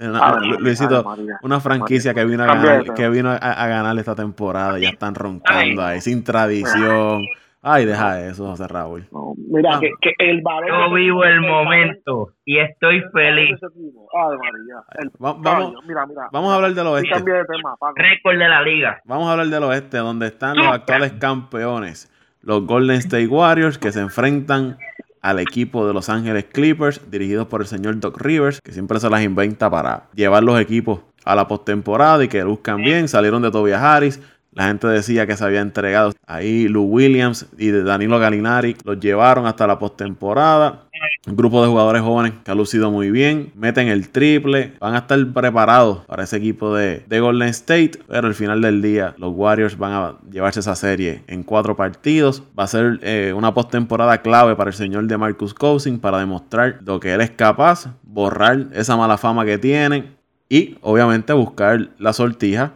Una- 0.00 0.20
María, 0.20 0.56
Luisito, 0.60 1.02
María. 1.02 1.38
una 1.42 1.58
franquicia 1.60 2.14
que 2.14 2.24
vino 2.24 2.44
a 2.44 2.46
ganar, 2.46 2.94
que 2.94 3.08
vino 3.08 3.30
a, 3.30 3.36
a 3.36 3.66
ganar 3.66 3.98
esta 3.98 4.14
temporada, 4.14 4.78
ya 4.78 4.90
están 4.90 5.14
roncando 5.16 5.82
ahí, 5.84 6.00
sin 6.00 6.22
tradición. 6.22 7.26
Ay, 7.70 7.84
deja 7.84 8.26
eso, 8.26 8.46
José 8.46 8.66
Raúl. 8.66 9.06
No, 9.12 9.34
mira, 9.36 9.74
No. 9.74 9.80
que, 9.80 9.90
que 10.00 10.12
el 10.18 10.40
valor. 10.42 10.68
Yo 10.68 10.94
vivo 10.94 11.24
el 11.24 11.40
momento 11.40 12.32
y 12.44 12.58
estoy 12.58 13.00
feliz. 13.12 13.58
Ay, 13.62 14.36
María. 14.38 14.82
El, 14.98 15.08
Va- 15.22 15.34
vamos- 15.38 15.74
mira, 15.86 16.06
mira. 16.06 16.28
Vamos 16.32 16.50
a 16.52 16.56
hablar 16.56 16.72
del 16.74 16.86
oeste. 16.86 17.14
de 17.14 17.44
tema. 17.44 17.74
Récord 17.94 18.38
de 18.38 18.48
la 18.48 18.62
liga. 18.62 19.00
Vamos 19.04 19.28
a 19.28 19.32
hablar 19.32 19.46
del 19.48 19.62
oeste, 19.64 19.98
donde 19.98 20.26
están 20.28 20.56
los 20.56 20.66
actuales 20.66 21.12
campeones, 21.12 22.10
los 22.40 22.64
Golden 22.66 22.96
State 22.96 23.26
Warriors, 23.26 23.78
que 23.78 23.92
se 23.92 24.00
enfrentan 24.00 24.78
al 25.20 25.40
equipo 25.40 25.86
de 25.86 25.92
Los 25.92 26.08
Ángeles 26.08 26.44
Clippers, 26.44 27.10
dirigidos 27.10 27.48
por 27.48 27.60
el 27.60 27.66
señor 27.66 27.98
Doc 28.00 28.20
Rivers, 28.20 28.60
que 28.60 28.72
siempre 28.72 29.00
se 29.00 29.10
las 29.10 29.22
inventa 29.22 29.68
para 29.68 30.04
llevar 30.14 30.42
los 30.44 30.58
equipos 30.60 31.00
a 31.24 31.34
la 31.34 31.46
postemporada 31.48 32.22
y 32.24 32.28
que 32.28 32.42
luzcan 32.42 32.78
bien. 32.78 33.08
Salieron 33.08 33.42
de 33.42 33.50
Tobias 33.50 33.82
Harris. 33.82 34.22
La 34.58 34.66
gente 34.66 34.88
decía 34.88 35.24
que 35.24 35.36
se 35.36 35.44
había 35.44 35.60
entregado. 35.60 36.12
Ahí 36.26 36.66
Lou 36.66 36.82
Williams 36.82 37.46
y 37.56 37.70
Danilo 37.70 38.18
Galinari 38.18 38.74
los 38.82 38.98
llevaron 38.98 39.46
hasta 39.46 39.68
la 39.68 39.78
postemporada. 39.78 40.88
Un 41.28 41.36
grupo 41.36 41.62
de 41.62 41.68
jugadores 41.68 42.02
jóvenes 42.02 42.32
que 42.42 42.50
ha 42.50 42.56
lucido 42.56 42.90
muy 42.90 43.12
bien. 43.12 43.52
Meten 43.54 43.86
el 43.86 44.08
triple. 44.08 44.72
Van 44.80 44.96
a 44.96 44.98
estar 44.98 45.24
preparados 45.28 46.04
para 46.06 46.24
ese 46.24 46.38
equipo 46.38 46.74
de, 46.74 47.04
de 47.06 47.20
Golden 47.20 47.50
State. 47.50 48.00
Pero 48.08 48.26
al 48.26 48.34
final 48.34 48.60
del 48.60 48.82
día, 48.82 49.14
los 49.16 49.32
Warriors 49.32 49.78
van 49.78 49.92
a 49.92 50.14
llevarse 50.28 50.58
esa 50.58 50.74
serie 50.74 51.22
en 51.28 51.44
cuatro 51.44 51.76
partidos. 51.76 52.42
Va 52.58 52.64
a 52.64 52.66
ser 52.66 52.98
eh, 53.02 53.32
una 53.36 53.54
postemporada 53.54 54.22
clave 54.22 54.56
para 54.56 54.70
el 54.70 54.74
señor 54.74 55.06
de 55.06 55.18
Marcus 55.18 55.54
Cousins 55.54 56.00
para 56.00 56.18
demostrar 56.18 56.80
lo 56.84 56.98
que 56.98 57.14
él 57.14 57.20
es 57.20 57.30
capaz. 57.30 57.94
Borrar 58.02 58.66
esa 58.72 58.96
mala 58.96 59.18
fama 59.18 59.44
que 59.44 59.56
tiene. 59.56 60.18
Y 60.48 60.78
obviamente 60.80 61.32
buscar 61.32 61.90
la 61.98 62.12
sortija. 62.12 62.72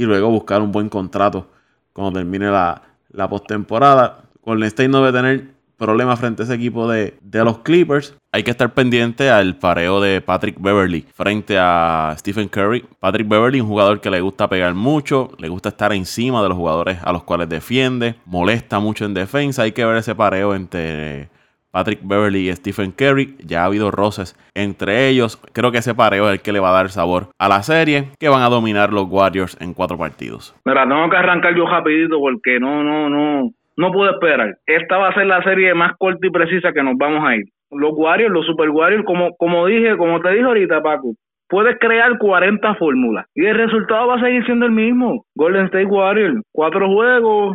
Y 0.00 0.06
luego 0.06 0.30
buscar 0.30 0.62
un 0.62 0.72
buen 0.72 0.88
contrato 0.88 1.50
cuando 1.92 2.18
termine 2.18 2.50
la, 2.50 2.80
la 3.12 3.28
postemporada. 3.28 4.22
Golden 4.42 4.66
State 4.68 4.88
no 4.88 5.04
debe 5.04 5.18
tener 5.18 5.48
problemas 5.76 6.18
frente 6.18 6.40
a 6.40 6.44
ese 6.46 6.54
equipo 6.54 6.88
de, 6.88 7.18
de 7.20 7.44
los 7.44 7.58
Clippers. 7.58 8.14
Hay 8.32 8.42
que 8.42 8.50
estar 8.50 8.72
pendiente 8.72 9.28
al 9.28 9.58
pareo 9.58 10.00
de 10.00 10.22
Patrick 10.22 10.58
Beverly 10.58 11.06
frente 11.12 11.58
a 11.58 12.14
Stephen 12.16 12.48
Curry. 12.48 12.86
Patrick 12.98 13.28
Beverly, 13.28 13.60
un 13.60 13.68
jugador 13.68 14.00
que 14.00 14.08
le 14.08 14.22
gusta 14.22 14.48
pegar 14.48 14.72
mucho, 14.72 15.32
le 15.36 15.50
gusta 15.50 15.68
estar 15.68 15.92
encima 15.92 16.42
de 16.42 16.48
los 16.48 16.56
jugadores 16.56 16.96
a 17.02 17.12
los 17.12 17.24
cuales 17.24 17.50
defiende, 17.50 18.14
molesta 18.24 18.78
mucho 18.78 19.04
en 19.04 19.12
defensa. 19.12 19.64
Hay 19.64 19.72
que 19.72 19.84
ver 19.84 19.98
ese 19.98 20.14
pareo 20.14 20.54
entre 20.54 21.28
Patrick 21.70 22.00
Beverly 22.02 22.48
y 22.48 22.52
Stephen 22.52 22.92
Curry. 22.92 23.36
Ya 23.46 23.62
ha 23.62 23.66
habido 23.66 23.90
roces 23.90 24.36
entre 24.54 25.08
ellos. 25.08 25.36
Creo 25.52 25.72
que 25.72 25.78
ese 25.78 25.94
pareo 25.94 26.28
es 26.28 26.34
el 26.34 26.42
que 26.42 26.52
le 26.52 26.60
va 26.60 26.70
a 26.70 26.74
dar 26.74 26.90
sabor 26.90 27.28
a 27.38 27.48
la 27.48 27.62
serie, 27.62 28.10
que 28.18 28.28
van 28.28 28.42
a 28.42 28.48
dominar 28.48 28.92
los 28.92 29.08
Warriors 29.08 29.56
en 29.60 29.74
cuatro 29.74 29.98
partidos. 29.98 30.54
Mira, 30.64 30.88
tengo 30.88 31.08
que 31.08 31.16
arrancar 31.16 31.54
yo 31.54 31.66
rapidito 31.66 32.18
porque 32.18 32.58
no, 32.60 32.82
no, 32.82 33.08
no, 33.08 33.50
no 33.76 33.92
puedo 33.92 34.10
esperar. 34.10 34.56
Esta 34.66 34.98
va 34.98 35.08
a 35.08 35.14
ser 35.14 35.26
la 35.26 35.42
serie 35.42 35.74
más 35.74 35.92
corta 35.98 36.26
y 36.26 36.30
precisa 36.30 36.72
que 36.72 36.82
nos 36.82 36.96
vamos 36.96 37.22
a 37.26 37.36
ir. 37.36 37.44
Los 37.70 37.92
Warriors, 37.94 38.32
los 38.32 38.46
Super 38.46 38.70
Warriors, 38.70 39.04
como, 39.04 39.36
como 39.36 39.66
dije, 39.66 39.96
como 39.96 40.20
te 40.20 40.30
dije 40.30 40.44
ahorita, 40.44 40.82
Paco, 40.82 41.14
puedes 41.48 41.78
crear 41.78 42.18
40 42.18 42.74
fórmulas 42.74 43.26
y 43.34 43.46
el 43.46 43.56
resultado 43.56 44.08
va 44.08 44.16
a 44.16 44.20
seguir 44.20 44.44
siendo 44.44 44.66
el 44.66 44.72
mismo. 44.72 45.24
Golden 45.36 45.66
State 45.66 45.86
Warriors, 45.86 46.42
cuatro 46.52 46.88
juegos, 46.88 47.54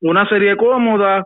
una 0.00 0.28
serie 0.28 0.56
cómoda. 0.56 1.24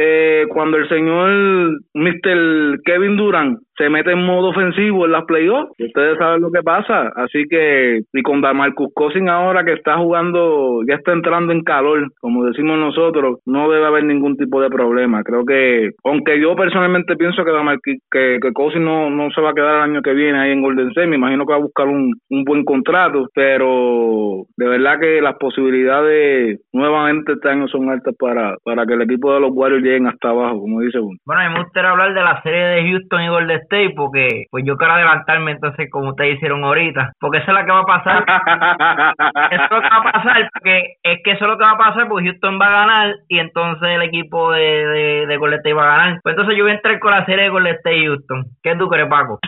Eh, 0.00 0.46
cuando 0.50 0.76
el 0.76 0.88
señor 0.88 1.80
Mr. 1.92 2.80
Kevin 2.84 3.16
Durant 3.16 3.58
se 3.78 3.88
mete 3.88 4.12
en 4.12 4.26
modo 4.26 4.48
ofensivo 4.48 5.06
en 5.06 5.12
las 5.12 5.24
playoffs. 5.24 5.72
Ustedes 5.78 6.18
saben 6.18 6.42
lo 6.42 6.50
que 6.50 6.62
pasa. 6.62 7.12
Así 7.14 7.44
que, 7.48 8.02
y 8.12 8.22
con 8.22 8.40
Damarcus 8.40 8.92
Cousin 8.94 9.28
ahora 9.28 9.64
que 9.64 9.72
está 9.72 9.96
jugando, 9.96 10.80
ya 10.86 10.96
está 10.96 11.12
entrando 11.12 11.52
en 11.52 11.62
calor, 11.62 12.08
como 12.20 12.44
decimos 12.44 12.78
nosotros, 12.78 13.38
no 13.46 13.70
debe 13.70 13.86
haber 13.86 14.04
ningún 14.04 14.36
tipo 14.36 14.60
de 14.60 14.68
problema. 14.68 15.22
Creo 15.22 15.44
que, 15.44 15.90
aunque 16.04 16.40
yo 16.40 16.56
personalmente 16.56 17.16
pienso 17.16 17.44
que 17.44 17.52
Damarcus, 17.52 17.94
que, 18.10 18.38
que 18.42 18.52
Cousin 18.52 18.84
no, 18.84 19.10
no 19.10 19.30
se 19.30 19.40
va 19.40 19.50
a 19.50 19.54
quedar 19.54 19.76
el 19.76 19.90
año 19.90 20.02
que 20.02 20.12
viene 20.12 20.38
ahí 20.38 20.50
en 20.50 20.62
Golden 20.62 20.88
State, 20.88 21.06
me 21.06 21.16
imagino 21.16 21.46
que 21.46 21.52
va 21.52 21.58
a 21.58 21.62
buscar 21.62 21.86
un, 21.86 22.12
un 22.30 22.44
buen 22.44 22.64
contrato, 22.64 23.28
pero 23.34 24.44
de 24.56 24.68
verdad 24.68 24.98
que 25.00 25.20
las 25.20 25.36
posibilidades 25.36 26.60
nuevamente 26.72 27.32
este 27.32 27.48
año 27.48 27.68
son 27.68 27.88
altas 27.90 28.14
para, 28.18 28.56
para 28.64 28.84
que 28.86 28.94
el 28.94 29.02
equipo 29.02 29.32
de 29.32 29.40
los 29.40 29.50
Warriors 29.52 29.84
lleguen 29.84 30.06
hasta 30.08 30.30
abajo, 30.30 30.60
como 30.60 30.80
dice 30.80 30.98
uno. 30.98 31.16
Bueno, 31.24 31.50
me 31.52 31.62
gustaría 31.62 31.90
hablar 31.90 32.14
de 32.14 32.22
la 32.22 32.42
serie 32.42 32.64
de 32.64 32.90
Houston 32.90 33.22
y 33.22 33.28
Golden 33.28 33.67
State 33.68 33.94
porque 33.94 34.46
pues 34.50 34.64
yo 34.66 34.76
quiero 34.76 34.94
adelantarme 34.94 35.52
entonces 35.52 35.88
como 35.90 36.10
ustedes 36.10 36.36
hicieron 36.36 36.64
ahorita, 36.64 37.12
porque 37.20 37.38
eso 37.38 37.52
es 37.52 37.58
lo 37.58 37.64
que 37.64 37.72
va 37.72 37.80
a 37.80 37.86
pasar. 37.86 38.24
eso 39.52 39.64
es 39.64 39.70
lo 39.70 39.80
que 39.80 39.88
va 39.88 39.96
a 39.96 40.12
pasar, 40.12 40.50
porque 40.52 40.94
es 41.02 41.18
que 41.22 41.30
eso 41.32 41.44
es 41.44 41.50
lo 41.50 41.58
que 41.58 41.64
va 41.64 41.72
a 41.72 41.78
pasar 41.78 42.08
porque 42.08 42.28
Houston 42.28 42.58
va 42.60 42.66
a 42.66 42.86
ganar 42.86 43.14
y 43.28 43.38
entonces 43.38 43.88
el 43.88 44.02
equipo 44.02 44.52
de, 44.52 44.86
de, 44.86 45.26
de 45.26 45.36
Golden 45.36 45.58
State 45.58 45.74
va 45.74 45.84
a 45.84 45.96
ganar. 45.96 46.20
Pues 46.22 46.32
entonces 46.32 46.56
yo 46.56 46.64
voy 46.64 46.72
a 46.72 46.76
entrar 46.76 46.98
con 46.98 47.12
la 47.12 47.24
serie 47.26 47.44
de 47.44 47.50
Golden 47.50 47.74
State 47.76 47.96
y 47.96 48.06
Houston. 48.06 48.44
¿Qué 48.62 48.76
tú 48.76 48.88
crees, 48.88 49.08
Paco? 49.08 49.38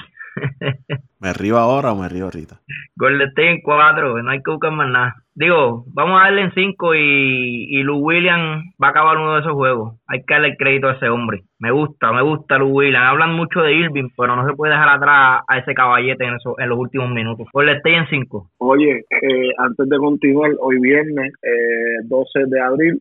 ¿Me 1.20 1.32
río 1.32 1.58
ahora 1.58 1.92
o 1.92 1.96
me 1.96 2.08
río 2.08 2.24
ahorita? 2.24 2.60
Golden 2.96 3.28
State 3.28 3.50
en 3.50 3.60
4, 3.62 4.22
no 4.22 4.30
hay 4.30 4.42
que 4.42 4.50
buscar 4.50 4.72
más 4.72 4.88
nada. 4.88 5.14
Digo, 5.34 5.84
vamos 5.94 6.20
a 6.20 6.24
darle 6.24 6.42
en 6.42 6.52
5 6.52 6.94
y, 6.94 7.78
y 7.78 7.82
Lou 7.82 7.98
Williams 7.98 8.64
va 8.82 8.88
a 8.88 8.90
acabar 8.90 9.16
uno 9.16 9.34
de 9.34 9.40
esos 9.40 9.52
juegos. 9.52 9.96
Hay 10.06 10.20
que 10.20 10.34
darle 10.34 10.48
el 10.48 10.56
crédito 10.56 10.88
a 10.88 10.94
ese 10.94 11.08
hombre. 11.08 11.42
Me 11.58 11.70
gusta, 11.70 12.12
me 12.12 12.22
gusta 12.22 12.58
Lou 12.58 12.70
Williams. 12.70 13.06
Hablan 13.06 13.34
mucho 13.34 13.60
de 13.60 13.74
Irving, 13.74 14.08
pero 14.16 14.36
no 14.36 14.46
se 14.46 14.54
puede 14.54 14.72
dejar 14.72 14.88
atrás 14.88 15.42
a 15.46 15.58
ese 15.58 15.74
caballete 15.74 16.24
en, 16.24 16.34
eso, 16.34 16.54
en 16.58 16.68
los 16.68 16.78
últimos 16.78 17.10
minutos. 17.10 17.48
Golden 17.52 17.76
State 17.76 17.96
en 17.96 18.08
5. 18.08 18.50
Oye, 18.58 19.04
eh, 19.10 19.50
antes 19.58 19.88
de 19.88 19.98
continuar, 19.98 20.50
hoy 20.60 20.80
viernes, 20.80 21.32
eh, 21.42 22.04
12 22.04 22.46
de 22.46 22.60
abril, 22.60 23.00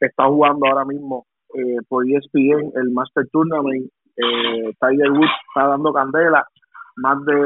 está 0.00 0.24
jugando 0.24 0.66
ahora 0.66 0.84
mismo 0.84 1.24
eh, 1.54 1.78
por 1.88 2.04
ESPN 2.06 2.72
el 2.74 2.90
Master 2.90 3.24
Tournament. 3.32 3.86
Eh, 4.16 4.72
Tiger 4.80 5.10
Woods 5.10 5.30
está 5.48 5.68
dando 5.68 5.92
candela. 5.92 6.44
Más 6.96 7.24
de 7.24 7.36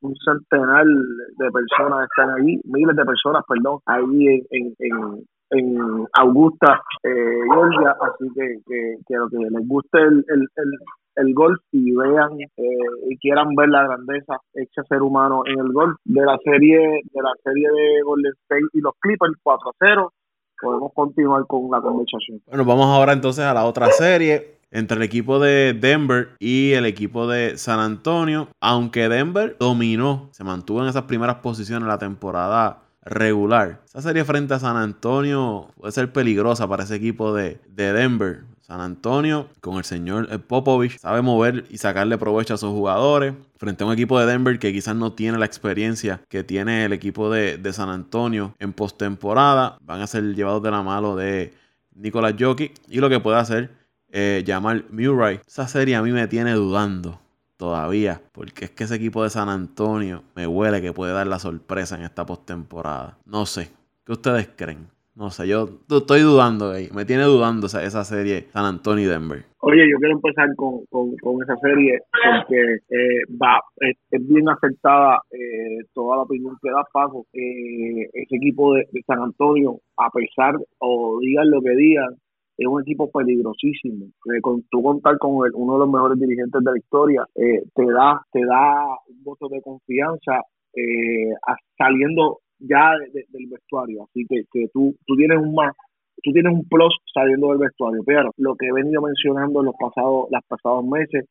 un 0.00 0.14
centenar 0.24 0.84
de 0.86 1.50
personas 1.50 2.08
están 2.08 2.30
allí, 2.30 2.60
miles 2.64 2.96
de 2.96 3.04
personas, 3.04 3.42
perdón, 3.48 3.80
ahí 3.86 4.26
en, 4.28 4.46
en, 4.50 4.74
en, 4.78 5.24
en 5.50 6.06
Augusta, 6.14 6.82
eh, 7.02 7.40
Georgia. 7.52 7.94
Así 8.00 8.28
que, 8.34 8.58
que, 8.66 8.96
que 9.06 9.14
que 9.30 9.38
les 9.38 9.68
guste 9.68 9.98
el, 9.98 10.24
el, 10.28 10.48
el, 10.56 10.72
el 11.16 11.34
golf 11.34 11.58
y 11.72 11.94
vean 11.94 12.32
eh, 12.40 12.76
y 13.08 13.18
quieran 13.18 13.54
ver 13.54 13.68
la 13.68 13.84
grandeza 13.84 14.36
hecha 14.54 14.82
ser 14.88 15.02
humano 15.02 15.42
en 15.46 15.58
el 15.58 15.72
golf 15.72 15.96
de 16.04 16.24
la 16.24 16.38
serie 16.44 16.78
de 16.78 17.22
la 17.22 17.32
serie 17.42 17.68
de 17.68 18.02
Golden 18.02 18.32
State 18.42 18.66
y 18.74 18.80
los 18.80 18.92
Clippers 19.00 19.34
4 19.42 19.70
a 19.70 19.72
0 19.78 20.12
podemos 20.60 20.92
continuar 20.94 21.46
con 21.46 21.70
la 21.70 21.80
conversación 21.80 22.40
Bueno, 22.46 22.64
vamos 22.64 22.86
ahora 22.86 23.12
entonces 23.12 23.44
a 23.44 23.54
la 23.54 23.64
otra 23.64 23.90
serie 23.90 24.55
entre 24.76 24.98
el 24.98 25.02
equipo 25.02 25.38
de 25.38 25.72
Denver 25.72 26.36
y 26.38 26.72
el 26.72 26.84
equipo 26.84 27.26
de 27.26 27.56
San 27.56 27.80
Antonio. 27.80 28.50
Aunque 28.60 29.08
Denver 29.08 29.56
dominó, 29.58 30.28
se 30.32 30.44
mantuvo 30.44 30.82
en 30.82 30.88
esas 30.88 31.04
primeras 31.04 31.36
posiciones 31.36 31.82
en 31.82 31.88
la 31.88 31.96
temporada 31.96 32.82
regular. 33.02 33.80
Esa 33.86 34.02
serie 34.02 34.22
frente 34.26 34.52
a 34.52 34.58
San 34.58 34.76
Antonio 34.76 35.68
puede 35.78 35.92
ser 35.92 36.12
peligrosa 36.12 36.68
para 36.68 36.84
ese 36.84 36.96
equipo 36.96 37.32
de, 37.32 37.58
de 37.68 37.94
Denver. 37.94 38.44
San 38.60 38.80
Antonio, 38.80 39.48
con 39.60 39.78
el 39.78 39.84
señor 39.84 40.28
Popovich, 40.42 40.98
sabe 40.98 41.22
mover 41.22 41.64
y 41.70 41.78
sacarle 41.78 42.18
provecho 42.18 42.52
a 42.52 42.58
sus 42.58 42.70
jugadores. 42.70 43.32
Frente 43.56 43.82
a 43.82 43.86
un 43.86 43.94
equipo 43.94 44.20
de 44.20 44.26
Denver 44.26 44.58
que 44.58 44.74
quizás 44.74 44.94
no 44.94 45.12
tiene 45.12 45.38
la 45.38 45.46
experiencia 45.46 46.20
que 46.28 46.44
tiene 46.44 46.84
el 46.84 46.92
equipo 46.92 47.30
de, 47.30 47.56
de 47.56 47.72
San 47.72 47.88
Antonio 47.88 48.54
en 48.58 48.74
postemporada. 48.74 49.78
Van 49.80 50.02
a 50.02 50.06
ser 50.06 50.34
llevados 50.34 50.62
de 50.62 50.70
la 50.70 50.82
mano 50.82 51.16
de 51.16 51.54
Nicolás 51.94 52.34
Jokic. 52.38 52.74
Y 52.88 52.98
lo 52.98 53.08
que 53.08 53.20
puede 53.20 53.38
hacer 53.38 53.70
eh, 54.10 54.44
Jamal 54.46 54.86
Murray. 54.90 55.40
Esa 55.46 55.68
serie 55.68 55.96
a 55.96 56.02
mí 56.02 56.12
me 56.12 56.26
tiene 56.28 56.52
dudando 56.52 57.20
todavía. 57.56 58.20
Porque 58.32 58.66
es 58.66 58.70
que 58.70 58.84
ese 58.84 58.96
equipo 58.96 59.22
de 59.22 59.30
San 59.30 59.48
Antonio 59.48 60.22
me 60.34 60.46
huele 60.46 60.80
que 60.80 60.92
puede 60.92 61.12
dar 61.12 61.26
la 61.26 61.38
sorpresa 61.38 61.96
en 61.96 62.02
esta 62.02 62.26
postemporada. 62.26 63.18
No 63.24 63.46
sé. 63.46 63.70
¿Qué 64.04 64.12
ustedes 64.12 64.48
creen? 64.54 64.86
No 65.16 65.30
sé, 65.30 65.48
yo 65.48 65.66
estoy 65.90 66.20
dudando 66.20 66.72
ahí. 66.72 66.90
Me 66.94 67.06
tiene 67.06 67.24
dudando 67.24 67.68
esa, 67.68 67.82
esa 67.82 68.04
serie 68.04 68.48
San 68.52 68.66
Antonio 68.66 69.06
y 69.06 69.08
Denver. 69.08 69.44
Oye, 69.60 69.88
yo 69.90 69.96
quiero 69.96 70.14
empezar 70.14 70.54
con, 70.56 70.84
con, 70.90 71.42
esa 71.42 71.56
serie 71.56 71.98
porque 72.12 72.74
eh, 72.90 73.22
va, 73.42 73.58
es, 73.80 74.28
bien 74.28 74.46
afectada 74.46 75.18
eh, 75.30 75.78
toda 75.94 76.16
la 76.16 76.22
opinión 76.22 76.54
que 76.62 76.70
da 76.70 76.84
Paco. 76.92 77.26
Eh, 77.32 78.04
ese 78.12 78.36
equipo 78.36 78.74
de 78.74 78.86
San 79.06 79.22
Antonio, 79.22 79.80
a 79.96 80.10
pesar 80.10 80.54
o 80.78 81.18
digan 81.20 81.50
lo 81.50 81.62
que 81.62 81.74
digan, 81.74 82.14
es 82.58 82.66
un 82.66 82.80
equipo 82.82 83.10
peligrosísimo. 83.10 84.06
Eh, 84.06 84.40
tú 84.70 84.82
contar 84.82 85.18
con 85.18 85.32
uno 85.36 85.72
de 85.74 85.78
los 85.80 85.90
mejores 85.90 86.18
dirigentes 86.18 86.62
de 86.64 86.70
la 86.72 86.78
historia 86.78 87.24
eh, 87.34 87.62
te 87.74 87.84
da 87.86 88.20
te 88.32 88.40
da 88.44 88.86
un 89.08 89.22
voto 89.24 89.48
de 89.48 89.60
confianza 89.62 90.40
eh, 90.74 91.32
saliendo 91.78 92.38
ya 92.58 92.92
de- 92.98 93.10
de- 93.12 93.26
del 93.30 93.46
vestuario. 93.50 94.04
Así 94.04 94.24
que, 94.28 94.42
que 94.52 94.68
tú, 94.72 94.94
tú 95.06 95.16
tienes 95.16 95.38
un 95.38 95.54
más 95.54 95.74
tú 96.22 96.32
tienes 96.32 96.52
un 96.52 96.64
plus 96.68 96.94
saliendo 97.14 97.48
del 97.50 97.58
vestuario. 97.58 98.02
Pero 98.06 98.30
lo 98.38 98.54
que 98.56 98.66
he 98.66 98.72
venido 98.72 99.02
mencionando 99.02 99.60
en 99.60 99.66
los 99.66 99.74
pasados 99.78 100.26
los 100.30 100.42
pasados 100.48 100.84
meses 100.86 101.24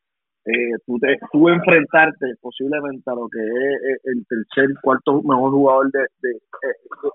eh, 0.46 0.78
tú, 0.86 0.96
te, 1.00 1.18
tú 1.32 1.48
enfrentarte 1.48 2.26
posiblemente 2.40 3.02
a 3.10 3.14
lo 3.16 3.28
que 3.28 3.40
es 3.40 3.96
eh, 3.96 3.98
el 4.04 4.24
tercer, 4.28 4.74
cuarto 4.80 5.20
mejor 5.22 5.50
jugador 5.50 5.90
de, 5.90 6.00
de 6.22 6.38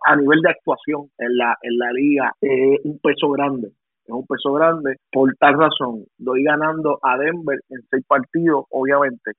a 0.08 0.16
nivel 0.18 0.42
de 0.42 0.50
actuación 0.50 1.08
en 1.18 1.38
la 1.38 1.56
en 1.62 1.78
la 1.78 1.92
liga 1.94 2.32
es 2.42 2.80
un 2.84 3.00
peso 3.00 3.30
grande 3.32 3.70
es 4.06 4.12
un 4.12 4.26
peso 4.26 4.54
grande. 4.54 4.98
Por 5.12 5.34
tal 5.40 5.58
razón, 5.58 6.04
doy 6.18 6.44
ganando 6.44 7.00
a 7.02 7.18
Denver 7.18 7.60
en 7.70 7.82
seis 7.90 8.06
partidos, 8.08 8.66
obviamente. 8.70 9.32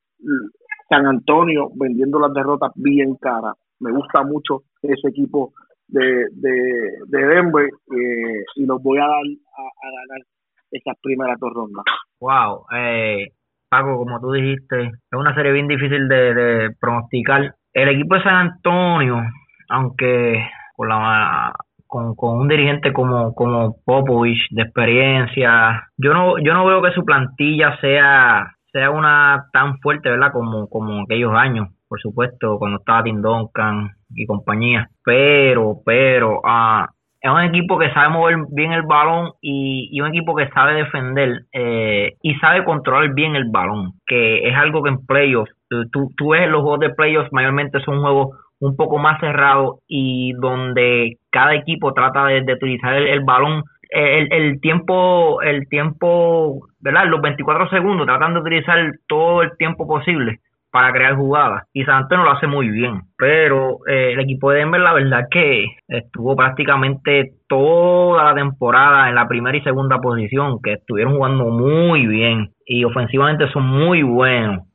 San 0.88 1.06
Antonio 1.06 1.70
vendiendo 1.74 2.18
las 2.18 2.32
derrotas 2.32 2.72
bien 2.74 3.16
caras. 3.16 3.54
Me 3.80 3.92
gusta 3.92 4.22
mucho 4.22 4.62
ese 4.82 5.08
equipo 5.08 5.52
de, 5.88 6.26
de, 6.32 6.90
de 7.06 7.26
Denver 7.26 7.64
eh, 7.66 8.44
y 8.56 8.66
los 8.66 8.82
voy 8.82 8.98
a 8.98 9.02
dar 9.02 9.10
a, 9.10 9.90
ganar 9.90 10.26
esas 10.70 10.96
primeras 11.02 11.38
dos 11.38 11.52
rondas. 11.52 11.84
Wow, 12.20 12.64
eh, 12.74 13.28
Paco, 13.68 13.98
como 13.98 14.20
tú 14.20 14.32
dijiste, 14.32 14.84
es 14.84 15.18
una 15.18 15.34
serie 15.34 15.52
bien 15.52 15.68
difícil 15.68 16.08
de, 16.08 16.34
de 16.34 16.70
pronosticar. 16.80 17.54
El 17.72 17.88
equipo 17.88 18.14
de 18.14 18.22
San 18.22 18.34
Antonio, 18.34 19.16
aunque 19.70 20.46
con 20.76 20.88
la 20.88 21.52
con, 21.92 22.14
con 22.14 22.38
un 22.38 22.48
dirigente 22.48 22.90
como 22.90 23.34
como 23.34 23.76
Popovich 23.84 24.48
de 24.50 24.62
experiencia, 24.62 25.90
yo 25.98 26.14
no 26.14 26.38
yo 26.38 26.54
no 26.54 26.64
veo 26.64 26.80
que 26.80 26.92
su 26.92 27.04
plantilla 27.04 27.76
sea 27.82 28.54
sea 28.72 28.90
una 28.90 29.44
tan 29.52 29.78
fuerte, 29.80 30.08
¿verdad? 30.08 30.32
Como 30.32 30.68
como 30.70 31.02
aquellos 31.02 31.34
años, 31.34 31.68
por 31.86 32.00
supuesto, 32.00 32.56
cuando 32.58 32.78
estaba 32.78 33.02
Tim 33.02 33.20
Duncan 33.20 33.90
y 34.14 34.24
compañía. 34.24 34.88
Pero 35.04 35.82
pero 35.84 36.40
ah 36.46 36.88
es 37.20 37.30
un 37.30 37.42
equipo 37.42 37.78
que 37.78 37.92
sabe 37.92 38.08
mover 38.08 38.36
bien 38.50 38.72
el 38.72 38.82
balón 38.82 39.32
y, 39.42 39.90
y 39.92 40.00
un 40.00 40.08
equipo 40.08 40.34
que 40.34 40.48
sabe 40.48 40.74
defender 40.74 41.42
eh, 41.52 42.14
y 42.22 42.34
sabe 42.36 42.64
controlar 42.64 43.12
bien 43.14 43.36
el 43.36 43.50
balón, 43.50 43.92
que 44.06 44.48
es 44.48 44.56
algo 44.56 44.82
que 44.82 44.88
en 44.88 45.06
playoffs, 45.06 45.52
tú, 45.68 46.08
tú, 46.16 46.30
ves 46.30 46.48
los 46.48 46.62
juegos 46.62 46.80
de 46.80 46.90
playoffs, 46.90 47.32
mayormente 47.32 47.80
son 47.84 48.00
juegos 48.00 48.30
un 48.58 48.76
poco 48.76 48.98
más 48.98 49.20
cerrados 49.20 49.80
y 49.86 50.32
donde 50.32 51.18
cada 51.32 51.54
equipo 51.54 51.92
trata 51.94 52.26
de, 52.26 52.52
utilizar 52.52 52.94
el, 52.94 53.20
balón 53.20 53.64
el, 53.90 54.32
el 54.32 54.60
tiempo, 54.60 55.42
el 55.42 55.68
tiempo, 55.68 56.68
¿verdad? 56.78 57.06
Los 57.08 57.20
24 57.20 57.68
segundos, 57.70 58.06
tratan 58.06 58.34
de 58.34 58.40
utilizar 58.40 58.78
todo 59.08 59.42
el 59.42 59.56
tiempo 59.56 59.86
posible 59.86 60.40
para 60.72 60.90
crear 60.90 61.14
jugadas. 61.14 61.68
Y 61.74 61.84
San 61.84 61.96
Antonio 61.96 62.24
lo 62.24 62.32
hace 62.32 62.46
muy 62.46 62.70
bien. 62.70 63.02
Pero 63.18 63.80
eh, 63.86 64.12
el 64.14 64.20
equipo 64.20 64.50
de 64.50 64.60
Denver, 64.60 64.80
la 64.80 64.94
verdad 64.94 65.28
que 65.30 65.66
estuvo 65.86 66.34
prácticamente 66.34 67.34
toda 67.46 68.24
la 68.24 68.34
temporada 68.34 69.10
en 69.10 69.14
la 69.14 69.28
primera 69.28 69.56
y 69.56 69.60
segunda 69.60 70.00
posición, 70.00 70.60
que 70.62 70.72
estuvieron 70.72 71.14
jugando 71.14 71.44
muy 71.50 72.06
bien. 72.06 72.52
Y 72.64 72.84
ofensivamente 72.84 73.50
son 73.52 73.66
muy 73.66 74.02
buenos. 74.02 74.66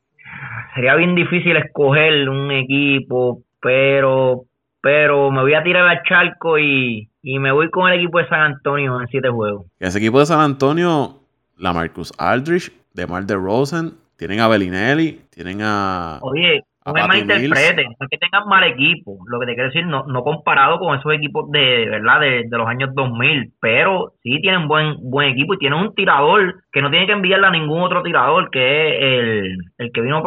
Sería 0.75 0.93
bien 0.95 1.15
difícil 1.15 1.57
escoger 1.57 2.29
un 2.29 2.51
equipo, 2.51 3.39
pero 3.59 4.43
pero 4.87 5.31
me 5.31 5.41
voy 5.41 5.53
a 5.53 5.63
tirar 5.63 5.85
al 5.85 6.01
charco 6.03 6.57
y, 6.57 7.09
y 7.21 7.39
me 7.39 7.51
voy 7.51 7.69
con 7.69 7.91
el 7.91 7.99
equipo 7.99 8.19
de 8.19 8.29
San 8.29 8.39
Antonio 8.39 9.01
en 9.01 9.07
siete 9.09 9.27
juegos. 9.27 9.65
Ese 9.79 9.97
equipo 9.97 10.17
de 10.17 10.27
San 10.27 10.39
Antonio, 10.39 11.23
la 11.57 11.73
Marcus 11.73 12.13
Aldrich, 12.17 12.71
DeMar 12.93 13.25
DeRozan, 13.25 13.95
tienen 14.15 14.39
a 14.39 14.47
Bellinelli, 14.47 15.23
tienen 15.29 15.59
a, 15.61 16.19
Oye, 16.21 16.63
no 16.85 16.93
me 16.93 17.05
malinterpreten, 17.05 17.87
no 17.99 18.05
es 18.05 18.09
que 18.09 18.17
tengan 18.17 18.47
mal 18.47 18.63
equipo, 18.63 19.17
lo 19.27 19.41
que 19.41 19.47
te 19.47 19.55
quiero 19.55 19.67
decir, 19.67 19.85
no, 19.85 20.05
no 20.05 20.23
comparado 20.23 20.79
con 20.79 20.97
esos 20.97 21.13
equipos 21.13 21.51
de, 21.51 21.89
verdad 21.89 22.21
de, 22.21 22.43
de, 22.49 22.57
los 22.57 22.65
años 22.65 22.91
2000, 22.95 23.55
pero 23.59 24.13
sí 24.23 24.39
tienen 24.39 24.69
buen 24.69 24.95
buen 25.01 25.31
equipo 25.31 25.53
y 25.53 25.57
tienen 25.57 25.79
un 25.79 25.95
tirador 25.95 26.63
que 26.71 26.81
no 26.81 26.89
tiene 26.89 27.07
que 27.07 27.11
enviarle 27.11 27.47
a 27.47 27.51
ningún 27.51 27.81
otro 27.81 28.03
tirador, 28.03 28.49
que 28.51 28.87
es 28.87 29.01
el, 29.01 29.57
el 29.79 29.91
que 29.91 29.99
vino 29.99 30.23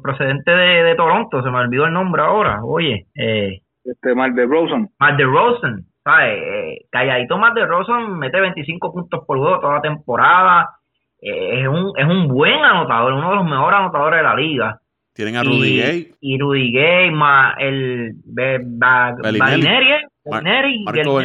procedente 0.00 0.52
de, 0.52 0.84
de, 0.84 0.94
Toronto, 0.94 1.42
se 1.42 1.50
me 1.50 1.58
olvidó 1.58 1.86
el 1.86 1.92
nombre 1.92 2.22
ahora, 2.22 2.62
oye. 2.62 3.06
Eh, 3.16 3.62
este, 3.84 4.14
Mark 4.14 4.34
de 4.34 4.46
Rosen. 4.46 4.88
Mark 4.98 5.16
de 5.16 5.24
Rosen, 5.24 5.86
¿sabes? 6.04 6.42
Eh, 6.42 6.86
calladito 6.90 7.38
Mark 7.38 7.54
de 7.54 7.66
Rosen 7.66 8.18
mete 8.18 8.40
25 8.40 8.92
puntos 8.92 9.24
por 9.26 9.38
juego 9.38 9.60
toda 9.60 9.74
la 9.74 9.82
temporada, 9.82 10.70
eh, 11.22 11.60
es, 11.60 11.68
un, 11.68 11.92
es 11.96 12.06
un 12.06 12.28
buen 12.28 12.64
anotador, 12.64 13.12
uno 13.12 13.30
de 13.30 13.36
los 13.36 13.44
mejores 13.44 13.78
anotadores 13.78 14.18
de 14.18 14.22
la 14.22 14.34
liga. 14.34 14.80
Tienen 15.12 15.36
a 15.36 15.42
Rudy 15.42 15.76
Gay. 15.76 16.12
Y 16.20 16.38
Rudy 16.38 16.72
Gay, 16.72 17.10
más 17.10 17.56
el 17.58 18.12
Balineri, 18.24 19.96
Marco 20.84 21.20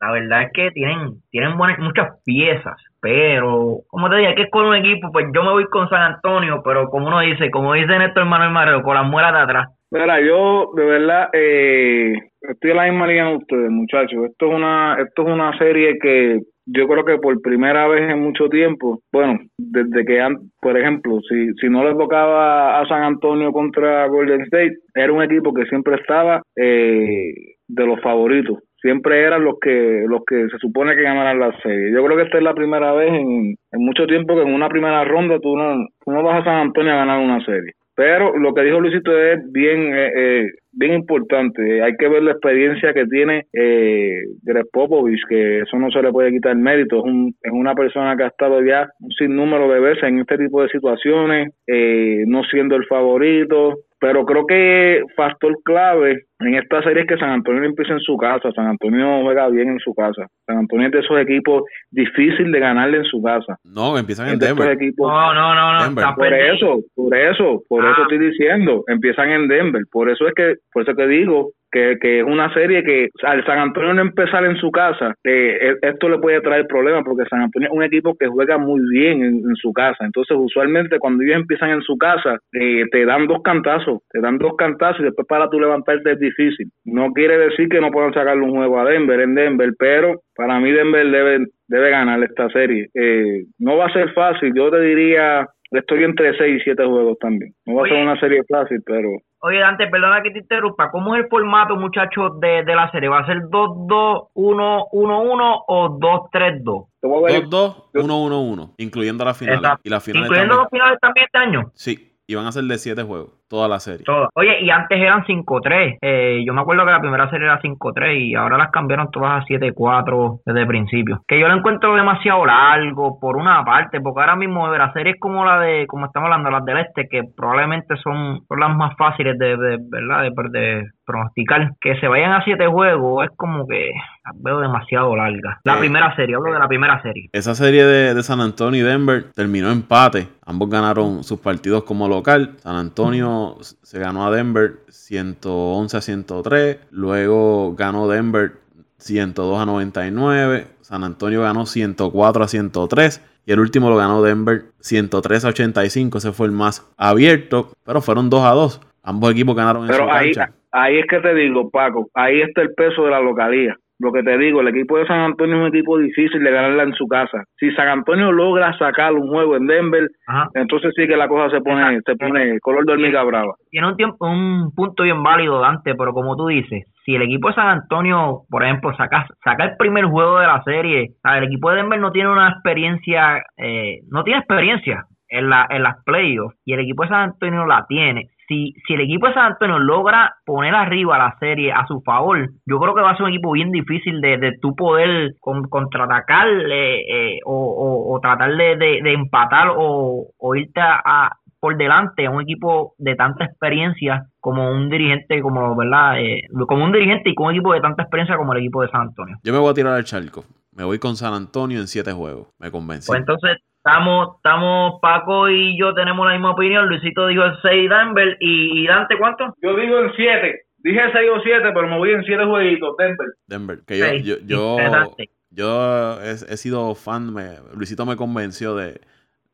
La 0.00 0.12
verdad 0.12 0.42
es 0.42 0.50
que 0.52 0.70
tienen, 0.72 1.22
tienen 1.30 1.56
buenas, 1.56 1.78
muchas 1.78 2.08
piezas, 2.24 2.76
pero 3.00 3.78
como 3.88 4.10
te 4.10 4.16
dije, 4.16 4.34
que 4.34 4.42
es 4.42 4.50
con 4.50 4.66
un 4.66 4.74
equipo, 4.74 5.10
pues 5.12 5.26
yo 5.32 5.42
me 5.42 5.52
voy 5.52 5.64
con 5.66 5.88
San 5.88 6.02
Antonio, 6.02 6.62
pero 6.62 6.90
como 6.90 7.06
uno 7.06 7.20
dice, 7.20 7.50
como 7.50 7.74
dice 7.74 7.98
Néstor 7.98 8.26
Manuel 8.26 8.50
Marrero, 8.50 8.82
con 8.82 8.94
las 8.94 9.06
muelas 9.06 9.32
de 9.32 9.38
atrás. 9.38 9.68
Mira, 9.92 10.20
yo 10.20 10.70
de 10.76 10.84
verdad 10.84 11.28
eh, 11.32 12.12
estoy 12.42 12.70
en 12.70 12.76
la 12.76 12.84
misma 12.90 13.06
línea 13.08 13.26
de 13.26 13.36
ustedes, 13.36 13.70
muchachos. 13.70 14.26
Esto 14.30 14.46
es 14.46 14.54
una, 14.54 14.96
esto 15.00 15.22
es 15.22 15.28
una 15.28 15.58
serie 15.58 15.98
que 16.00 16.40
yo 16.66 16.86
creo 16.86 17.04
que 17.04 17.18
por 17.18 17.40
primera 17.42 17.88
vez 17.88 18.08
en 18.08 18.20
mucho 18.20 18.48
tiempo, 18.48 19.00
bueno, 19.12 19.40
desde 19.58 20.04
que, 20.04 20.24
por 20.60 20.78
ejemplo, 20.78 21.18
si, 21.28 21.52
si 21.60 21.68
no 21.68 21.82
le 21.82 21.96
tocaba 21.96 22.80
a 22.80 22.86
San 22.86 23.02
Antonio 23.02 23.50
contra 23.50 24.06
Golden 24.06 24.42
State, 24.42 24.76
era 24.94 25.12
un 25.12 25.24
equipo 25.24 25.52
que 25.52 25.64
siempre 25.66 25.96
estaba 25.96 26.40
eh, 26.54 27.32
de 27.66 27.86
los 27.86 28.00
favoritos. 28.00 28.58
Siempre 28.80 29.22
eran 29.22 29.44
los 29.44 29.56
que 29.60 30.04
los 30.06 30.22
que 30.24 30.48
se 30.48 30.58
supone 30.58 30.94
que 30.94 31.02
ganaran 31.02 31.38
la 31.40 31.52
serie. 31.62 31.92
Yo 31.92 32.04
creo 32.04 32.16
que 32.16 32.22
esta 32.24 32.38
es 32.38 32.44
la 32.44 32.54
primera 32.54 32.92
vez 32.92 33.12
en, 33.12 33.56
en 33.72 33.84
mucho 33.84 34.06
tiempo 34.06 34.36
que 34.36 34.42
en 34.42 34.54
una 34.54 34.68
primera 34.68 35.04
ronda 35.04 35.38
tú 35.40 35.56
no, 35.56 35.84
tú 36.04 36.12
no 36.12 36.22
vas 36.22 36.40
a 36.40 36.44
San 36.44 36.56
Antonio 36.68 36.92
a 36.92 36.96
ganar 36.96 37.18
una 37.20 37.44
serie. 37.44 37.72
Pero 38.00 38.34
lo 38.38 38.54
que 38.54 38.62
dijo 38.62 38.80
Luisito 38.80 39.12
es 39.14 39.40
bien, 39.52 39.94
eh, 39.94 40.10
eh, 40.16 40.46
bien 40.72 40.94
importante. 40.94 41.82
Hay 41.82 41.96
que 41.98 42.08
ver 42.08 42.22
la 42.22 42.30
experiencia 42.30 42.94
que 42.94 43.04
tiene 43.04 43.44
eh, 43.52 44.22
Greg 44.42 44.64
Popovich, 44.72 45.20
que 45.28 45.58
eso 45.58 45.78
no 45.78 45.90
se 45.90 46.00
le 46.00 46.10
puede 46.10 46.30
quitar 46.30 46.56
mérito. 46.56 46.96
Es, 46.96 47.04
un, 47.04 47.34
es 47.42 47.52
una 47.52 47.74
persona 47.74 48.16
que 48.16 48.22
ha 48.22 48.28
estado 48.28 48.64
ya 48.64 48.88
un 49.00 49.10
sinnúmero 49.10 49.70
de 49.70 49.80
veces 49.80 50.04
en 50.04 50.20
este 50.20 50.38
tipo 50.38 50.62
de 50.62 50.70
situaciones, 50.70 51.52
eh, 51.66 52.24
no 52.26 52.42
siendo 52.44 52.74
el 52.76 52.86
favorito, 52.86 53.74
pero 54.00 54.24
creo 54.24 54.46
que 54.46 55.02
factor 55.14 55.54
clave 55.62 56.24
en 56.40 56.54
esta 56.54 56.82
serie 56.82 57.02
es 57.02 57.08
que 57.08 57.18
San 57.18 57.28
Antonio 57.28 57.62
empieza 57.64 57.92
en 57.92 58.00
su 58.00 58.16
casa. 58.16 58.50
San 58.52 58.66
Antonio 58.66 59.20
juega 59.22 59.48
bien 59.48 59.68
en 59.68 59.78
su 59.78 59.92
casa. 59.94 60.26
San 60.46 60.56
Antonio 60.56 60.86
es 60.86 60.92
de 60.92 60.98
esos 61.00 61.18
equipos 61.18 61.64
difícil 61.90 62.50
de 62.50 62.60
ganarle 62.60 62.96
en 62.96 63.04
su 63.04 63.22
casa. 63.22 63.56
No, 63.62 63.98
empiezan 63.98 64.30
en 64.30 64.38
Denver. 64.38 64.76
no, 64.96 65.34
no, 65.34 65.54
no, 65.54 65.90
no. 65.90 66.14
Por 66.16 66.32
eso, 66.32 66.80
por 66.94 67.14
eso, 67.14 67.62
por 67.68 67.84
eso 67.84 67.94
ah. 67.98 68.02
estoy 68.02 68.18
diciendo, 68.18 68.84
empiezan 68.86 69.30
en 69.30 69.48
Denver. 69.48 69.82
Por 69.92 70.08
eso 70.08 70.26
es 70.26 70.34
que, 70.34 70.54
por 70.72 70.82
eso 70.82 70.94
que 70.96 71.06
digo 71.06 71.50
que, 71.70 71.98
que 72.00 72.20
es 72.20 72.24
una 72.24 72.52
serie 72.52 72.82
que 72.82 73.08
al 73.22 73.44
San 73.44 73.58
Antonio 73.58 73.94
no 73.94 74.02
empezar 74.02 74.44
en 74.44 74.56
su 74.56 74.70
casa, 74.70 75.14
eh, 75.24 75.74
esto 75.82 76.08
le 76.08 76.18
puede 76.18 76.40
traer 76.40 76.66
problemas 76.66 77.04
porque 77.04 77.28
San 77.28 77.42
Antonio 77.42 77.68
es 77.68 77.74
un 77.74 77.82
equipo 77.82 78.14
que 78.18 78.26
juega 78.26 78.58
muy 78.58 78.80
bien 78.90 79.22
en, 79.22 79.54
su 79.56 79.72
casa. 79.72 80.04
Entonces, 80.04 80.36
usualmente 80.38 80.98
cuando 80.98 81.22
ellos 81.22 81.36
empiezan 81.36 81.70
en 81.70 81.82
su 81.82 81.96
casa, 81.98 82.38
eh, 82.52 82.84
te 82.90 83.04
dan 83.04 83.26
dos 83.26 83.42
cantazos, 83.42 84.00
te 84.10 84.20
dan 84.20 84.38
dos 84.38 84.54
cantazos 84.56 85.00
y 85.00 85.04
después 85.04 85.26
para 85.28 85.48
tú 85.48 85.60
levantarte 85.60 86.12
es 86.12 86.18
difícil. 86.18 86.68
No 86.84 87.12
quiere 87.12 87.36
decir 87.38 87.68
que 87.68 87.80
no 87.80 87.90
puedan 87.90 88.14
sacarle 88.14 88.42
un 88.42 88.54
juego 88.56 88.80
a 88.80 88.84
Denver 88.84 89.20
en 89.20 89.34
Denver, 89.34 89.70
pero 89.78 90.22
para 90.34 90.58
mí 90.60 90.72
Denver 90.72 91.06
debe, 91.10 91.46
debe 91.68 91.90
ganar 91.90 92.22
esta 92.22 92.48
serie. 92.50 92.88
Eh, 92.94 93.44
no 93.58 93.76
va 93.76 93.86
a 93.86 93.92
ser 93.92 94.12
fácil, 94.12 94.52
yo 94.54 94.70
te 94.70 94.80
diría 94.80 95.46
estoy 95.70 96.04
entre 96.04 96.36
6 96.36 96.60
y 96.60 96.64
7 96.64 96.84
juegos 96.84 97.18
también. 97.18 97.54
No 97.66 97.76
va 97.76 97.86
a 97.86 97.88
ser 97.88 98.02
una 98.02 98.20
serie 98.20 98.42
fácil, 98.48 98.82
pero... 98.84 99.08
Oye, 99.42 99.58
Dante, 99.58 99.86
perdona 99.86 100.22
que 100.22 100.30
te 100.30 100.40
interrumpa. 100.40 100.90
¿Cómo 100.90 101.16
es 101.16 101.22
el 101.22 101.28
formato, 101.28 101.76
muchachos, 101.76 102.38
de, 102.40 102.62
de 102.64 102.74
la 102.74 102.90
serie? 102.90 103.08
¿Va 103.08 103.20
a 103.20 103.26
ser 103.26 103.38
2-2-1-1-1 103.44 105.64
o 105.66 105.98
2-3-2? 105.98 106.86
2-2-1-1-1, 107.02 108.74
incluyendo 108.76 109.24
la 109.24 109.34
final. 109.34 109.78
Y 109.82 109.88
la 109.88 110.00
final 110.00 110.24
¿Incluyendo 110.24 110.56
los 110.56 110.68
finales 110.68 110.98
también 111.00 111.26
este 111.26 111.38
año? 111.38 111.70
Sí, 111.74 112.12
y 112.26 112.34
van 112.34 112.46
a 112.46 112.52
ser 112.52 112.64
de 112.64 112.76
7 112.76 113.02
juegos 113.02 113.39
toda 113.50 113.68
la 113.68 113.80
serie. 113.80 114.06
Oye, 114.34 114.62
y 114.62 114.70
antes 114.70 114.98
eran 114.98 115.24
5-3. 115.24 115.98
Eh, 116.00 116.42
yo 116.46 116.54
me 116.54 116.60
acuerdo 116.60 116.86
que 116.86 116.92
la 116.92 117.00
primera 117.00 117.28
serie 117.28 117.46
era 117.46 117.60
5-3 117.60 118.16
y 118.16 118.34
ahora 118.36 118.56
las 118.56 118.70
cambiaron 118.70 119.10
todas 119.10 119.42
a 119.42 119.46
7-4 119.46 120.40
desde 120.46 120.60
el 120.60 120.66
principio. 120.68 121.20
Que 121.26 121.38
yo 121.38 121.48
lo 121.48 121.56
encuentro 121.56 121.94
demasiado 121.96 122.46
largo, 122.46 123.18
por 123.18 123.36
una 123.36 123.62
parte, 123.64 124.00
porque 124.00 124.20
ahora 124.20 124.36
mismo 124.36 124.68
la 124.68 124.92
serie 124.92 125.14
es 125.14 125.20
como 125.20 125.44
la 125.44 125.58
de, 125.58 125.86
como 125.88 126.06
estamos 126.06 126.28
hablando, 126.28 126.50
las 126.50 126.64
del 126.64 126.78
este, 126.78 127.08
que 127.08 127.24
probablemente 127.36 127.96
son, 127.96 128.42
las 128.56 128.76
más 128.76 128.96
fáciles 128.96 129.36
de, 129.36 129.56
¿verdad? 129.56 130.22
De, 130.22 130.58
de, 130.58 130.90
pronosticar. 131.04 131.72
Que 131.80 131.98
se 131.98 132.06
vayan 132.06 132.32
a 132.32 132.44
7 132.44 132.64
juegos 132.68 133.24
es 133.24 133.36
como 133.36 133.66
que 133.66 133.90
las 134.24 134.42
veo 134.42 134.60
demasiado 134.60 135.16
largas. 135.16 135.58
La 135.64 135.74
eh, 135.74 135.80
primera 135.80 136.14
serie, 136.14 136.36
hablo 136.36 136.52
de 136.52 136.58
la 136.60 136.68
primera 136.68 137.02
serie. 137.02 137.28
Esa 137.32 137.56
serie 137.56 137.84
de, 137.84 138.14
de 138.14 138.22
San 138.22 138.40
Antonio 138.40 138.80
y 138.80 138.88
Denver 138.88 139.24
terminó 139.34 139.72
empate. 139.72 140.28
Ambos 140.46 140.70
ganaron 140.70 141.24
sus 141.24 141.40
partidos 141.40 141.82
como 141.84 142.08
local. 142.08 142.54
San 142.58 142.76
Antonio 142.76 143.39
se 143.60 143.98
ganó 143.98 144.26
a 144.26 144.30
Denver 144.30 144.80
111 144.88 145.96
a 145.96 146.00
103. 146.00 146.78
Luego 146.90 147.74
ganó 147.74 148.08
Denver 148.08 148.52
102 148.98 149.60
a 149.60 149.66
99. 149.66 150.66
San 150.80 151.04
Antonio 151.04 151.42
ganó 151.42 151.66
104 151.66 152.44
a 152.44 152.48
103. 152.48 153.26
Y 153.46 153.52
el 153.52 153.60
último 153.60 153.90
lo 153.90 153.96
ganó 153.96 154.22
Denver 154.22 154.64
103 154.80 155.44
a 155.44 155.48
85. 155.48 156.18
Ese 156.18 156.32
fue 156.32 156.46
el 156.46 156.52
más 156.52 156.88
abierto. 156.96 157.72
Pero 157.84 158.00
fueron 158.00 158.30
2 158.30 158.44
a 158.44 158.50
2. 158.50 158.80
Ambos 159.02 159.32
equipos 159.32 159.56
ganaron 159.56 159.88
en 159.88 159.94
su 159.94 160.02
ahí, 160.02 160.32
cancha. 160.32 160.54
Ahí 160.72 160.98
es 160.98 161.06
que 161.06 161.18
te 161.20 161.34
digo, 161.34 161.70
Paco. 161.70 162.10
Ahí 162.14 162.42
está 162.42 162.62
el 162.62 162.74
peso 162.74 163.04
de 163.04 163.10
la 163.10 163.20
localía 163.20 163.76
lo 164.00 164.12
que 164.12 164.22
te 164.22 164.36
digo, 164.38 164.62
el 164.62 164.68
equipo 164.68 164.96
de 164.96 165.06
San 165.06 165.20
Antonio 165.20 165.56
es 165.56 165.60
un 165.60 165.76
equipo 165.76 165.98
difícil 165.98 166.42
de 166.42 166.50
ganarla 166.50 166.84
en 166.84 166.94
su 166.94 167.06
casa. 167.06 167.44
Si 167.58 167.70
San 167.72 167.88
Antonio 167.88 168.32
logra 168.32 168.76
sacar 168.78 169.12
un 169.12 169.28
juego 169.28 169.56
en 169.56 169.66
Denver, 169.66 170.08
entonces 170.54 170.92
sí 170.96 171.06
que 171.06 171.16
la 171.16 171.28
cosa 171.28 171.50
se 171.50 171.60
pone, 171.60 172.00
se 172.04 172.16
pone 172.16 172.58
color 172.60 172.86
de 172.86 172.94
hormiga 172.94 173.22
brava. 173.22 173.52
Tiene 173.70 173.88
un 173.88 173.96
tiempo, 173.96 174.26
un 174.26 174.72
punto 174.74 175.02
bien 175.02 175.22
válido, 175.22 175.60
Dante, 175.60 175.94
pero 175.94 176.12
como 176.12 176.34
tú 176.34 176.46
dices, 176.46 176.84
si 177.04 177.14
el 177.14 177.22
equipo 177.22 177.48
de 177.48 177.54
San 177.54 177.68
Antonio, 177.68 178.40
por 178.48 178.64
ejemplo, 178.64 178.96
saca, 178.96 179.26
saca 179.44 179.64
el 179.64 179.76
primer 179.76 180.06
juego 180.06 180.38
de 180.38 180.46
la 180.46 180.62
serie, 180.62 181.08
el 181.22 181.44
equipo 181.44 181.70
de 181.70 181.76
Denver 181.76 182.00
no 182.00 182.10
tiene 182.10 182.30
una 182.30 182.48
experiencia, 182.48 183.42
eh, 183.58 183.98
no 184.10 184.24
tiene 184.24 184.40
experiencia 184.40 185.04
en, 185.28 185.50
la, 185.50 185.66
en 185.68 185.82
las 185.82 186.02
playoffs 186.04 186.56
y 186.64 186.72
el 186.72 186.80
equipo 186.80 187.02
de 187.02 187.10
San 187.10 187.30
Antonio 187.30 187.66
la 187.66 187.84
tiene 187.86 188.28
si, 188.50 188.74
si 188.84 188.94
el 188.94 189.02
equipo 189.02 189.28
de 189.28 189.34
San 189.34 189.52
Antonio 189.52 189.78
logra 189.78 190.34
poner 190.44 190.74
arriba 190.74 191.16
la 191.16 191.36
serie 191.38 191.72
a 191.72 191.86
su 191.86 192.00
favor, 192.00 192.50
yo 192.66 192.78
creo 192.80 192.94
que 192.96 193.00
va 193.00 193.12
a 193.12 193.16
ser 193.16 193.26
un 193.26 193.30
equipo 193.30 193.52
bien 193.52 193.70
difícil 193.70 194.20
de, 194.20 194.38
de 194.38 194.58
tú 194.60 194.74
poder 194.74 195.34
con, 195.38 195.62
contraatacar 195.68 196.48
eh, 196.68 197.38
o, 197.46 198.12
o, 198.12 198.20
tratar 198.20 198.56
de, 198.56 198.76
de, 198.76 199.12
empatar 199.12 199.68
o, 199.76 200.26
o 200.36 200.54
irte 200.56 200.80
a, 200.80 201.30
por 201.60 201.76
delante 201.76 202.26
a 202.26 202.30
un 202.30 202.42
equipo 202.42 202.94
de 202.98 203.14
tanta 203.14 203.44
experiencia 203.44 204.26
como 204.40 204.68
un 204.68 204.90
dirigente, 204.90 205.40
como 205.42 205.76
verdad, 205.76 206.20
eh, 206.20 206.42
como 206.66 206.84
un 206.84 206.92
dirigente 206.92 207.30
y 207.30 207.34
con 207.36 207.46
un 207.46 207.52
equipo 207.52 207.72
de 207.72 207.80
tanta 207.80 208.02
experiencia 208.02 208.36
como 208.36 208.52
el 208.52 208.58
equipo 208.60 208.82
de 208.82 208.88
San 208.88 209.02
Antonio. 209.02 209.36
Yo 209.44 209.52
me 209.52 209.60
voy 209.60 209.70
a 209.70 209.74
tirar 209.74 209.94
al 209.94 210.04
charco. 210.04 210.44
Me 210.72 210.82
voy 210.84 210.98
con 210.98 211.14
San 211.14 211.34
Antonio 211.34 211.78
en 211.78 211.86
siete 211.86 212.12
juegos. 212.12 212.48
Me 212.58 212.70
convencí. 212.70 213.06
Pues 213.06 213.20
entonces 213.20 213.58
Estamos, 213.82 214.36
estamos, 214.36 215.00
Paco 215.00 215.48
y 215.48 215.78
yo 215.80 215.94
tenemos 215.94 216.26
la 216.26 216.34
misma 216.34 216.50
opinión. 216.50 216.86
Luisito 216.86 217.26
dijo 217.28 217.44
el 217.44 217.54
6 217.62 217.88
Denver 217.88 218.36
y, 218.38 218.86
Dante, 218.86 219.16
¿cuánto? 219.16 219.56
Yo 219.62 219.74
digo 219.74 220.00
el 220.00 220.12
7. 220.14 220.66
Dije 220.78 221.00
6 221.10 221.30
o 221.34 221.40
7, 221.40 221.70
pero 221.72 221.88
me 221.88 221.96
voy 221.96 222.10
en 222.10 222.22
7 222.22 222.44
jueguitos, 222.44 222.94
Denver. 222.98 223.26
Denver, 223.46 223.80
que 223.86 223.98
yo, 223.98 224.12
yo, 224.16 224.36
yo, 224.44 225.16
yo 225.48 226.22
he, 226.22 226.32
he, 226.32 226.56
sido 226.58 226.94
fan, 226.94 227.32
me, 227.32 227.56
Luisito 227.74 228.04
me 228.04 228.16
convenció 228.16 228.76
de, 228.76 229.00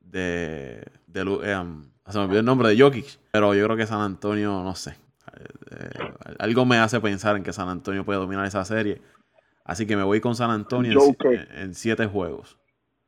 de, 0.00 0.82
de, 1.06 1.22
um, 1.22 1.84
se 2.08 2.18
me 2.18 2.24
olvidó 2.24 2.40
el 2.40 2.46
nombre 2.46 2.68
de 2.68 2.80
Jokic, 2.80 3.06
pero 3.30 3.54
yo 3.54 3.64
creo 3.64 3.76
que 3.76 3.86
San 3.86 4.00
Antonio, 4.00 4.62
no 4.64 4.74
sé, 4.74 4.96
eh, 5.70 6.12
algo 6.40 6.64
me 6.64 6.78
hace 6.78 7.00
pensar 7.00 7.36
en 7.36 7.44
que 7.44 7.52
San 7.52 7.68
Antonio 7.68 8.04
puede 8.04 8.18
dominar 8.18 8.44
esa 8.44 8.64
serie. 8.64 9.00
Así 9.64 9.86
que 9.86 9.96
me 9.96 10.02
voy 10.02 10.20
con 10.20 10.34
San 10.34 10.50
Antonio 10.50 10.98
en 11.56 11.74
7 11.74 12.06
juegos. 12.06 12.58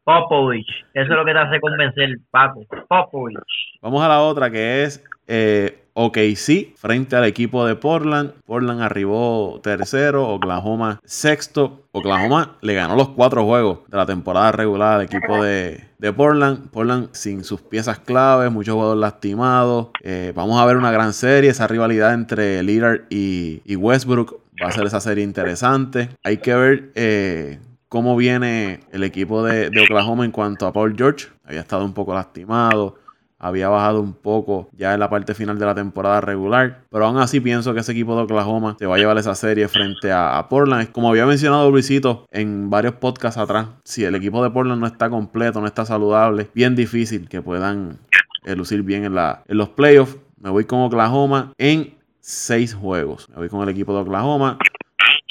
Popovich. 0.09 0.67
Eso 0.95 1.13
es 1.13 1.19
lo 1.19 1.23
que 1.23 1.33
te 1.33 1.39
hace 1.39 1.61
convencer, 1.61 2.09
Paco. 2.31 2.65
Popovich. 2.89 3.37
Vamos 3.83 4.03
a 4.03 4.09
la 4.09 4.23
otra 4.23 4.51
que 4.51 4.85
es 4.85 5.05
eh, 5.27 5.85
OKC 5.93 6.75
frente 6.79 7.15
al 7.15 7.27
equipo 7.27 7.67
de 7.67 7.77
Portland. 7.77 8.33
Portland 8.47 8.81
arribó 8.81 9.61
tercero, 9.63 10.27
Oklahoma 10.27 10.99
sexto. 11.05 11.83
Oklahoma 11.93 12.57
le 12.63 12.73
ganó 12.73 12.97
los 12.97 13.11
cuatro 13.11 13.45
juegos 13.45 13.81
de 13.89 13.99
la 13.99 14.07
temporada 14.07 14.51
regular 14.51 14.95
al 14.95 15.03
equipo 15.03 15.43
de, 15.43 15.85
Portland. 16.17 16.71
Portland 16.71 17.11
sin 17.13 17.45
sus 17.45 17.61
piezas 17.61 17.99
claves, 17.99 18.51
muchos 18.51 18.77
jugadores 18.77 19.03
lastimados. 19.03 19.89
Eh, 20.03 20.33
vamos 20.35 20.59
a 20.59 20.65
ver 20.65 20.79
una 20.79 20.91
gran 20.91 21.13
serie, 21.13 21.51
esa 21.51 21.67
rivalidad 21.67 22.15
entre 22.15 22.63
Lillard 22.63 23.03
y, 23.11 23.77
Westbrook. 23.77 24.41
Va 24.65 24.69
a 24.69 24.73
ser 24.73 24.87
esa 24.87 25.01
serie 25.01 25.23
interesante. 25.23 26.09
Hay 26.25 26.39
que 26.39 26.55
ver 26.55 26.93
eh, 26.95 27.59
cómo 27.89 28.17
viene 28.17 28.81
el 28.93 29.05
equipo 29.05 29.43
de, 29.43 29.69
Oklahoma 29.83 30.25
en 30.25 30.31
cuanto 30.31 30.67
a 30.67 30.73
Paul 30.73 30.95
George. 30.97 31.29
Había 31.45 31.61
estado 31.61 31.85
un 31.85 31.95
poco 31.95 32.15
lastimado 32.15 32.97
había 33.39 33.69
bajado 33.69 34.01
un 34.01 34.15
poco 34.15 34.69
ya 34.73 34.95
en 34.95 35.01
la 35.01 35.09
parte 35.09 35.35
final 35.35 35.59
de 35.59 35.67
la 35.67 35.75
temporada 35.75 36.21
regular. 36.21 36.83
Pero 36.91 37.07
aún 37.07 37.19
así 37.19 37.41
pienso 37.41 37.73
que 37.73 37.81
ese 37.81 37.93
equipo 37.93 38.17
de 38.17 38.23
Oklahoma 38.23 38.77
se 38.79 38.87
va 38.87 38.97
a 38.97 38.99
llevar 38.99 39.17
esa 39.19 39.35
serie 39.35 39.69
frente 39.69 40.11
a, 40.11 40.45
Portland. 40.49 40.91
Como 40.91 41.09
había 41.09 41.27
mencionado 41.27 41.71
Luisito 41.71 42.27
en 42.31 42.71
varios 42.71 42.95
podcasts 42.95 43.39
atrás, 43.39 43.69
si 43.85 44.05
el 44.05 44.15
equipo 44.15 44.43
de 44.43 44.51
Portland 44.51 44.81
no 44.81 44.87
está 44.87 45.09
completo, 45.09 45.61
no 45.61 45.67
está 45.67 45.85
saludable, 45.85 46.51
bien 46.55 46.75
difícil 46.75 47.29
que 47.29 47.43
puedan 47.43 47.99
eh, 48.45 48.57
lucir 48.57 48.83
bien 48.83 49.05
en 49.05 49.15
los 49.57 49.69
playoffs. 49.71 50.17
Me 50.41 50.51
voy 50.51 50.65
con 50.65 50.81
Oklahoma 50.81 51.53
en 51.59 51.95
seis 52.21 52.75
juegos. 52.75 53.29
Me 53.31 53.37
voy 53.37 53.49
con 53.49 53.63
el 53.63 53.69
equipo 53.69 53.93
de 53.95 54.01
Oklahoma. 54.01 54.59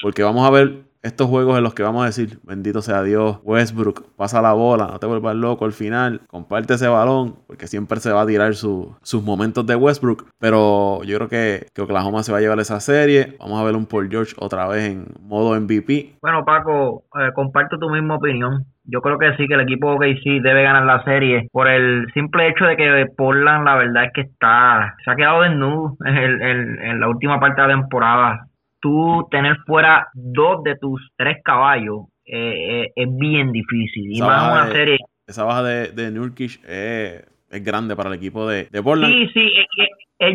Porque 0.02 0.24
vamos 0.24 0.46
a 0.46 0.52
ver 0.52 0.84
estos 1.02 1.28
juegos 1.28 1.58
en 1.58 1.64
los 1.64 1.74
que 1.74 1.84
vamos 1.84 2.04
a 2.04 2.08
decir, 2.08 2.40
bendito 2.44 2.82
sea 2.82 3.04
Dios, 3.04 3.40
Westbrook, 3.44 4.16
pasa 4.16 4.42
la 4.42 4.54
bola, 4.54 4.88
no 4.88 5.00
te 5.00 5.06
vuelvas 5.06 5.36
loco 5.36 5.66
al 5.66 5.74
final, 5.74 6.22
comparte 6.28 6.74
ese 6.74 6.88
balón, 6.88 7.36
porque 7.48 7.68
siempre 7.68 8.00
se 8.00 8.12
va 8.12 8.22
a 8.22 8.26
tirar 8.26 8.56
sus 8.56 9.24
momentos 9.24 9.66
de 9.66 9.76
Westbrook. 9.76 10.28
Pero 10.40 11.04
yo 11.04 11.18
creo 11.18 11.30
que, 11.30 11.68
que, 11.74 11.82
Oklahoma 11.82 12.24
se 12.24 12.32
va 12.32 12.40
a 12.40 12.42
llevar 12.42 12.60
esa 12.60 12.80
serie. 12.80 13.36
Vamos 13.40 13.60
a 13.60 13.64
ver 13.64 13.76
un 13.76 13.86
Paul 13.86 14.10
George 14.10 14.34
otra 14.38 14.68
vez 14.68 14.90
en 14.90 15.06
modo 15.22 15.60
MVP. 15.60 16.18
Bueno, 16.22 16.44
Paco, 16.46 17.04
eh, 17.20 17.32
comparto 17.34 17.78
tu 17.78 17.90
misma 17.90 18.16
opinión. 18.16 18.66
Yo 18.90 19.02
creo 19.02 19.18
que 19.18 19.36
sí, 19.36 19.48
que 19.48 19.54
el 19.54 19.62
equipo 19.62 19.98
sí 20.24 20.40
debe 20.40 20.64
ganar 20.64 20.84
la 20.86 21.04
serie 21.04 21.50
por 21.52 21.68
el 21.68 22.08
simple 22.14 22.48
hecho 22.48 22.66
de 22.66 22.78
que 22.78 23.06
Portland, 23.18 23.66
la 23.66 23.76
verdad 23.76 24.06
es 24.06 24.12
que 24.14 24.22
está, 24.22 24.96
se 25.04 25.12
ha 25.12 25.16
quedado 25.16 25.42
desnudo 25.42 25.98
en, 26.06 26.42
en 26.82 27.00
la 27.00 27.10
última 27.10 27.38
parte 27.40 27.62
de 27.62 27.68
la 27.68 27.74
temporada 27.74 28.48
tú 28.88 29.28
tener 29.30 29.58
fuera 29.66 30.08
dos 30.14 30.64
de 30.64 30.78
tus 30.78 31.12
tres 31.18 31.38
caballos 31.44 32.06
eh, 32.26 32.84
eh, 32.84 32.94
es 32.96 33.18
bien 33.18 33.52
difícil. 33.52 34.16
Y 34.16 34.22
más 34.22 34.52
una 34.52 34.72
serie. 34.72 34.98
Esa 35.28 35.44
baja 35.44 35.64
de, 35.64 35.92
de 35.92 36.12
Nurkic 36.12 36.64
es, 36.66 37.26
grande 37.66 37.96
para 37.96 38.10
el 38.10 38.16
equipo 38.16 38.48
de, 38.48 38.66
de 38.66 38.82
Portland. 38.82 39.14
Sí, 39.14 39.28
sí, 39.34 39.52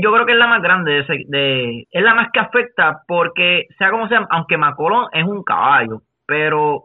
yo 0.03 0.13
creo 0.13 0.27
que 0.27 0.33
es 0.33 0.39
la 0.39 0.47
más 0.49 0.63
grande, 0.63 1.05
de, 1.29 1.87
es 1.91 2.03
la 2.03 2.15
más 2.15 2.29
que 2.31 2.41
afecta 2.41 3.03
porque, 3.09 3.67
sea 3.79 3.91
como 3.91 4.07
sea, 4.09 4.27
aunque 4.31 4.59
McCollum 4.59 5.07
es 5.13 5.25
un 5.25 5.43
caballo, 5.43 6.03
pero 6.27 6.85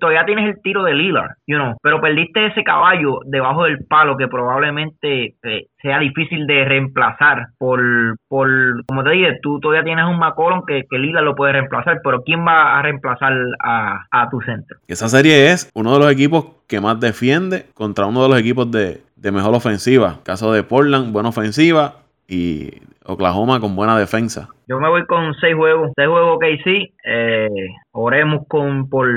todavía 0.00 0.24
tienes 0.24 0.46
el 0.46 0.62
tiro 0.62 0.82
de 0.82 0.94
Lillard, 0.94 1.32
you 1.46 1.56
know, 1.56 1.74
pero 1.82 2.00
perdiste 2.00 2.46
ese 2.46 2.64
caballo 2.64 3.20
debajo 3.26 3.64
del 3.64 3.84
palo 3.86 4.16
que 4.16 4.28
probablemente 4.28 5.36
eh, 5.42 5.66
sea 5.80 5.98
difícil 5.98 6.46
de 6.46 6.64
reemplazar 6.64 7.46
por, 7.58 7.80
por, 8.28 8.48
como 8.86 9.04
te 9.04 9.10
dije, 9.10 9.38
tú 9.42 9.60
todavía 9.60 9.84
tienes 9.84 10.04
un 10.06 10.18
McCollum 10.18 10.62
que, 10.66 10.82
que 10.88 10.98
Lillard 10.98 11.24
lo 11.24 11.34
puede 11.34 11.52
reemplazar, 11.52 12.00
pero 12.02 12.22
¿quién 12.22 12.46
va 12.46 12.78
a 12.78 12.82
reemplazar 12.82 13.32
a, 13.62 14.04
a 14.10 14.30
tu 14.30 14.40
centro? 14.40 14.78
Esa 14.88 15.08
serie 15.08 15.52
es 15.52 15.70
uno 15.74 15.94
de 15.94 15.98
los 15.98 16.12
equipos 16.12 16.46
que 16.68 16.80
más 16.80 16.98
defiende 17.00 17.66
contra 17.74 18.06
uno 18.06 18.22
de 18.22 18.28
los 18.28 18.38
equipos 18.38 18.70
de, 18.70 19.02
de 19.16 19.32
mejor 19.32 19.54
ofensiva. 19.54 20.18
Caso 20.24 20.52
de 20.52 20.62
Portland, 20.62 21.12
buena 21.12 21.28
ofensiva, 21.28 21.96
y 22.28 22.70
Oklahoma 23.04 23.60
con 23.60 23.76
buena 23.76 23.98
defensa. 23.98 24.48
Yo 24.68 24.78
me 24.78 24.88
voy 24.88 25.06
con 25.06 25.34
seis 25.34 25.54
juegos, 25.54 25.90
seis 25.96 26.08
juegos 26.08 26.38
que 26.40 26.92
eh, 27.04 27.48
oremos 27.92 28.46
con 28.48 28.88
por, 28.88 29.08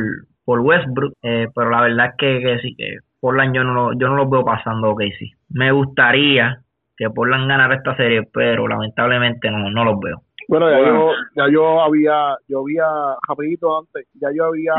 por 0.44 0.60
Westbrook, 0.60 1.14
eh, 1.22 1.48
pero 1.54 1.70
la 1.70 1.82
verdad 1.82 2.08
es 2.08 2.16
que, 2.18 2.60
sí, 2.62 2.76
que 2.76 2.98
Portland 3.20 3.56
yo 3.56 3.64
no, 3.64 3.94
yo 3.94 4.08
no 4.08 4.16
los 4.16 4.30
veo 4.30 4.44
pasando 4.44 4.92
ok 4.92 5.02
sí. 5.20 5.32
Me 5.50 5.72
gustaría 5.72 6.62
que 6.98 7.10
Portland 7.10 7.48
ganara 7.48 7.76
esta 7.76 7.96
serie, 7.96 8.24
pero 8.32 8.68
lamentablemente 8.68 9.52
no, 9.52 9.70
no 9.70 9.86
los 9.86 10.00
veo. 10.00 10.22
Bueno, 10.48 10.70
ya, 10.70 10.80
Yo, 10.80 11.12
ya 11.36 11.52
yo 11.52 11.82
había, 11.82 12.38
yo 12.48 12.60
había, 12.62 12.86
rapidito 13.28 13.80
antes, 13.80 14.08
ya 14.14 14.30
yo 14.34 14.46
había, 14.46 14.74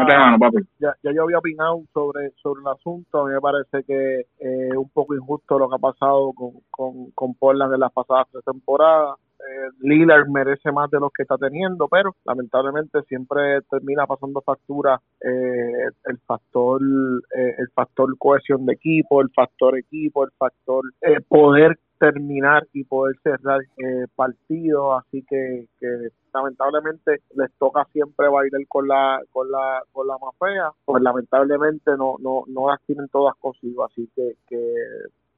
ya, 0.79 0.95
ya, 1.03 1.13
yo 1.13 1.23
había 1.23 1.39
opinado 1.39 1.83
sobre, 1.93 2.31
sobre 2.43 2.61
el 2.61 2.69
asunto. 2.69 3.21
A 3.21 3.27
mí 3.27 3.33
me 3.35 3.41
parece 3.41 3.85
que 3.85 4.21
es 4.21 4.27
eh, 4.41 4.77
un 4.77 4.89
poco 4.91 5.15
injusto 5.15 5.59
lo 5.59 5.69
que 5.69 5.77
ha 5.77 5.79
pasado 5.79 6.33
con, 6.33 6.53
con, 6.71 7.11
con 7.13 7.35
Portland 7.35 7.75
en 7.75 7.81
las 7.81 7.93
pasadas 7.93 8.27
tres 8.31 8.45
temporadas. 8.45 9.19
Eh, 9.39 9.69
Lillard 9.81 10.29
merece 10.29 10.73
más 10.73 10.91
de 10.91 10.99
lo 10.99 11.11
que 11.11 11.23
está 11.23 11.37
teniendo, 11.37 11.89
pero 11.89 12.17
lamentablemente 12.25 13.03
siempre 13.03 13.61
termina 13.71 14.07
pasando 14.07 14.41
factura 14.41 15.01
eh, 15.21 15.91
el 16.07 16.19
factor 16.27 16.81
eh, 16.83 17.55
el 17.59 17.69
factor 17.75 18.17
cohesión 18.19 18.67
de 18.67 18.73
equipo, 18.73 19.21
el 19.21 19.31
factor 19.31 19.79
equipo, 19.79 20.25
el 20.25 20.31
factor 20.39 20.85
eh, 21.03 21.21
poder 21.29 21.79
terminar 21.99 22.67
y 22.73 22.85
poder 22.85 23.17
cerrar 23.23 23.61
eh, 23.79 24.07
partidos 24.15 25.03
así 25.03 25.25
que, 25.29 25.67
lamentablemente 26.33 27.23
les 27.35 27.51
toca 27.59 27.87
siempre 27.93 28.29
bailar 28.29 28.61
con 28.69 28.87
la 28.87 29.23
con 29.33 29.51
la 29.51 29.83
con 29.93 30.07
la 30.07 30.19
más 30.19 30.35
fea 30.39 30.71
pues 30.85 31.03
lamentablemente 31.03 31.93
no 31.97 32.17
no 32.21 32.45
no 32.47 32.71
las 32.71 32.81
tienen 32.83 33.09
todas 33.09 33.35
consigo 33.37 33.85
así 33.85 34.11
que, 34.15 34.37
que 34.47 34.75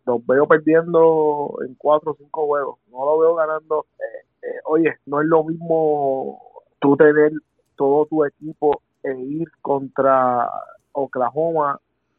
los 0.07 0.27
veo 0.27 0.47
perdiendo 0.49 1.57
en 1.65 1.75
cuatro 1.77 2.13
o 2.13 2.17
cinco 2.17 2.47
juegos 2.47 2.79
no 2.91 3.05
lo 3.05 3.19
veo 3.19 3.35
ganando 3.37 3.87
eh, 4.01 4.27
eh, 4.43 4.61
oye 4.65 4.97
no 5.07 5.21
es 5.21 5.29
lo 5.29 5.45
mismo 5.45 6.43
tú 6.81 6.97
tener 6.97 7.31
todo 7.77 8.07
tu 8.07 8.25
equipo 8.25 8.83
e 9.05 9.15
ir 9.15 9.49
contra 9.63 10.51
Oklahoma 10.93 11.79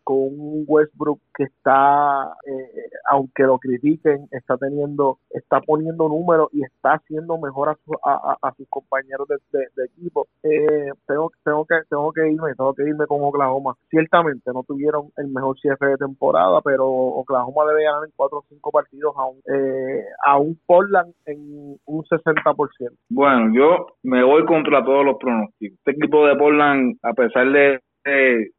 con 0.10 0.18
un 0.18 0.66
Westbrook 0.68 1.20
que 1.36 1.44
está, 1.44 2.34
eh, 2.48 2.90
aunque 3.12 3.44
lo 3.44 3.60
critiquen, 3.60 4.28
está 4.32 4.58
teniendo, 4.58 5.20
está 5.30 5.62
poniendo 5.62 6.08
números 6.08 6.50
y 6.52 6.64
está 6.64 6.94
haciendo 6.94 7.38
mejor 7.38 7.78
a, 8.04 8.38
a, 8.42 8.52
sus 8.56 8.68
compañeros 8.70 9.28
de, 9.28 9.86
equipo. 9.86 10.26
Eh, 10.42 10.90
tengo, 11.06 11.32
tengo 11.44 11.64
que, 11.64 11.76
tengo 11.88 12.12
que 12.12 12.28
irme, 12.28 12.56
tengo 12.56 12.74
que 12.74 12.90
irme 12.90 13.06
con 13.06 13.22
Oklahoma. 13.22 13.76
Ciertamente 13.92 14.50
no 14.52 14.64
tuvieron 14.64 15.12
el 15.18 15.28
mejor 15.28 15.60
cierre 15.60 15.92
de 15.92 15.98
temporada, 15.98 16.60
pero 16.64 16.88
Oklahoma 16.88 17.66
debe 17.68 17.84
ganar 17.84 18.06
en 18.06 18.14
cuatro 18.16 18.40
o 18.40 18.46
cinco 18.50 18.72
partidos 18.72 19.14
a 19.16 19.54
eh, 19.54 20.06
a 20.26 20.40
un 20.40 20.60
Portland 20.66 21.14
en 21.28 21.78
un 21.86 22.04
60%. 22.04 22.98
Bueno, 23.10 23.54
yo 23.54 23.86
me 24.02 24.24
voy 24.24 24.44
contra 24.46 24.84
todos 24.84 25.06
los 25.06 25.18
pronósticos. 25.20 25.78
Este 25.78 25.92
equipo 25.92 26.26
de 26.26 26.36
Portland, 26.36 26.98
a 27.04 27.14
pesar 27.14 27.52
de 27.52 27.80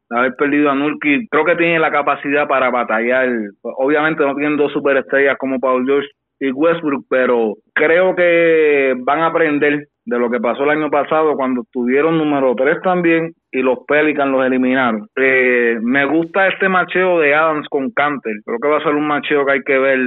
haber 0.09 0.35
perdido 0.35 0.69
a 0.69 0.75
Nurki, 0.75 1.27
creo 1.27 1.45
que 1.45 1.55
tiene 1.55 1.79
la 1.79 1.91
capacidad 1.91 2.47
para 2.47 2.69
batallar. 2.69 3.29
Obviamente 3.61 4.23
no 4.23 4.35
tienen 4.35 4.57
dos 4.57 4.71
superestrellas 4.73 5.37
como 5.37 5.59
Paul 5.59 5.85
George 5.85 6.07
y 6.39 6.51
Westbrook, 6.51 7.05
pero 7.09 7.53
creo 7.73 8.15
que 8.15 8.95
van 9.05 9.19
a 9.19 9.27
aprender 9.27 9.87
de 10.05 10.19
lo 10.19 10.29
que 10.29 10.39
pasó 10.39 10.63
el 10.63 10.71
año 10.71 10.89
pasado 10.89 11.35
cuando 11.35 11.63
tuvieron 11.71 12.17
número 12.17 12.55
3 12.55 12.81
también 12.81 13.33
y 13.51 13.61
los 13.61 13.79
Pelicans 13.87 14.31
los 14.31 14.45
eliminaron. 14.45 15.07
Eh, 15.15 15.77
me 15.81 16.05
gusta 16.05 16.47
este 16.47 16.67
macheo 16.67 17.19
de 17.19 17.35
Adams 17.35 17.67
con 17.69 17.91
Canter. 17.91 18.33
Creo 18.43 18.57
que 18.59 18.67
va 18.67 18.77
a 18.77 18.83
ser 18.83 18.95
un 18.95 19.07
macheo 19.07 19.45
que 19.45 19.51
hay 19.51 19.61
que 19.61 19.77
ver 19.77 19.99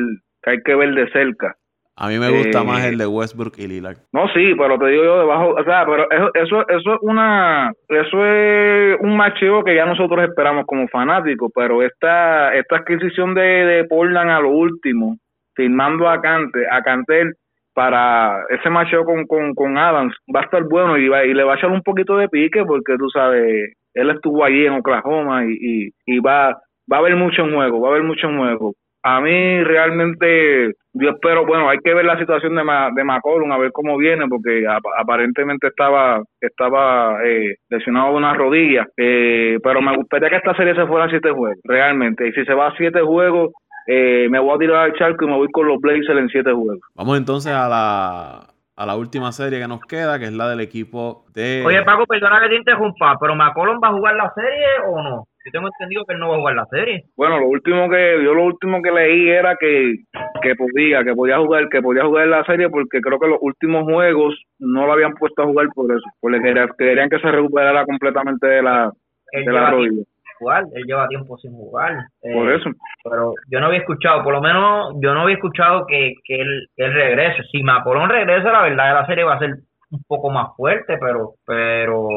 que 0.43 0.51
hay 0.51 0.63
que 0.63 0.75
ver 0.75 0.95
de 0.95 1.11
cerca. 1.11 1.55
A 1.97 2.09
mí 2.09 2.19
me 2.19 2.29
gusta 2.29 2.65
más 2.65 2.85
el 2.85 2.99
de 2.99 3.07
Westbrook 3.07 3.55
y 3.57 3.69
Lillard. 3.69 3.99
No, 4.13 4.27
sí, 4.35 4.55
pero 4.59 4.77
te 4.79 4.87
digo 4.87 5.05
yo 5.05 5.19
debajo, 5.21 5.51
o 5.51 5.65
sea, 5.65 5.87
pero 5.87 6.11
eso, 6.11 6.31
eso, 6.35 6.69
eso 6.69 6.95
es 6.95 6.99
una, 7.03 7.73
eso 7.89 8.27
es 8.27 8.99
un 9.01 9.17
macheo 9.17 9.63
que 9.63 9.77
ya 9.77 9.87
nosotros 9.87 10.29
esperamos 10.29 10.67
como 10.67 10.89
fanáticos, 10.89 11.53
pero 11.55 11.83
esta, 11.83 12.53
esta 12.55 12.79
adquisición 12.79 13.35
de, 13.35 13.43
de 13.43 13.85
Portland 13.85 14.31
a 14.31 14.41
lo 14.41 14.51
último, 14.51 15.19
firmando 15.55 16.09
a 16.09 16.21
Cantel, 16.21 16.67
a 16.69 16.83
Cantel 16.83 17.35
para 17.75 18.43
ese 18.51 18.71
macheo 18.71 19.05
con, 19.05 19.25
con, 19.27 19.55
con 19.55 19.79
Adams, 19.79 20.17
va 20.35 20.41
a 20.41 20.45
estar 20.45 20.65
bueno 20.65 20.99
y, 20.99 21.07
va, 21.07 21.25
y 21.25 21.33
le 21.33 21.45
va 21.45 21.55
a 21.55 21.57
echar 21.57 21.71
un 21.71 21.83
poquito 21.83 22.17
de 22.17 22.29
pique 22.29 22.65
porque 22.65 22.97
tú 22.99 23.09
sabes, 23.11 23.73
él 23.95 24.11
estuvo 24.11 24.45
allí 24.45 24.67
en 24.67 24.75
Oklahoma 24.75 25.45
y, 25.45 25.59
y, 25.61 25.91
y 26.07 26.19
va, 26.19 26.59
va 26.93 26.97
a 26.97 27.01
haber 27.01 27.15
mucho 27.15 27.43
en 27.43 27.55
juego, 27.55 27.81
va 27.81 27.89
a 27.89 27.91
haber 27.93 28.03
mucho 28.03 28.29
en 28.29 28.39
juego 28.39 28.75
a 29.05 29.21
mí 29.21 29.63
realmente, 29.63 30.73
yo 30.95 31.11
espero, 31.11 31.45
bueno, 31.45 31.69
hay 31.69 31.79
que 31.79 31.93
ver 31.93 32.05
la 32.05 32.19
situación 32.19 32.55
de, 32.55 32.63
Ma, 32.63 32.91
de 32.95 33.05
McCollum, 33.05 33.51
a 33.53 33.59
ver 33.59 33.73
cómo 33.73 33.97
viene, 33.99 34.27
porque 34.29 34.65
aparentemente 34.97 35.67
estaba 35.67 36.23
estaba 36.41 37.19
eh, 37.25 37.57
lesionado 37.69 38.13
de 38.13 38.17
una 38.17 38.35
rodilla, 38.35 38.87
eh, 38.97 39.59
pero 39.63 39.83
me 39.83 39.97
gustaría 39.97 40.31
que 40.31 40.37
esta 40.37 40.55
serie 40.55 40.75
se 40.75 40.87
fuera 40.87 41.07
a 41.07 41.11
siete 41.11 41.31
juegos, 41.31 41.59
realmente, 41.65 42.29
y 42.29 42.33
si 42.33 42.45
se 42.45 42.55
va 42.55 42.69
a 42.69 42.77
siete 42.77 43.01
juegos, 43.01 43.51
eh, 43.87 44.29
me 44.31 44.39
voy 44.39 44.55
a 44.55 44.59
tirar 44.59 44.77
al 44.85 44.95
charco 44.95 45.25
y 45.25 45.29
me 45.29 45.37
voy 45.37 45.49
con 45.51 45.67
los 45.67 45.81
Blazers 45.81 46.19
en 46.19 46.29
siete 46.29 46.53
juegos. 46.53 46.81
Vamos 46.95 47.19
entonces 47.19 47.53
a 47.53 47.69
la 47.69 48.55
a 48.77 48.87
la 48.87 48.97
última 48.97 49.31
serie 49.31 49.61
que 49.61 49.69
nos 49.69 49.81
queda, 49.83 50.19
que 50.19 50.25
es 50.25 50.33
la 50.33 50.49
del 50.49 50.61
equipo 50.61 51.25
de... 51.33 51.63
Oye, 51.65 51.83
Paco, 51.85 52.07
perdona 52.07 52.41
que 52.41 52.49
te 52.49 52.57
interrumpa, 52.57 53.17
pero 53.21 53.37
¿McCollum 53.37 53.79
va 53.83 53.89
a 53.89 53.93
jugar 53.93 54.17
la 54.17 54.33
serie 54.35 54.67
o 54.89 55.01
no? 55.01 55.29
Yo 55.45 55.51
tengo 55.53 55.69
entendido 55.69 56.05
que 56.07 56.15
él 56.15 56.21
no 56.21 56.29
va 56.31 56.37
a 56.37 56.39
jugar 56.39 56.55
la 56.55 56.65
serie. 56.67 57.05
Bueno, 57.17 57.39
lo 57.39 57.49
último 57.49 57.89
que 57.91 58.25
yo 58.25 58.35
lo 58.35 58.45
último 58.45 58.81
que 58.81 58.91
leí 58.91 59.29
era 59.29 59.55
que, 59.61 59.95
que 60.43 60.55
podía, 60.55 61.05
que 61.05 61.15
podía 61.15 61.39
jugar, 61.39 61.69
que 61.69 61.83
podía 61.83 62.05
jugar 62.05 62.29
la 62.29 62.45
serie 62.45 62.71
porque 62.71 63.01
creo 63.01 63.19
que 63.19 63.29
los 63.29 63.39
últimos 63.43 63.85
juegos 63.85 64.41
no 64.59 64.87
lo 64.87 64.93
habían 64.93 65.13
puesto 65.15 65.43
a 65.43 65.47
jugar 65.47 65.67
por 65.75 65.91
eso, 65.93 66.05
porque 66.21 66.41
querían, 66.41 66.69
querían 66.79 67.11
que 67.11 67.19
se 67.19 67.31
recuperara 67.31 67.85
completamente 67.85 68.47
de 68.47 68.63
la, 68.63 68.91
Él 69.33 69.45
de 69.45 69.53
la 69.53 69.71
rodilla. 69.71 70.03
jugar, 70.39 70.65
él 70.75 70.85
lleva 70.87 71.09
tiempo 71.09 71.37
sin 71.39 71.53
jugar. 71.53 71.93
Eh, 72.23 72.33
Por 72.33 72.51
eso. 72.51 72.71
Pero 73.05 73.35
yo 73.51 73.61
no 73.61 73.67
había 73.67 73.81
escuchado, 73.81 74.25
por 74.25 74.33
lo 74.33 74.41
menos 74.41 74.95
yo 75.03 75.13
no 75.13 75.23
había 75.23 75.37
escuchado 75.37 75.87
que, 75.87 76.15
que 76.25 76.41
él, 76.41 76.69
que 76.75 76.85
él 76.87 76.93
regrese. 76.95 77.43
Si 77.53 77.63
McCollum 77.63 78.09
regresa, 78.09 78.51
la 78.51 78.63
verdad 78.63 78.95
la 78.95 79.07
serie 79.07 79.25
va 79.25 79.35
a 79.35 79.39
ser 79.39 79.51
un 79.95 80.03
poco 80.07 80.31
más 80.31 80.49
fuerte, 80.57 80.97
pero 81.01 81.35
pero 81.47 82.09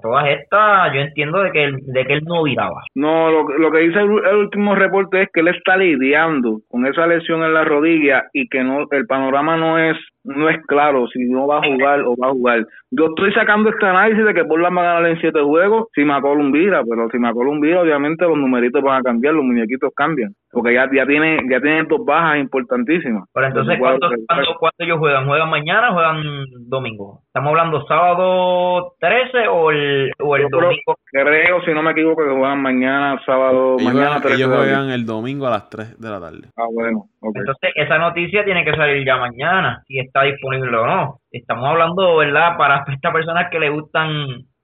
todas 0.00 0.28
estas 0.28 0.92
yo 0.94 1.00
entiendo 1.00 1.42
de 1.42 1.52
que 1.52 1.64
él, 1.64 1.76
de 1.86 2.04
que 2.04 2.12
él 2.14 2.22
no 2.24 2.42
viraba. 2.42 2.82
No, 2.94 3.30
lo, 3.30 3.48
lo 3.58 3.70
que 3.70 3.78
dice 3.78 4.00
el, 4.00 4.10
el 4.24 4.36
último 4.36 4.74
reporte 4.74 5.22
es 5.22 5.28
que 5.32 5.40
él 5.40 5.48
está 5.48 5.76
lidiando 5.76 6.60
con 6.68 6.86
esa 6.86 7.06
lesión 7.06 7.42
en 7.42 7.54
la 7.54 7.64
rodilla 7.64 8.24
y 8.32 8.48
que 8.48 8.62
no 8.62 8.86
el 8.90 9.06
panorama 9.06 9.56
no 9.56 9.78
es 9.78 9.96
no 10.24 10.48
es 10.48 10.64
claro 10.66 11.06
si 11.08 11.24
no 11.24 11.46
va 11.46 11.58
a 11.58 11.66
jugar 11.66 12.00
o 12.02 12.16
va 12.16 12.28
a 12.28 12.32
jugar. 12.32 12.66
Yo 12.90 13.06
estoy 13.06 13.32
sacando 13.32 13.70
este 13.70 13.86
análisis 13.86 14.24
de 14.24 14.34
que 14.34 14.44
Portland 14.44 14.76
va 14.76 14.82
a 14.82 14.94
ganar 14.94 15.10
en 15.10 15.20
siete 15.20 15.40
juegos 15.40 15.88
si 15.94 16.04
McCollum 16.04 16.52
vira, 16.52 16.82
pero 16.88 17.08
si 17.10 17.18
McCollum 17.18 17.60
vira, 17.60 17.80
obviamente 17.80 18.24
los 18.24 18.36
numeritos 18.36 18.82
van 18.82 19.00
a 19.00 19.02
cambiar, 19.02 19.34
los 19.34 19.44
muñequitos 19.44 19.90
cambian, 19.94 20.32
porque 20.50 20.74
ya 20.74 20.88
ya 20.92 21.06
tiene 21.06 21.40
ya 21.50 21.60
tienen 21.60 21.88
dos 21.88 22.04
bajas 22.04 22.38
importantísimas. 22.38 23.28
Pero 23.32 23.46
entonces, 23.46 23.78
¿cuándo, 23.78 24.08
regulares. 24.08 24.26
cuándo, 24.28 24.58
cuándo 24.58 24.76
ellos 24.78 24.98
juegan? 24.98 25.26
¿Juegan 25.26 25.50
mañana 25.50 25.90
o 25.90 25.94
juegan 25.94 26.22
domingo? 26.68 27.20
¿Estamos 27.26 27.48
hablando 27.50 27.86
sábado 27.86 28.94
13 29.00 29.48
o 29.48 29.70
el, 29.70 30.12
o 30.20 30.36
el 30.36 30.42
Yo 30.42 30.48
domingo? 30.50 30.96
Creo, 31.10 31.62
si 31.62 31.72
no 31.72 31.82
me 31.82 31.92
equivoco, 31.92 32.22
que 32.22 32.30
juegan 32.30 32.62
mañana, 32.62 33.20
sábado, 33.24 33.76
Ellos, 33.78 33.92
mañana 33.92 34.20
juegan, 34.20 34.22
13 34.22 34.36
ellos 34.36 34.56
juegan 34.56 34.90
el 34.90 35.06
domingo 35.06 35.46
a 35.46 35.50
las 35.50 35.70
3 35.70 35.98
de 35.98 36.08
la 36.10 36.20
tarde. 36.20 36.48
Ah, 36.56 36.66
bueno, 36.72 37.06
Entonces, 37.22 37.70
esa 37.76 37.98
noticia 37.98 38.44
tiene 38.44 38.64
que 38.64 38.74
salir 38.74 39.06
ya 39.06 39.16
mañana, 39.16 39.82
si 39.86 39.98
está 39.98 40.22
disponible 40.22 40.76
o 40.76 40.86
no. 40.86 41.20
Estamos 41.30 41.68
hablando, 41.68 42.16
¿verdad? 42.16 42.56
Para 42.56 42.84
estas 42.88 43.12
personas 43.12 43.48
que 43.50 43.60
le 43.60 43.70
gustan 43.70 44.10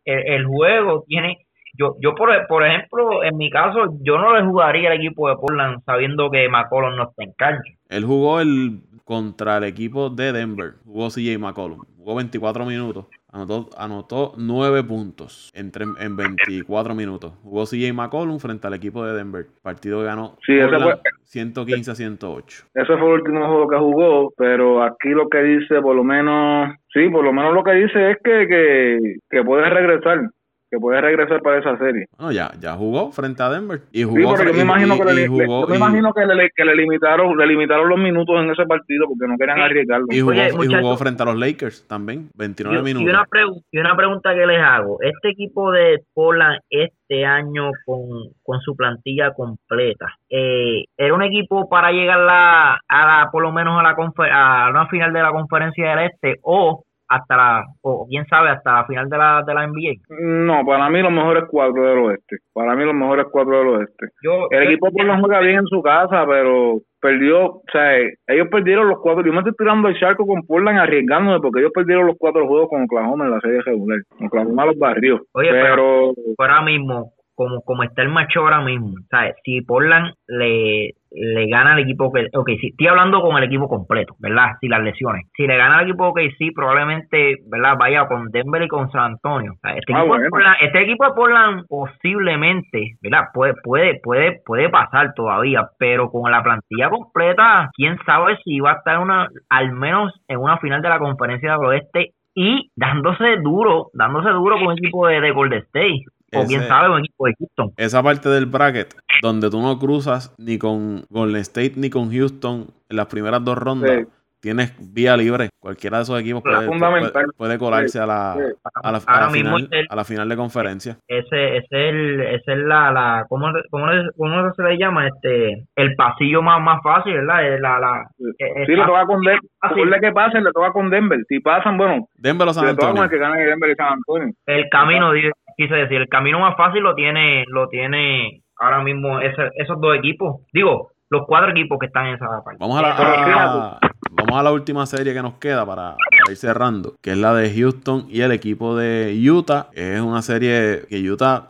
el, 0.04 0.26
el 0.26 0.46
juego, 0.46 1.04
tiene. 1.06 1.38
Yo, 1.78 1.94
yo 2.00 2.14
por, 2.14 2.30
por 2.48 2.66
ejemplo, 2.66 3.22
en 3.22 3.36
mi 3.36 3.50
caso, 3.50 3.78
yo 4.02 4.18
no 4.18 4.34
le 4.34 4.44
jugaría 4.44 4.90
al 4.90 4.96
equipo 4.96 5.28
de 5.28 5.36
Portland 5.36 5.80
sabiendo 5.84 6.28
que 6.30 6.48
McCollum 6.48 6.96
no 6.96 7.04
está 7.04 7.22
en 7.22 7.32
cancha. 7.36 7.72
Él 7.88 8.04
jugó 8.04 8.40
el 8.40 8.80
contra 9.04 9.59
el 9.59 9.64
equipo 9.64 10.11
de 10.11 10.32
Denver. 10.32 10.74
Jugó 10.84 11.09
CJ 11.09 11.38
McCollum. 11.38 11.78
Jugó 11.96 12.16
24 12.16 12.64
minutos. 12.64 13.06
Anotó, 13.31 13.68
anotó 13.76 14.33
9 14.39 14.83
puntos 14.85 15.51
en, 15.55 15.70
tre- 15.70 15.95
en 16.01 16.16
24 16.16 16.95
minutos. 16.95 17.35
Jugó 17.43 17.64
CJ 17.66 17.93
McCollum 17.93 18.39
frente 18.39 18.66
al 18.66 18.72
equipo 18.74 19.05
de 19.05 19.12
Denver. 19.14 19.47
Partido 19.62 19.99
que 20.01 20.07
ganó 20.07 20.37
Sí, 20.47 20.59
Portland 20.59 20.85
fue- 20.85 21.01
115 21.24 21.91
a 21.91 21.95
108. 21.95 22.64
Ese 22.74 22.87
fue 22.87 22.97
el 23.07 23.20
último 23.20 23.47
juego 23.47 23.68
que 23.68 23.76
jugó, 23.76 24.33
pero 24.37 24.83
aquí 24.83 25.11
lo 25.11 25.29
que 25.29 25.43
dice, 25.43 25.81
por 25.83 25.95
lo 25.95 26.05
menos, 26.05 26.74
sí, 26.93 27.07
por 27.11 27.22
lo 27.22 27.33
menos 27.35 27.53
lo 27.53 27.62
que 27.62 27.72
dice 27.72 28.12
es 28.12 28.16
que, 28.24 28.47
que, 28.49 29.16
que 29.29 29.45
puede 29.45 29.68
regresar, 29.68 30.31
que 30.70 30.78
puede 30.78 31.00
regresar 31.00 31.40
para 31.42 31.58
esa 31.58 31.76
serie. 31.78 32.06
Bueno, 32.16 32.32
ya, 32.32 32.50
ya 32.60 32.74
jugó 32.74 33.10
frente 33.12 33.42
a 33.42 33.48
Denver. 33.50 33.80
Y 33.92 33.98
Sí, 33.98 34.04
jugó, 34.04 34.34
pero 34.36 34.50
yo 34.50 34.52
me 34.52 34.58
y- 34.58 34.62
imagino 34.62 34.94
y- 34.94 34.98
que, 34.98 35.04
le, 35.14 35.22
y 35.22 35.26
jugó- 35.26 35.60
yo 35.62 35.66
me 35.68 35.74
y- 35.74 35.78
imagino 35.78 36.12
que 36.12 36.26
le, 36.26 36.50
que 36.54 36.64
le 36.64 36.74
limitaron, 36.76 37.36
le 37.36 37.46
limitaron 37.46 37.88
los 37.88 37.98
minutos 37.98 38.36
en 38.42 38.50
ese 38.50 38.64
partido 38.66 39.06
porque 39.08 39.26
no 39.30 39.36
querían 39.38 39.60
arriesgarlo. 39.60 40.06
y 40.10 40.20
jugó, 40.20 40.30
Oye, 40.32 40.48
y 40.48 40.74
jugó 40.80 40.96
frente 40.96 41.22
a 41.22 41.26
los 41.26 41.36
Lakers 41.38 41.86
también. 41.88 42.28
29 42.34 42.76
Y, 42.76 42.80
y 42.80 42.94
minutos. 42.94 43.08
una 43.08 43.26
y 43.70 43.78
una 43.78 43.96
pregunta 43.96 44.34
que 44.34 44.46
les 44.46 44.60
hago. 44.62 44.98
Este 45.00 45.30
equipo 45.30 45.70
de 45.72 46.00
Portland 46.14 46.58
este 46.70 47.24
año 47.24 47.70
con, 47.86 48.00
con 48.42 48.60
su 48.60 48.76
plantilla 48.76 49.32
completa, 49.32 50.06
eh, 50.28 50.84
¿era 50.96 51.14
un 51.14 51.22
equipo 51.22 51.68
para 51.68 51.90
llegar 51.90 52.18
la, 52.20 52.74
a 52.88 53.06
la, 53.06 53.28
por 53.32 53.42
lo 53.42 53.52
menos 53.52 53.78
a 53.78 53.82
la 53.82 53.96
confer- 53.96 54.30
a 54.32 54.68
una 54.70 54.86
final 54.88 55.12
de 55.12 55.22
la 55.22 55.30
conferencia 55.30 55.90
del 55.96 56.10
Este 56.10 56.36
o 56.42 56.84
hasta 57.09 57.36
la, 57.36 57.64
o 57.82 58.06
quién 58.09 58.26
sabe, 58.26 58.50
hasta 58.50 58.72
la 58.72 58.84
final 58.86 59.09
de 59.09 59.16
la, 59.18 59.42
de 59.46 59.54
la 59.54 59.66
NBA? 59.66 59.94
No, 60.20 60.64
para 60.66 60.90
mí 60.90 61.00
los 61.00 61.12
mejores 61.12 61.44
cuatro 61.50 61.82
del 61.82 61.98
oeste. 61.98 62.36
Para 62.52 62.74
mí 62.74 62.84
los 62.84 62.94
mejores 62.94 63.26
cuatro 63.30 63.59
del 63.59 63.68
oeste. 63.68 64.06
Yo, 64.22 64.48
El 64.50 64.64
yo- 64.64 64.70
equipo 64.70 64.88
lo 65.02 65.18
juega 65.20 65.40
bien 65.40 65.59
en 65.59 65.66
su 65.66 65.82
casa, 65.82 66.24
pero 66.26 66.80
perdió, 67.00 67.46
o 67.46 67.62
sea, 67.72 67.96
ellos 68.26 68.48
perdieron 68.50 68.88
los 68.88 68.98
cuatro. 69.00 69.24
Yo 69.24 69.32
me 69.32 69.38
estoy 69.38 69.54
tirando 69.56 69.88
el 69.88 69.98
charco 69.98 70.26
con 70.26 70.42
Portland 70.46 70.78
arriesgándome 70.78 71.40
porque 71.40 71.61
ellos 71.61 71.72
perdieron 71.74 72.06
los 72.06 72.16
cuatro 72.18 72.46
juegos 72.46 72.68
con 72.68 72.82
Oklahoma 72.82 73.24
en 73.26 73.30
la 73.30 73.40
serie 73.40 73.61
regular. 73.62 73.98
Oklahoma 74.26 74.66
los 74.66 74.78
barrió. 74.78 75.20
Oye, 75.32 75.50
pero, 75.50 76.12
ahora 76.38 76.62
mismo, 76.62 77.12
como, 77.34 77.61
como 77.62 77.84
está 77.84 78.02
el 78.02 78.09
macho 78.09 78.40
ahora 78.40 78.61
mismo, 78.61 78.94
¿sabes? 79.11 79.36
Si 79.44 79.61
Portland 79.62 80.12
le, 80.26 80.90
le 81.11 81.46
gana 81.48 81.72
al 81.72 81.80
equipo 81.80 82.12
que, 82.12 82.28
ok, 82.32 82.48
sí, 82.61 82.68
estoy 82.68 82.86
hablando 82.88 83.20
con 83.20 83.36
el 83.36 83.44
equipo 83.44 83.68
completo, 83.68 84.14
¿verdad? 84.18 84.56
Si 84.61 84.68
las 84.68 84.82
lesiones. 84.82 85.26
Si 85.36 85.46
le 85.46 85.56
gana 85.56 85.78
al 85.78 85.84
equipo 85.84 86.12
que 86.14 86.30
sí, 86.38 86.50
probablemente, 86.50 87.36
¿verdad? 87.50 87.76
Vaya 87.78 88.06
con 88.06 88.30
Denver 88.30 88.62
y 88.62 88.68
con 88.68 88.90
San 88.90 89.12
Antonio. 89.12 89.52
O 89.52 89.59
sea, 89.61 89.76
este, 89.76 89.92
Ah, 89.94 90.00
equipo 90.00 90.18
de. 90.18 90.28
Portland, 90.28 90.56
este 90.61 90.82
equipo 90.82 91.04
de 91.04 91.12
Portland 91.12 91.64
posiblemente, 91.68 92.96
¿verdad? 93.02 93.24
Puede, 93.32 93.54
puede, 93.62 94.00
puede, 94.02 94.40
puede 94.44 94.68
pasar 94.68 95.12
todavía, 95.14 95.68
pero 95.78 96.11
con 96.11 96.30
la 96.30 96.42
plantilla 96.42 96.90
completa, 96.90 97.70
quién 97.74 97.98
sabe 98.04 98.36
si 98.44 98.61
va 98.61 98.72
a 98.72 98.76
estar 98.76 98.98
una, 98.98 99.28
al 99.48 99.72
menos 99.72 100.12
en 100.28 100.38
una 100.38 100.59
final 100.59 100.82
de 100.82 100.88
la 100.88 100.98
conferencia 100.98 101.52
del 101.52 101.66
oeste 101.66 102.12
y 102.34 102.70
dándose 102.76 103.36
duro, 103.42 103.86
dándose 103.94 104.30
duro 104.30 104.56
con 104.56 104.68
un 104.68 104.78
equipo 104.78 105.06
de, 105.06 105.20
de 105.20 105.30
Golden 105.32 105.61
State. 105.61 106.04
O 106.35 106.45
quién 106.45 106.62
sabe, 106.68 106.91
un 106.91 107.01
equipo 107.01 107.26
de 107.26 107.35
Houston. 107.39 107.72
esa 107.76 108.03
parte 108.03 108.29
del 108.29 108.47
bracket 108.47 108.95
donde 109.22 109.51
tú 109.51 109.61
no 109.62 109.79
cruzas 109.79 110.35
ni 110.39 110.59
con 110.59 111.05
Golden 111.11 111.41
State 111.41 111.72
ni 111.76 111.91
con 111.91 112.11
Houston 112.12 112.66
en 112.89 112.97
las 112.97 113.07
primeras 113.07 113.43
dos 113.45 113.57
rondas, 113.59 113.91
Sí. 113.91 114.07
tienes 114.41 114.72
vía 114.95 115.16
libre. 115.16 115.49
Cualquiera 115.59 115.97
de 115.97 116.05
esos 116.05 116.20
equipos 116.20 116.43
puede, 116.43 116.66
puede- 116.68 117.11
puede 117.37 117.59
colarse 117.59 117.89
Sí, 117.89 117.99
a 117.99 118.07
la, 118.07 118.35
sí. 118.37 118.43
a 118.83 118.93
la, 118.93 118.99
a 119.05 119.20
la 119.22 119.31
final, 119.31 119.68
el- 119.72 119.87
a 119.91 119.97
la 119.97 120.05
final 120.05 120.29
de 120.29 120.37
conferencia. 120.37 120.97
ese, 121.09 121.57
ese 121.57 121.66
es 121.66 121.66
el, 121.72 122.20
ese 122.20 122.53
es 122.53 122.59
la, 122.59 122.93
la 122.93 123.26
¿cómo, 123.29 123.49
cómo, 123.70 123.87
le- 123.89 124.09
cómo 124.16 124.53
se 124.55 124.62
le 124.62 124.79
llama? 124.79 125.09
Este, 125.09 125.66
el 125.76 125.97
pasillo 125.97 126.41
más, 126.43 126.62
más 126.62 126.81
fácil, 126.85 127.14
¿verdad? 127.14 127.53
Es 127.55 127.61
La, 127.61 127.81
la, 127.81 128.07
sí, 128.16 128.24
es 128.39 128.68
le 128.68 128.76
toca 128.85 129.05
con 129.07 129.20
Denver. 129.22 129.41
Por 129.61 130.01
que 130.01 130.12
pasen, 130.12 130.45
le 130.45 130.53
toca 130.53 130.70
con 130.72 130.89
Denver. 130.91 131.18
Si 131.29 131.41
pasan, 131.41 131.76
bueno, 131.76 132.07
Denver 132.14 132.47
o 132.49 132.53
San 132.53 132.66
le 132.66 132.74
toca 132.74 132.93
con 132.93 132.99
Antonio. 132.99 133.05
el 133.05 133.11
que 133.11 133.18
gane 133.18 133.45
Denver 133.45 133.70
y 133.70 133.74
San 133.74 133.93
Antonio. 133.95 134.35
el 134.47 134.68
camino, 134.70 135.12
di- 135.12 135.31
quise 135.59 135.74
decir, 135.74 136.00
el 136.00 136.09
camino 136.09 136.38
más 136.38 136.56
fácil 136.56 136.82
lo 136.82 136.94
tiene, 136.94 137.44
lo 137.48 137.68
tiene 137.68 138.42
ahora 138.59 138.80
mismo 138.82 139.20
ese- 139.20 139.50
esos 139.56 139.78
dos 139.80 139.96
equipos. 139.96 140.42
Digo, 140.52 140.92
los 141.11 141.26
cuatro 141.26 141.50
equipos 141.50 141.78
que 141.78 141.86
están 141.86 142.06
en 142.06 142.14
esa 142.14 142.26
parte. 142.44 142.59
Vamos 142.61 142.78
a 142.78 142.82
la, 142.82 142.88
a- 142.96 143.78
vamos 144.12 144.38
a 144.38 144.42
la 144.42 144.52
última 144.52 144.86
serie 144.86 145.12
que 145.12 145.20
nos 145.22 145.34
queda 145.34 145.66
para, 145.66 145.96
para 145.96 146.30
ir 146.30 146.36
cerrando, 146.36 146.92
que 147.02 147.11
es 147.12 147.18
la 147.18 147.34
de 147.34 147.50
Houston 147.54 148.06
y 148.09 148.20
el 148.20 148.30
equipo 148.32 148.76
de 148.76 149.14
Utah. 149.30 149.66
Es 149.74 150.00
una 150.00 150.22
serie 150.22 150.82
que 150.88 150.98
Utah 151.11 151.48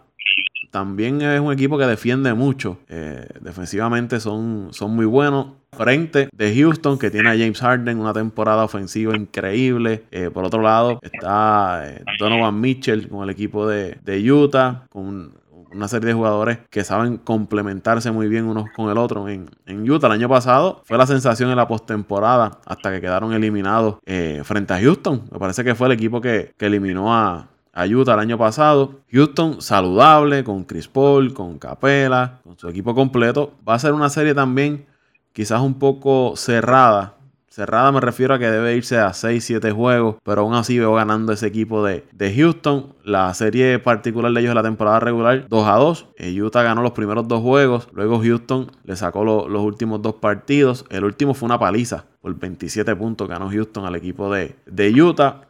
también 0.71 1.23
es 1.23 1.41
un 1.41 1.53
equipo 1.53 1.79
que 1.79 1.87
defiende 1.87 2.35
mucho. 2.35 2.79
Eh, 2.89 3.27
defensivamente 3.41 4.21
son, 4.21 4.69
son 4.73 4.95
muy 4.95 5.07
buenos. 5.07 5.49
Frente 5.73 6.29
de 6.33 6.55
Houston, 6.57 6.99
que 6.99 7.11
tiene 7.11 7.29
a 7.29 7.33
James 7.33 7.61
Harden, 7.61 7.99
una 7.99 8.13
temporada 8.13 8.65
ofensiva 8.65 9.17
increíble. 9.17 10.05
Eh, 10.11 10.31
por 10.33 10.45
otro 10.45 10.63
lado, 10.63 10.99
está 11.03 11.83
eh, 11.87 12.03
Donovan 12.19 12.61
Mitchell 12.61 13.09
con 13.09 13.23
el 13.23 13.31
equipo 13.31 13.67
de, 13.67 13.99
de 14.03 14.33
Utah, 14.33 14.87
con 14.91 15.35
una 15.71 15.87
serie 15.87 16.09
de 16.09 16.15
jugadores 16.15 16.59
que 16.71 16.85
saben 16.85 17.19
complementarse 17.19 18.11
muy 18.11 18.29
bien 18.29 18.47
unos 18.47 18.71
con 18.75 18.91
el 18.91 18.97
otro. 18.97 19.29
En, 19.29 19.51
en 19.67 19.89
Utah 19.89 20.07
el 20.07 20.15
año 20.15 20.29
pasado 20.29 20.83
fue 20.85 20.97
la 20.97 21.07
sensación 21.07 21.51
en 21.51 21.57
la 21.57 21.69
postemporada 21.69 22.59
hasta 22.65 22.91
que 22.91 23.03
quedaron 23.03 23.35
eliminados 23.35 23.97
frente 24.45 24.73
a 24.73 24.81
Houston. 24.81 25.25
Me 25.31 25.39
parece 25.39 25.65
que 25.65 25.75
fue 25.75 25.89
el 25.89 25.93
equipo 25.93 26.23
que, 26.23 26.55
que 26.57 26.67
eliminó 26.67 27.15
a, 27.15 27.49
a 27.79 27.87
Utah 27.87 28.15
el 28.15 28.21
año 28.21 28.39
pasado. 28.39 28.97
Houston 29.13 29.61
saludable 29.63 30.45
con 30.45 30.65
Chris 30.65 30.89
Paul, 30.89 31.33
con 31.33 31.59
Capela, 31.59 32.41
con 32.45 32.59
su 32.59 32.69
equipo 32.69 32.95
completo. 32.95 33.53
Va 33.69 33.75
a 33.75 33.79
ser 33.79 33.93
una 33.93 34.09
serie 34.11 34.35
también 34.35 34.87
quizás 35.33 35.61
un 35.61 35.75
poco 35.75 36.35
cerrada. 36.37 37.15
Cerrada 37.49 37.91
me 37.91 38.01
refiero 38.01 38.35
a 38.35 38.39
que 38.39 38.49
debe 38.49 38.77
irse 38.77 38.99
a 38.99 39.09
6-7 39.13 39.73
juegos, 39.75 40.17
pero 40.23 40.43
aún 40.43 40.55
así 40.55 40.79
veo 40.79 40.95
ganando 40.95 41.33
ese 41.33 41.49
equipo 41.49 41.85
de, 41.85 42.05
de 42.13 42.33
Houston. 42.37 42.93
La 43.05 43.35
serie 43.35 43.81
particular 43.81 44.31
de 44.33 44.41
ellos 44.41 44.51
de 44.51 44.55
la 44.55 44.63
temporada 44.63 45.01
regular, 45.01 45.47
2 45.49 45.67
a 45.67 45.73
2. 45.75 46.07
Eh, 46.19 46.41
Utah 46.41 46.63
ganó 46.63 46.83
los 46.83 46.93
primeros 46.93 47.27
dos 47.27 47.41
juegos, 47.43 47.89
luego 47.93 48.21
Houston 48.21 48.71
le 48.85 48.95
sacó 48.95 49.25
lo- 49.25 49.49
los 49.49 49.63
últimos 49.63 50.03
dos 50.03 50.15
partidos. 50.17 50.85
El 50.91 51.03
último 51.05 51.35
fue 51.35 51.47
una 51.47 51.59
paliza 51.59 52.05
por 52.21 52.33
27 52.39 52.95
puntos, 52.95 53.29
ganó 53.29 53.51
Houston 53.51 53.85
al 53.87 53.97
equipo 53.97 54.33
de, 54.33 54.55
de 54.67 55.03
Utah. 55.03 55.41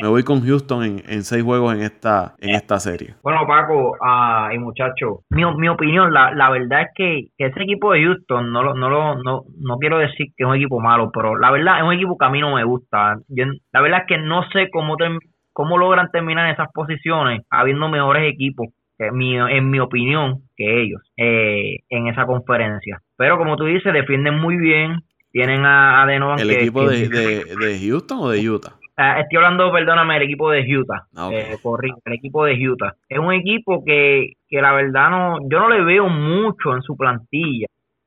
Me 0.00 0.08
voy 0.08 0.22
con 0.22 0.40
Houston 0.46 0.84
en, 0.84 1.02
en 1.08 1.22
seis 1.24 1.42
juegos 1.42 1.74
en 1.74 1.82
esta, 1.82 2.34
en 2.38 2.50
esta 2.50 2.78
serie. 2.80 3.14
Bueno, 3.22 3.46
Paco 3.46 3.96
ah, 4.02 4.50
y 4.54 4.58
muchachos, 4.58 5.20
mi, 5.30 5.44
mi 5.56 5.68
opinión, 5.68 6.12
la, 6.12 6.32
la 6.34 6.50
verdad 6.50 6.82
es 6.82 6.88
que, 6.94 7.24
que 7.36 7.46
ese 7.46 7.62
equipo 7.62 7.92
de 7.92 8.04
Houston, 8.04 8.52
no, 8.52 8.62
lo, 8.62 8.74
no, 8.74 8.88
lo, 8.88 9.14
no, 9.22 9.42
no 9.58 9.76
quiero 9.78 9.98
decir 9.98 10.28
que 10.36 10.44
es 10.44 10.48
un 10.48 10.56
equipo 10.56 10.80
malo, 10.80 11.10
pero 11.12 11.36
la 11.36 11.50
verdad 11.50 11.78
es 11.78 11.84
un 11.84 11.92
equipo 11.92 12.16
que 12.18 12.24
a 12.26 12.30
mí 12.30 12.40
no 12.40 12.54
me 12.54 12.64
gusta. 12.64 13.16
Yo, 13.28 13.44
la 13.72 13.80
verdad 13.80 14.00
es 14.00 14.06
que 14.06 14.18
no 14.18 14.42
sé 14.50 14.68
cómo, 14.72 14.96
term- 14.96 15.20
cómo 15.52 15.78
logran 15.78 16.10
terminar 16.10 16.46
en 16.46 16.52
esas 16.54 16.68
posiciones 16.72 17.42
habiendo 17.50 17.88
mejores 17.88 18.32
equipos, 18.32 18.68
en 18.98 19.16
mi, 19.16 19.36
en 19.38 19.70
mi 19.70 19.80
opinión, 19.80 20.42
que 20.56 20.82
ellos 20.82 21.00
eh, 21.16 21.78
en 21.88 22.06
esa 22.08 22.26
conferencia. 22.26 23.00
Pero 23.16 23.38
como 23.38 23.56
tú 23.56 23.64
dices, 23.64 23.92
defienden 23.92 24.38
muy 24.38 24.56
bien. 24.56 25.02
Tienen 25.32 25.64
a, 25.64 26.02
a 26.02 26.06
Denovan 26.06 26.40
¿El 26.40 26.48
que- 26.48 26.56
equipo 26.56 26.80
que- 26.80 27.08
de, 27.08 27.08
de, 27.08 27.44
de 27.56 27.88
Houston 27.88 28.18
o 28.20 28.30
de 28.30 28.50
Utah? 28.50 28.72
Ah, 29.02 29.20
estoy 29.20 29.36
hablando, 29.38 29.72
perdóname, 29.72 30.16
el 30.18 30.22
equipo 30.24 30.50
de 30.50 30.60
Utah. 30.76 31.06
Ah. 31.16 31.30
Eh, 31.32 31.56
el 32.04 32.12
equipo 32.12 32.44
de 32.44 32.68
Utah. 32.68 32.94
Es 33.08 33.18
un 33.18 33.32
equipo 33.32 33.82
que, 33.84 34.32
que 34.48 34.60
la 34.60 34.72
verdad 34.72 35.08
no, 35.10 35.38
yo 35.50 35.58
no 35.58 35.68
le 35.70 35.82
veo 35.82 36.08
mucho 36.08 36.74
en 36.74 36.82
su 36.82 36.96
plantilla. 36.96 37.66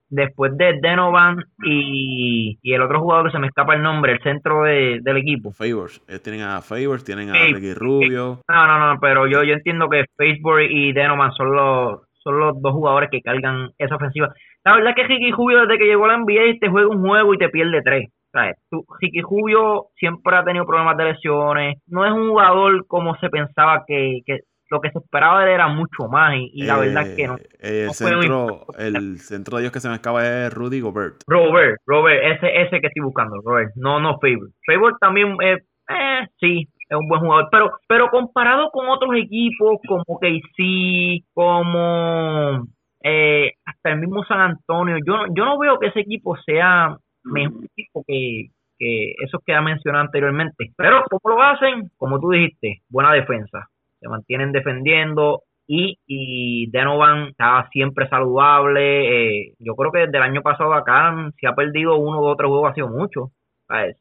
Después 0.10 0.56
de 0.56 0.80
Denovan 0.80 1.38
y, 1.66 2.60
y 2.62 2.74
el 2.74 2.82
otro 2.84 3.00
jugador 3.00 3.26
que 3.26 3.32
se 3.32 3.40
me 3.40 3.48
escapa 3.48 3.74
el 3.74 3.82
nombre, 3.82 4.12
el 4.14 4.20
centro 4.22 4.62
de- 4.64 5.00
del 5.02 5.18
equipo. 5.18 5.52
Favors. 5.52 6.02
Ellos 6.08 6.22
tienen 6.22 6.42
a 6.44 6.62
Favors, 6.62 7.04
tienen 7.04 7.32
a. 7.32 7.34
Ricky 7.34 7.74
Rubio. 7.74 8.40
No, 8.48 8.68
no, 8.68 8.94
no, 8.94 9.00
pero 9.00 9.26
yo, 9.28 9.44
yo 9.44 9.54
entiendo 9.56 9.90
que 9.90 10.06
Facebook 10.16 10.60
y 10.70 10.94
Denovan 10.94 11.32
son 11.32 11.52
los, 11.56 12.02
son 12.24 12.40
los 12.40 12.62
dos 12.62 12.74
jugadores 12.74 13.10
que 13.10 13.22
cargan 13.22 13.72
esa 13.80 13.96
ofensiva. 13.96 14.30
La 14.64 14.76
verdad 14.76 14.92
es 14.92 14.96
que 14.96 15.08
Ricky 15.08 15.32
Rubio 15.32 15.62
desde 15.62 15.80
que 15.80 15.86
llegó 15.88 16.06
a 16.06 16.10
la 16.10 16.18
NBA 16.18 16.60
te 16.62 16.70
juega 16.70 16.90
un 16.90 17.02
juego 17.02 17.34
y 17.34 17.38
te 17.40 17.50
pierde 17.50 17.82
tres. 17.82 18.10
Ricky 19.00 19.22
Rubio 19.22 19.88
siempre 19.98 20.36
ha 20.36 20.44
tenido 20.44 20.66
problemas 20.66 20.98
de 20.98 21.06
lesiones. 21.06 21.78
No 21.88 22.06
es 22.06 22.12
un 22.12 22.30
jugador 22.30 22.86
como 22.88 23.16
se 23.18 23.30
pensaba 23.30 23.84
que, 23.88 24.22
que 24.26 24.40
lo 24.70 24.82
que 24.82 24.90
se 24.90 24.98
esperaba 24.98 25.40
de 25.42 25.50
él 25.50 25.54
era 25.56 25.68
mucho 25.68 26.08
más 26.10 26.34
y, 26.36 26.50
y 26.54 26.64
la 26.64 26.78
verdad 26.80 27.04
es 27.08 27.16
que 27.16 27.28
no. 27.28 27.36
Eh, 27.38 27.82
el, 27.82 27.86
no 27.88 27.94
centro, 27.94 28.66
el 28.80 29.20
centro 29.20 29.58
de 29.58 29.64
ellos 29.64 29.72
que 29.72 29.80
se 29.80 29.90
me 29.90 29.96
acaba 29.96 30.26
es 30.26 30.52
Rudy 30.54 30.80
Gobert. 30.82 31.18
Robert, 31.28 31.78
Robert, 31.86 32.24
ese, 32.24 32.62
ese 32.64 32.82
que 32.82 32.88
estoy 32.88 33.04
buscando, 33.04 33.36
Robert, 33.46 33.72
no, 33.76 34.00
no 34.00 34.18
Favor. 34.20 34.50
Favor 34.66 34.98
también, 35.00 35.36
eh, 35.44 35.58
eh, 35.90 36.28
sí, 36.40 36.68
es 36.90 36.98
un 36.98 37.08
buen 37.08 37.22
jugador, 37.22 37.50
pero, 37.52 37.72
pero 37.88 38.08
comparado 38.10 38.72
con 38.72 38.88
otros 38.90 39.12
equipos 39.16 39.78
como 39.88 40.04
KC, 40.20 41.24
como 41.34 42.66
eh, 43.04 43.52
hasta 43.66 43.92
el 43.92 44.00
mismo 44.00 44.24
San 44.26 44.40
Antonio, 44.40 44.98
yo, 45.06 45.18
no- 45.18 45.26
yo 45.36 45.46
no 45.46 45.60
veo 45.60 45.78
que 45.78 45.88
ese 45.88 46.00
equipo 46.00 46.36
sea 46.38 46.98
mejor 47.24 47.66
equipo 47.66 48.04
que, 48.08 48.48
que 48.78 49.14
esos 49.24 49.42
que 49.46 49.54
ha 49.54 49.62
mencionado 49.62 50.06
anteriormente. 50.06 50.72
Pero 50.78 51.04
¿cómo 51.10 51.36
lo 51.36 51.42
hacen? 51.44 51.90
Como 51.98 52.20
tú 52.20 52.32
dijiste, 52.32 52.82
buena 52.90 53.12
defensa. 53.14 53.68
Se 54.00 54.10
mantienen 54.10 54.52
defendiendo 54.52 55.44
y, 55.68 55.98
y 56.08 56.70
Denovan 56.72 57.28
está 57.30 57.68
siempre 57.72 58.08
saludable. 58.10 59.46
eh, 59.48 59.54
yo 59.60 59.76
creo 59.76 59.92
que 59.92 60.00
desde 60.00 60.18
el 60.18 60.24
año 60.24 60.42
pasado 60.42 60.74
acá 60.74 61.16
si 61.40 61.46
ha 61.46 61.54
perdido 61.56 61.96
uno 61.98 62.20
o 62.20 62.26
otro 62.32 62.50
juego 62.50 62.68
ha 62.68 62.74
sido 62.74 62.90
mucho. 62.90 63.30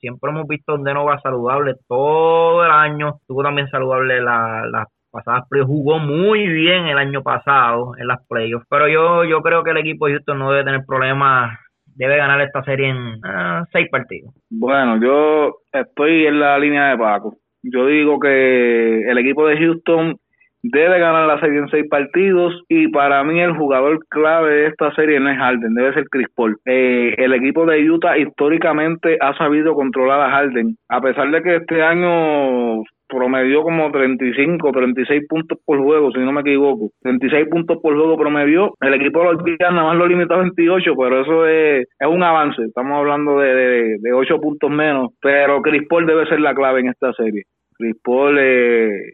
Siempre 0.01 0.31
hemos 0.31 0.47
visto 0.49 0.75
a 0.75 0.79
Denovan 0.79 1.21
saludable 1.23 1.75
todo 1.89 2.65
el 2.65 2.71
año. 2.71 3.17
Estuvo 3.21 3.43
también 3.43 3.69
saludable 3.71 4.21
la- 4.21 4.67
las 4.71 4.89
pasadas 5.11 5.45
playoffs. 5.49 5.69
Jugó 5.71 5.99
muy 5.99 6.47
bien 6.49 6.89
el 6.89 6.99
año 6.99 7.23
pasado 7.23 7.93
en 7.97 8.07
las 8.09 8.19
playoffs. 8.29 8.67
Pero 8.69 8.89
yo, 8.89 9.25
yo 9.25 9.41
creo 9.41 9.63
que 9.63 9.71
el 9.71 9.79
equipo 9.79 10.07
de 10.07 10.15
Houston 10.15 10.39
no 10.39 10.51
debe 10.51 10.65
tener 10.65 10.85
problemas. 10.87 11.59
Debe 11.95 12.17
ganar 12.17 12.41
esta 12.41 12.63
serie 12.65 12.89
en 12.89 13.21
ah, 13.25 13.65
seis 13.73 13.89
partidos. 13.91 14.35
Bueno, 14.51 15.01
yo 15.01 15.59
estoy 15.73 16.27
en 16.27 16.41
la 16.41 16.59
línea 16.59 16.91
de 16.91 16.99
Paco. 16.99 17.37
Yo 17.63 17.87
digo 17.87 18.19
que 18.19 19.03
el 19.09 19.19
equipo 19.19 19.47
de 19.47 19.57
Houston 19.59 20.17
debe 20.63 20.99
ganar 20.99 21.27
la 21.27 21.41
serie 21.41 21.59
en 21.59 21.69
seis 21.69 21.87
partidos 21.89 22.55
y 22.69 22.89
para 22.89 23.23
mí 23.25 23.41
el 23.41 23.57
jugador 23.57 24.05
clave 24.09 24.55
de 24.55 24.67
esta 24.69 24.95
serie 24.95 25.19
no 25.19 25.31
es 25.31 25.37
Harden, 25.37 25.75
debe 25.75 25.95
ser 25.95 26.05
Chris 26.09 26.29
Paul. 26.35 26.59
Eh, 26.65 27.15
el 27.19 27.33
equipo 27.35 27.67
de 27.67 27.91
Utah 27.91 28.17
históricamente 28.17 29.19
ha 29.21 29.37
sabido 29.37 29.75
controlar 29.75 30.21
a 30.21 30.31
Harden, 30.31 30.77
a 30.89 31.01
pesar 31.01 31.31
de 31.31 31.43
que 31.43 31.57
este 31.57 31.83
año 31.83 32.83
promedió 33.13 33.63
como 33.63 33.91
35, 33.91 34.73
36 34.73 35.27
puntos 35.29 35.59
por 35.65 35.79
juego, 35.79 36.11
si 36.13 36.21
no 36.21 36.33
me 36.33 36.41
equivoco. 36.41 36.91
36 37.03 37.49
puntos 37.49 37.79
por 37.83 37.95
juego 37.95 38.17
promedió. 38.17 38.75
El 38.81 38.95
equipo 38.95 39.21
de 39.21 39.33
los 39.33 39.45
Jazz 39.45 39.73
nada 39.73 39.89
más 39.89 39.97
lo 39.97 40.07
limitó 40.07 40.35
a 40.35 40.39
28, 40.39 40.95
pero 40.97 41.21
eso 41.21 41.47
es, 41.47 41.87
un 42.09 42.23
avance. 42.23 42.63
Estamos 42.63 42.99
hablando 42.99 43.39
de, 43.39 43.55
de, 43.55 43.97
de 44.01 44.13
8 44.13 44.41
puntos 44.41 44.71
menos. 44.71 45.11
Pero 45.21 45.61
Chris 45.61 45.87
Paul 45.89 46.07
debe 46.07 46.27
ser 46.27 46.41
la 46.41 46.55
clave 46.55 46.81
en 46.81 46.89
esta 46.89 47.13
serie. 47.13 47.45
Chris 47.77 47.97
Paul, 48.03 48.39
eh, 48.41 49.13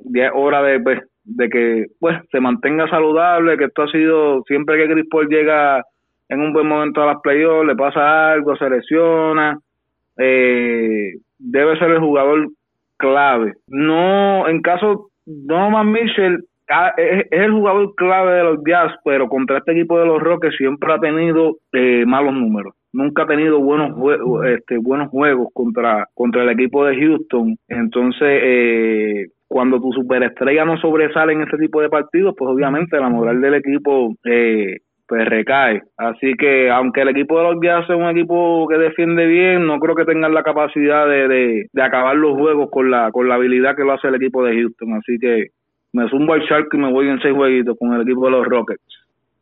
ya 0.00 0.32
hora 0.32 0.62
de, 0.62 0.80
pues, 0.80 1.00
de 1.24 1.48
que 1.48 1.86
pues 2.00 2.18
se 2.30 2.40
mantenga 2.40 2.88
saludable, 2.88 3.56
que 3.56 3.64
esto 3.64 3.82
ha 3.82 3.88
sido, 3.88 4.42
siempre 4.44 4.76
que 4.76 4.92
Chris 4.92 5.06
Paul 5.10 5.28
llega 5.28 5.82
en 6.28 6.40
un 6.40 6.52
buen 6.52 6.66
momento 6.66 7.02
a 7.02 7.06
las 7.06 7.20
playoffs, 7.22 7.66
le 7.66 7.76
pasa 7.76 8.32
algo, 8.32 8.56
se 8.56 8.68
lesiona, 8.68 9.58
eh, 10.18 11.12
debe 11.38 11.78
ser 11.78 11.90
el 11.90 12.00
jugador 12.00 12.48
clave. 13.02 13.54
No, 13.66 14.48
en 14.48 14.62
caso, 14.62 15.08
Donovan 15.26 15.90
Mitchell 15.90 16.44
ah, 16.70 16.92
es, 16.96 17.26
el 17.32 17.50
jugador 17.50 17.94
clave 17.96 18.32
de 18.32 18.44
los 18.44 18.58
Jazz, 18.64 18.92
pero 19.04 19.28
contra 19.28 19.58
este 19.58 19.72
equipo 19.72 19.98
de 19.98 20.06
los 20.06 20.22
Rockets 20.22 20.56
siempre 20.56 20.92
ha 20.92 20.98
tenido 20.98 21.56
eh, 21.72 22.04
malos 22.06 22.32
números. 22.32 22.74
Nunca 22.92 23.24
ha 23.24 23.26
tenido 23.26 23.58
buenos 23.58 23.92
juegos, 23.98 24.46
este, 24.46 24.78
buenos 24.78 25.08
juegos 25.08 25.48
contra, 25.52 26.06
contra 26.14 26.44
el 26.44 26.50
equipo 26.50 26.84
de 26.84 26.96
Houston. 26.96 27.56
Entonces, 27.68 28.40
eh, 28.42 29.26
cuando 29.48 29.80
tu 29.80 29.92
superestrella 29.92 30.64
no 30.64 30.76
sobresale 30.78 31.32
en 31.32 31.42
este 31.42 31.58
tipo 31.58 31.80
de 31.80 31.88
partidos, 31.88 32.34
pues 32.38 32.50
obviamente 32.50 33.00
la 33.00 33.08
moral 33.08 33.40
del 33.40 33.54
equipo 33.54 34.14
eh, 34.24 34.76
pues 35.12 35.28
recae. 35.28 35.82
Así 35.98 36.32
que 36.38 36.70
aunque 36.70 37.02
el 37.02 37.08
equipo 37.08 37.36
de 37.36 37.44
los 37.44 37.62
Jazz 37.62 37.84
es 37.84 37.94
un 37.94 38.08
equipo 38.08 38.66
que 38.66 38.78
defiende 38.78 39.26
bien, 39.26 39.66
no 39.66 39.78
creo 39.78 39.94
que 39.94 40.06
tengan 40.06 40.32
la 40.32 40.42
capacidad 40.42 41.06
de, 41.06 41.28
de, 41.28 41.66
de 41.70 41.82
acabar 41.82 42.16
los 42.16 42.32
juegos 42.38 42.70
con 42.70 42.90
la, 42.90 43.10
con 43.12 43.28
la 43.28 43.34
habilidad 43.34 43.76
que 43.76 43.84
lo 43.84 43.92
hace 43.92 44.08
el 44.08 44.14
equipo 44.14 44.42
de 44.42 44.54
Houston. 44.54 44.94
Así 44.94 45.18
que 45.18 45.48
me 45.92 46.08
zumbo 46.08 46.32
al 46.32 46.40
Shark 46.40 46.68
y 46.72 46.78
me 46.78 46.90
voy 46.90 47.08
en 47.08 47.20
seis 47.20 47.34
jueguitos 47.34 47.76
con 47.78 47.92
el 47.92 48.00
equipo 48.00 48.24
de 48.24 48.30
los 48.30 48.46
Rockets. 48.46 48.80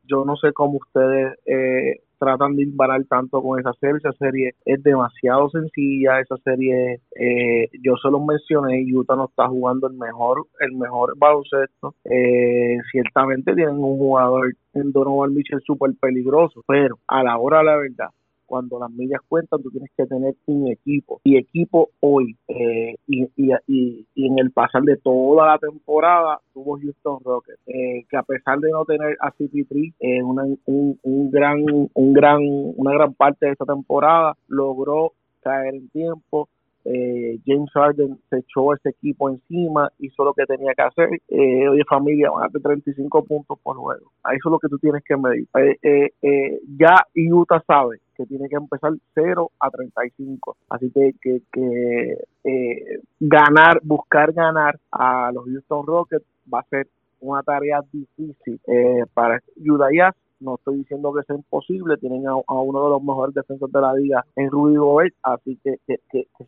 Yo 0.09 0.25
no 0.25 0.35
sé 0.35 0.53
cómo 0.53 0.79
ustedes 0.79 1.39
eh, 1.47 2.01
tratan 2.21 2.55
de 2.55 2.65
embarar 2.65 3.05
tanto 3.07 3.43
con 3.43 3.59
esa 3.59 3.73
serie. 3.81 3.97
Esa 3.99 4.13
serie 4.13 4.53
es 4.65 4.83
demasiado 4.83 5.49
sencilla. 5.51 6.21
Esa 6.21 6.37
serie, 6.45 7.01
eh, 7.17 7.69
yo 7.83 7.97
se 7.97 8.11
los 8.11 8.25
mencioné, 8.25 8.85
Utah 8.95 9.17
no 9.17 9.25
está 9.25 9.49
jugando 9.49 9.89
el 9.89 9.95
mejor, 9.95 10.47
el 10.61 10.73
mejor 10.77 11.15
baloncesto. 11.19 11.95
Eh, 12.05 12.77
ciertamente 12.93 13.55
tienen 13.55 13.77
un 13.77 13.99
jugador 13.99 14.53
en 14.75 14.93
Donovan 14.93 15.35
Mitchell 15.35 15.61
súper 15.67 15.93
peligroso, 16.01 16.63
pero 16.69 16.99
a 17.09 17.23
la 17.25 17.39
hora 17.39 17.59
de 17.59 17.65
la 17.65 17.77
verdad, 17.77 18.11
cuando 18.51 18.81
las 18.81 18.91
millas 18.91 19.21
cuentan, 19.29 19.63
tú 19.63 19.71
tienes 19.71 19.91
que 19.97 20.07
tener 20.07 20.35
un 20.47 20.67
equipo. 20.67 21.21
Y 21.23 21.39
equipo 21.39 21.91
hoy, 22.01 22.37
eh, 22.49 22.97
y, 23.07 24.07
en 24.17 24.39
el 24.41 24.51
pasar 24.51 24.83
de 24.83 24.97
toda 24.97 25.47
la 25.47 25.59
temporada, 25.59 26.41
tuvo 26.53 26.77
Houston 26.77 27.21
Rockets, 27.25 27.61
eh, 27.69 28.05
que 28.11 28.17
a 28.17 28.25
pesar 28.25 28.59
de 28.59 28.73
no 28.73 28.85
tener 28.85 29.17
a 29.21 29.31
CP3, 29.31 29.95
eh, 30.01 30.21
una, 30.25 30.43
un, 30.67 30.99
un 31.01 31.31
gran, 31.31 31.61
un 31.95 32.13
gran, 32.13 32.41
una 32.43 32.93
gran 32.93 33.15
parte 33.15 33.47
de 33.47 33.53
esta 33.53 33.67
temporada, 33.67 34.37
logró 34.49 35.13
caer 35.43 35.77
en 35.77 35.89
tiempo. 35.91 36.49
Eh, 36.85 37.39
James 37.47 37.71
Harden 37.73 38.19
se 38.31 38.39
echó 38.39 38.75
ese 38.75 38.89
equipo 38.89 39.29
encima, 39.29 39.91
hizo 40.01 40.25
lo 40.25 40.35
que 40.35 40.45
tenía 40.47 40.73
que 40.75 40.83
hacer. 40.83 41.09
Eh, 41.29 41.69
oye, 41.69 41.85
familia, 41.89 42.31
van 42.31 42.47
a 42.47 42.49
tener 42.49 42.63
35 42.63 43.25
puntos 43.27 43.59
por 43.63 43.77
juego. 43.77 44.11
Eso 44.25 44.49
es 44.49 44.51
lo 44.51 44.59
que 44.59 44.69
tú 44.69 44.79
tienes 44.79 45.05
que 45.05 45.17
medir. 45.17 45.47
Eh, 45.83 46.61
ya 46.77 46.97
Utah 47.15 47.63
sabe 47.65 48.01
que 48.21 48.27
tiene 48.27 48.49
que 48.49 48.57
empezar 48.57 48.93
0 49.15 49.51
a 49.59 49.71
35. 49.71 50.57
Así 50.69 50.91
que, 50.91 51.15
que, 51.23 51.43
que 51.51 52.19
eh, 52.45 53.01
ganar, 53.19 53.81
buscar 53.83 54.33
ganar 54.33 54.79
a 54.93 55.31
los 55.33 55.47
Houston 55.47 55.87
Rockets 55.87 56.27
va 56.53 56.61
a 56.61 56.69
ser 56.69 56.87
una 57.21 57.43
tarea 57.43 57.81
difícil 57.91 58.61
eh, 58.67 59.05
para 59.15 59.41
Jazz. 59.57 60.15
No 60.41 60.57
estoy 60.57 60.79
diciendo 60.79 61.13
que 61.13 61.23
sea 61.25 61.37
imposible, 61.37 61.97
tienen 61.99 62.27
a, 62.27 62.35
uno 62.35 62.85
de 62.85 62.91
los 62.91 63.03
mejores 63.03 63.35
defensores 63.35 63.73
de 63.73 63.81
la 63.81 63.95
liga 63.95 64.25
en 64.37 64.51
Rudy 64.51 64.77
Gobert, 64.77 65.15
así 65.23 65.59
que, 65.63 65.79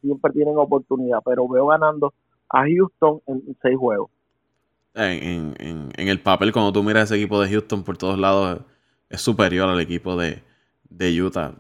siempre 0.00 0.32
tienen 0.32 0.56
oportunidad, 0.56 1.18
pero 1.24 1.46
veo 1.46 1.66
ganando 1.66 2.14
a 2.48 2.64
Houston 2.64 3.20
en 3.26 3.56
seis 3.60 3.76
juegos. 3.76 4.10
En, 4.94 5.54
en, 5.58 6.08
el 6.08 6.20
papel, 6.20 6.52
cuando 6.52 6.72
tú 6.72 6.82
miras 6.82 7.04
ese 7.04 7.16
equipo 7.16 7.40
de 7.40 7.50
Houston 7.50 7.82
por 7.82 7.98
todos 7.98 8.18
lados, 8.18 8.60
es 9.10 9.20
superior 9.20 9.68
al 9.68 9.80
equipo 9.80 10.16
de, 10.16 10.42
de 10.97 11.22
Utah. 11.22 11.53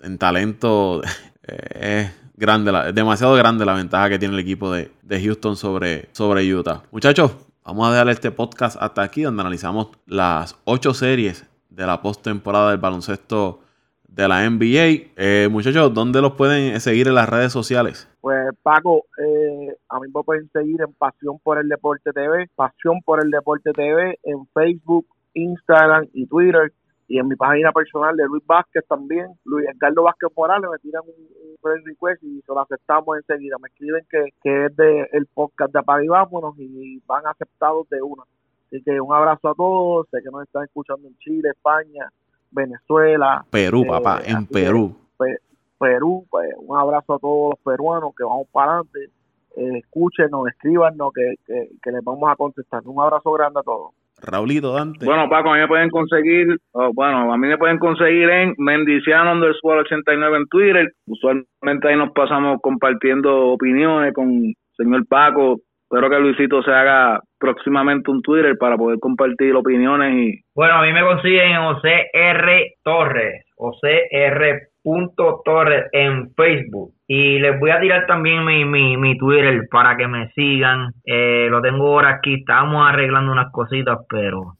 En 0.00 0.18
talento 0.18 1.02
es 1.44 2.10
grande, 2.34 2.72
es 2.88 2.94
demasiado 2.94 3.34
grande 3.34 3.64
la 3.64 3.74
ventaja 3.74 4.08
que 4.08 4.18
tiene 4.18 4.34
el 4.34 4.40
equipo 4.40 4.72
de, 4.72 4.90
de 5.02 5.22
Houston 5.22 5.56
sobre, 5.56 6.08
sobre 6.12 6.52
Utah. 6.52 6.82
Muchachos, 6.90 7.36
vamos 7.64 7.88
a 7.88 7.92
dejar 7.92 8.08
este 8.08 8.30
podcast 8.30 8.80
hasta 8.80 9.02
aquí, 9.02 9.22
donde 9.22 9.42
analizamos 9.42 9.88
las 10.06 10.58
ocho 10.64 10.94
series 10.94 11.46
de 11.68 11.86
la 11.86 12.00
postemporada 12.00 12.70
del 12.70 12.78
baloncesto 12.78 13.60
de 14.08 14.26
la 14.26 14.48
NBA. 14.48 15.12
Eh, 15.16 15.48
muchachos, 15.50 15.92
¿dónde 15.94 16.20
los 16.20 16.32
pueden 16.32 16.80
seguir 16.80 17.08
en 17.08 17.14
las 17.14 17.28
redes 17.28 17.52
sociales? 17.52 18.08
Pues 18.20 18.38
Paco, 18.62 19.04
eh, 19.18 19.76
a 19.88 20.00
mí 20.00 20.08
me 20.12 20.22
pueden 20.22 20.50
seguir 20.52 20.80
en 20.80 20.92
Pasión 20.94 21.38
por 21.42 21.58
el 21.58 21.68
Deporte 21.68 22.12
TV, 22.12 22.48
Pasión 22.54 23.00
por 23.04 23.22
el 23.22 23.30
Deporte 23.30 23.72
TV 23.72 24.18
en 24.24 24.46
Facebook, 24.54 25.06
Instagram 25.34 26.08
y 26.12 26.26
Twitter 26.26 26.72
y 27.10 27.18
en 27.18 27.26
mi 27.26 27.34
página 27.34 27.72
personal 27.72 28.16
de 28.16 28.24
Luis 28.24 28.46
Vázquez 28.46 28.84
también, 28.88 29.26
Luis 29.44 29.66
Edgardo 29.68 30.04
Vázquez 30.04 30.30
Morales, 30.36 30.70
me 30.70 30.78
tiran 30.78 31.02
un, 31.04 31.50
un 31.50 31.56
friend 31.60 31.84
request 31.84 32.22
y 32.22 32.40
se 32.40 32.52
lo 32.54 32.60
aceptamos 32.60 33.16
enseguida. 33.18 33.56
Me 33.60 33.66
escriben 33.68 34.04
que, 34.08 34.28
que 34.40 34.66
es 34.66 34.76
de 34.76 35.08
el 35.12 35.26
podcast 35.26 35.72
de 35.72 35.80
Apaga 35.80 36.04
y 36.04 36.08
Vámonos 36.08 36.54
y 36.58 37.02
van 37.06 37.26
aceptados 37.26 37.88
de 37.90 38.00
una. 38.00 38.22
Así 38.68 38.80
que 38.84 39.00
un 39.00 39.12
abrazo 39.12 39.48
a 39.48 39.54
todos, 39.56 40.06
sé 40.12 40.18
que 40.22 40.30
nos 40.30 40.44
están 40.44 40.62
escuchando 40.62 41.08
en 41.08 41.16
Chile, 41.18 41.48
España, 41.50 42.08
Venezuela. 42.52 43.44
Perú, 43.50 43.82
eh, 43.84 43.88
papá, 43.88 44.20
en 44.24 44.46
que, 44.46 44.52
Perú. 44.54 44.96
Pe- 45.18 45.38
Perú, 45.80 46.24
pues 46.30 46.48
un 46.58 46.76
abrazo 46.78 47.14
a 47.14 47.18
todos 47.18 47.50
los 47.54 47.58
peruanos 47.64 48.14
que 48.16 48.22
vamos 48.22 48.46
para 48.52 48.74
adelante. 48.74 49.10
Eh, 49.56 49.78
escúchenos, 49.78 50.46
escríbanos, 50.46 51.12
que, 51.12 51.34
que, 51.44 51.70
que 51.82 51.90
les 51.90 52.04
vamos 52.04 52.30
a 52.30 52.36
contestar. 52.36 52.82
Un 52.84 53.02
abrazo 53.02 53.32
grande 53.32 53.58
a 53.58 53.62
todos. 53.64 53.90
Raulito, 54.22 54.74
Dante. 54.74 55.04
Bueno, 55.04 55.28
Paco, 55.28 55.50
a 55.50 55.54
mí 55.54 55.60
me 55.60 55.68
pueden 55.68 55.90
conseguir, 55.90 56.56
oh, 56.72 56.90
bueno, 56.94 57.32
a 57.32 57.36
mí 57.36 57.46
me 57.46 57.58
pueden 57.58 57.78
conseguir 57.78 58.28
en 58.30 58.54
Mendiciano 58.58 59.32
underscore 59.32 59.80
89 59.80 60.36
en 60.36 60.46
Twitter. 60.46 60.92
Usualmente 61.06 61.88
ahí 61.88 61.96
nos 61.96 62.12
pasamos 62.12 62.58
compartiendo 62.62 63.48
opiniones 63.48 64.12
con 64.14 64.52
señor 64.76 65.06
Paco. 65.08 65.58
Espero 65.90 66.08
que 66.08 66.20
Luisito 66.20 66.62
se 66.62 66.70
haga 66.70 67.20
próximamente 67.38 68.10
un 68.10 68.22
Twitter 68.22 68.56
para 68.58 68.76
poder 68.76 68.98
compartir 69.00 69.56
opiniones 69.56 70.14
y 70.14 70.40
Bueno, 70.54 70.74
a 70.74 70.82
mí 70.82 70.92
me 70.92 71.02
consiguen 71.02 71.50
en 71.50 71.62
José 71.62 72.10
R. 72.12 72.74
Torres, 72.84 73.44
José 73.56 74.06
R. 74.10 74.69
punto 74.82 75.42
Torres 75.44 75.86
en 75.92 76.32
Facebook. 76.34 76.92
Y 77.06 77.38
les 77.38 77.58
voy 77.58 77.70
a 77.70 77.80
tirar 77.80 78.06
también 78.06 78.44
mi, 78.44 78.64
mi, 78.64 78.96
mi 78.96 79.18
Twitter 79.18 79.68
para 79.70 79.96
que 79.96 80.06
me 80.06 80.30
sigan. 80.32 80.92
Eh, 81.04 81.48
lo 81.50 81.60
tengo 81.60 81.86
ahora 81.86 82.10
aquí, 82.10 82.34
estábamos 82.34 82.88
arreglando 82.88 83.32
unas 83.32 83.50
cositas, 83.52 83.98
pero 84.08 84.56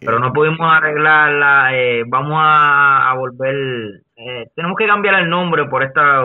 pero 0.00 0.18
no 0.18 0.32
pudimos 0.32 0.60
arreglarla. 0.60 1.70
Eh, 1.76 2.04
vamos 2.06 2.38
a, 2.40 3.14
volver. 3.16 4.02
eh, 4.16 4.46
tenemos 4.54 4.76
que 4.76 4.86
cambiar 4.86 5.20
el 5.20 5.30
nombre 5.30 5.66
por 5.66 5.82
esta. 5.82 6.22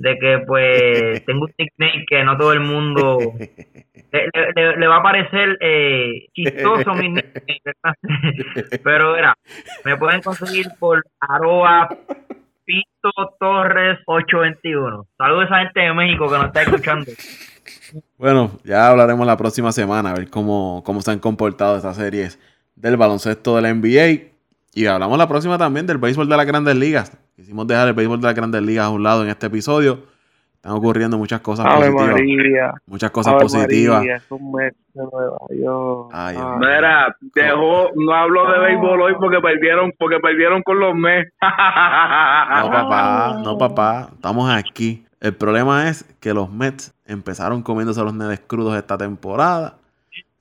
De 0.00 0.16
que, 0.18 0.38
pues, 0.46 1.24
tengo 1.26 1.44
un 1.44 1.52
nickname 1.58 2.04
que 2.08 2.24
no 2.24 2.36
todo 2.38 2.52
el 2.54 2.60
mundo. 2.60 3.18
Le, 4.12 4.28
le- 4.56 4.76
le 4.76 4.86
va 4.88 4.96
a 4.96 5.02
parecer 5.04 5.56
eh, 5.60 6.26
chistoso 6.32 6.94
mi 6.94 7.10
nickname, 7.10 7.60
¿verdad? 7.64 7.94
Pero, 8.82 9.14
era, 9.16 9.36
me 9.84 9.96
pueden 9.96 10.20
conseguir 10.20 10.66
por 10.80 11.04
arroba 11.20 11.88
Pito 12.64 13.12
Torres 13.38 14.00
821. 14.06 15.06
Saludos 15.16 15.42
a 15.44 15.46
esa 15.46 15.58
gente 15.58 15.80
de 15.82 15.92
México 15.94 16.26
que 16.28 16.38
nos 16.38 16.46
está 16.46 16.62
escuchando. 16.62 17.12
Bueno, 18.18 18.50
ya 18.64 18.88
hablaremos 18.88 19.24
la 19.24 19.36
próxima 19.36 19.70
semana 19.70 20.10
a 20.10 20.14
ver 20.14 20.28
cómo, 20.28 20.82
cómo 20.84 21.02
se 21.02 21.12
han 21.12 21.20
comportado 21.20 21.76
estas 21.76 21.94
series 21.96 22.40
del 22.74 22.96
baloncesto 22.96 23.54
de 23.54 23.62
la 23.62 23.72
NBA. 23.72 24.30
Y 24.74 24.86
hablamos 24.86 25.18
la 25.18 25.28
próxima 25.28 25.56
también 25.56 25.86
del 25.86 25.98
béisbol 25.98 26.28
de 26.28 26.36
las 26.36 26.46
grandes 26.46 26.74
ligas. 26.74 27.16
Quisimos 27.40 27.66
dejar 27.66 27.88
el 27.88 27.94
béisbol 27.94 28.20
de 28.20 28.26
las 28.26 28.34
grandes 28.34 28.60
ligas 28.60 28.84
a 28.84 28.90
un 28.90 29.02
lado 29.02 29.22
en 29.22 29.30
este 29.30 29.46
episodio. 29.46 30.00
Están 30.56 30.72
ocurriendo 30.72 31.16
muchas 31.16 31.40
cosas 31.40 31.64
Ave 31.64 31.90
positivas. 31.90 32.12
María. 32.12 32.74
Muchas 32.84 33.10
cosas 33.12 33.32
Ave 33.32 33.42
positivas. 33.44 33.98
María, 34.00 34.16
esos 34.16 34.40
Mets 34.42 34.76
de 34.92 35.02
Nueva 35.10 35.38
York. 35.48 36.10
Ay, 36.12 36.36
Ay. 36.38 36.58
Mira, 36.58 37.16
dejó, 37.34 37.92
no 37.94 38.12
hablo 38.12 38.52
de 38.52 38.58
béisbol 38.58 39.00
hoy 39.00 39.14
porque 39.18 39.40
perdieron, 39.40 39.90
porque 39.98 40.18
perdieron 40.20 40.62
con 40.62 40.80
los 40.80 40.94
Mets. 40.94 41.32
No, 41.40 41.48
papá, 42.70 43.40
no, 43.42 43.56
papá. 43.56 44.10
Estamos 44.12 44.50
aquí. 44.50 45.06
El 45.18 45.34
problema 45.34 45.88
es 45.88 46.04
que 46.20 46.34
los 46.34 46.52
Mets 46.52 46.94
empezaron 47.06 47.62
comiéndose 47.62 48.04
los 48.04 48.12
nenes 48.12 48.40
crudos 48.40 48.76
esta 48.76 48.98
temporada. 48.98 49.78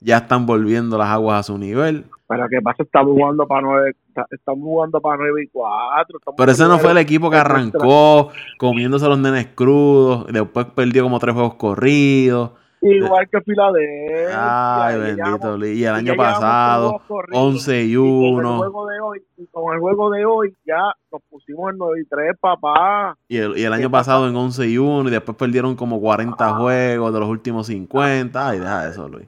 Ya 0.02 0.18
están 0.18 0.46
volviendo 0.46 0.98
las 0.98 1.10
aguas 1.10 1.40
a 1.40 1.44
su 1.44 1.58
nivel. 1.58 2.06
Pero 2.28 2.46
qué 2.50 2.62
pasa, 2.62 2.84
estamos 2.84 3.14
jugando 3.14 3.48
para 3.48 3.62
nueve, 3.62 3.96
está- 4.08 4.26
estamos 4.32 4.64
jugando 4.64 5.02
para 5.02 5.18
nueve 5.18 5.44
y 5.44 5.48
cuatro. 5.48 6.20
estamos 6.20 6.38
Pero 6.38 6.52
ese 6.52 6.64
no 6.68 6.78
fue 6.80 6.92
el 6.92 6.98
equipo 7.00 7.30
que 7.30 7.38
arrancó 7.38 8.30
comiéndose 8.60 9.08
los 9.08 9.18
nenes 9.20 9.48
crudos. 9.56 10.26
y 10.30 10.34
Después 10.34 10.68
perdió 10.68 11.04
como 11.04 11.20
tres 11.20 11.34
juegos 11.34 11.56
corridos. 11.56 12.52
Igual 12.82 13.28
que 13.30 13.42
Filadelfia. 13.42 14.86
Ay, 14.86 14.96
y 14.96 15.00
bendito. 15.00 15.58
Lee. 15.58 15.74
Y 15.80 15.84
el 15.84 15.96
año 15.96 16.16
pasado, 16.16 16.92
dos 16.94 17.02
corridos. 17.10 17.44
11 17.44 17.84
y 17.84 17.92
Y 17.92 17.96
con 17.96 18.06
el 18.06 18.46
1. 18.46 18.58
juego 18.58 18.88
de 18.88 19.00
hoy, 19.02 19.22
y 19.38 19.46
con 19.48 19.74
el 19.74 19.80
juego 19.82 20.10
de 20.12 20.26
hoy 20.26 20.56
ya 20.66 20.80
nos 21.12 21.22
pusimos 21.30 21.72
en 21.74 21.78
9 21.78 22.02
y 22.02 22.06
3, 22.06 22.38
papá. 22.40 23.18
Y 23.28 23.36
el, 23.38 23.58
y 23.58 23.64
el 23.64 23.74
año 23.74 23.88
¿Qué 23.88 23.92
pasado 23.92 24.30
en 24.30 24.36
11 24.36 24.66
y 24.70 24.78
1. 24.78 25.10
Y 25.10 25.12
después 25.12 25.36
perdieron 25.38 25.76
como 25.76 26.00
40 26.00 26.48
Ah. 26.52 26.54
juegos 26.58 27.14
de 27.14 27.20
los 27.20 27.28
últimos 27.28 27.68
50. 27.68 28.48
Ay, 28.48 28.60
deja 28.60 28.88
eso, 28.88 29.10
Luis. 29.10 29.28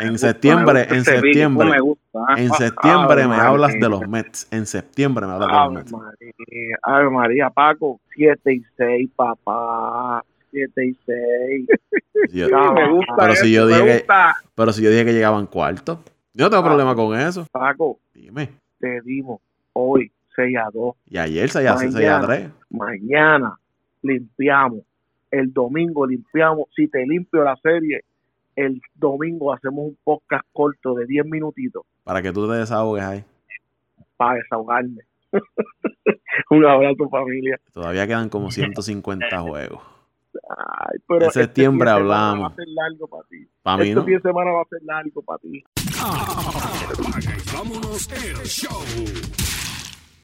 En 0.00 0.18
septiembre, 0.18 0.86
en 0.90 1.04
septiembre. 1.04 1.70
En 2.36 2.50
septiembre 2.52 3.22
me 3.22 3.28
María. 3.28 3.46
hablas 3.48 3.72
de 3.72 3.88
los 3.88 4.06
Mets. 4.08 4.48
En 4.50 4.66
septiembre 4.66 5.26
me 5.26 5.32
hablas 5.32 5.48
de 5.48 5.54
los 5.54 5.72
Mets. 5.72 5.92
María, 5.92 6.76
Ave 6.82 7.10
María, 7.10 7.50
Paco, 7.50 8.00
7 8.14 8.52
y 8.54 8.62
6, 8.76 9.10
papá. 9.16 10.22
7 10.50 10.86
y 10.86 10.96
6. 11.06 11.68
Yo- 12.32 12.46
Sí, 12.48 12.52
me 12.74 12.90
gusta 12.92 13.14
Pero 13.18 13.34
si 13.34 13.52
yo 13.52 13.66
me 13.66 13.72
dije 13.74 13.84
que- 13.86 13.92
gusta. 13.98 14.34
pero 14.54 14.72
si 14.72 14.82
yo 14.82 14.90
dije 14.90 15.04
que 15.04 15.12
llegaban 15.12 15.46
cuarto, 15.46 16.00
yo 16.32 16.44
no 16.46 16.50
tengo 16.50 16.62
Ah. 16.62 16.66
problema 16.66 16.94
con 16.94 17.18
eso. 17.18 17.46
Paco, 17.52 17.98
Dime. 18.14 18.48
te 18.80 19.00
dimos 19.02 19.40
hoy 19.74 20.10
6 20.34 20.56
a 20.56 20.70
2. 20.72 20.94
Y 21.10 21.18
ayer 21.18 21.48
6 21.50 21.66
a 21.68 21.76
6 21.76 21.94
a 21.94 21.98
Mañana. 21.98 22.26
3. 22.26 22.48
Mañana 22.70 23.58
limpiamos. 24.02 24.80
El 25.30 25.52
domingo 25.52 26.06
limpiamos. 26.06 26.66
Si 26.74 26.88
te 26.88 27.04
limpio 27.04 27.42
la 27.42 27.56
serie, 27.56 28.02
el 28.56 28.80
domingo 28.94 29.52
hacemos 29.52 29.86
un 29.86 29.98
podcast 30.02 30.44
corto 30.52 30.94
de 30.94 31.06
10 31.06 31.26
minutitos 31.26 31.82
Para 32.04 32.22
que 32.22 32.32
tú 32.32 32.48
te 32.48 32.54
desahogues 32.56 33.04
ahí. 33.04 33.24
para 34.16 34.36
desahogarme. 34.38 35.02
un 36.50 36.64
abrazo, 36.64 37.08
familia. 37.10 37.60
Todavía 37.72 38.06
quedan 38.06 38.28
como 38.30 38.50
150 38.50 39.40
juegos. 39.40 39.80
Ay, 40.48 40.98
pero 41.06 41.20
En 41.22 41.26
este 41.28 41.40
septiembre 41.42 41.88
semana 41.88 42.02
hablamos. 42.02 42.50
Va 42.50 42.52
a 42.52 42.56
ser 42.56 42.68
largo 42.68 43.06
para 43.08 43.22
ti. 43.28 43.48
Para 43.62 43.76
mí 43.78 43.82
este 43.84 43.94
no. 43.94 44.04
fin 44.04 44.14
de 44.14 44.20
semana 44.20 44.50
va 44.52 44.62
a 44.62 44.64
ser 44.68 44.82
largo 44.84 45.22
para 45.22 45.38
ti. 45.38 45.64
Apaga 46.00 47.34
y 47.36 47.56
vámonos 47.56 48.08
el 48.12 48.36
show. 48.46 48.80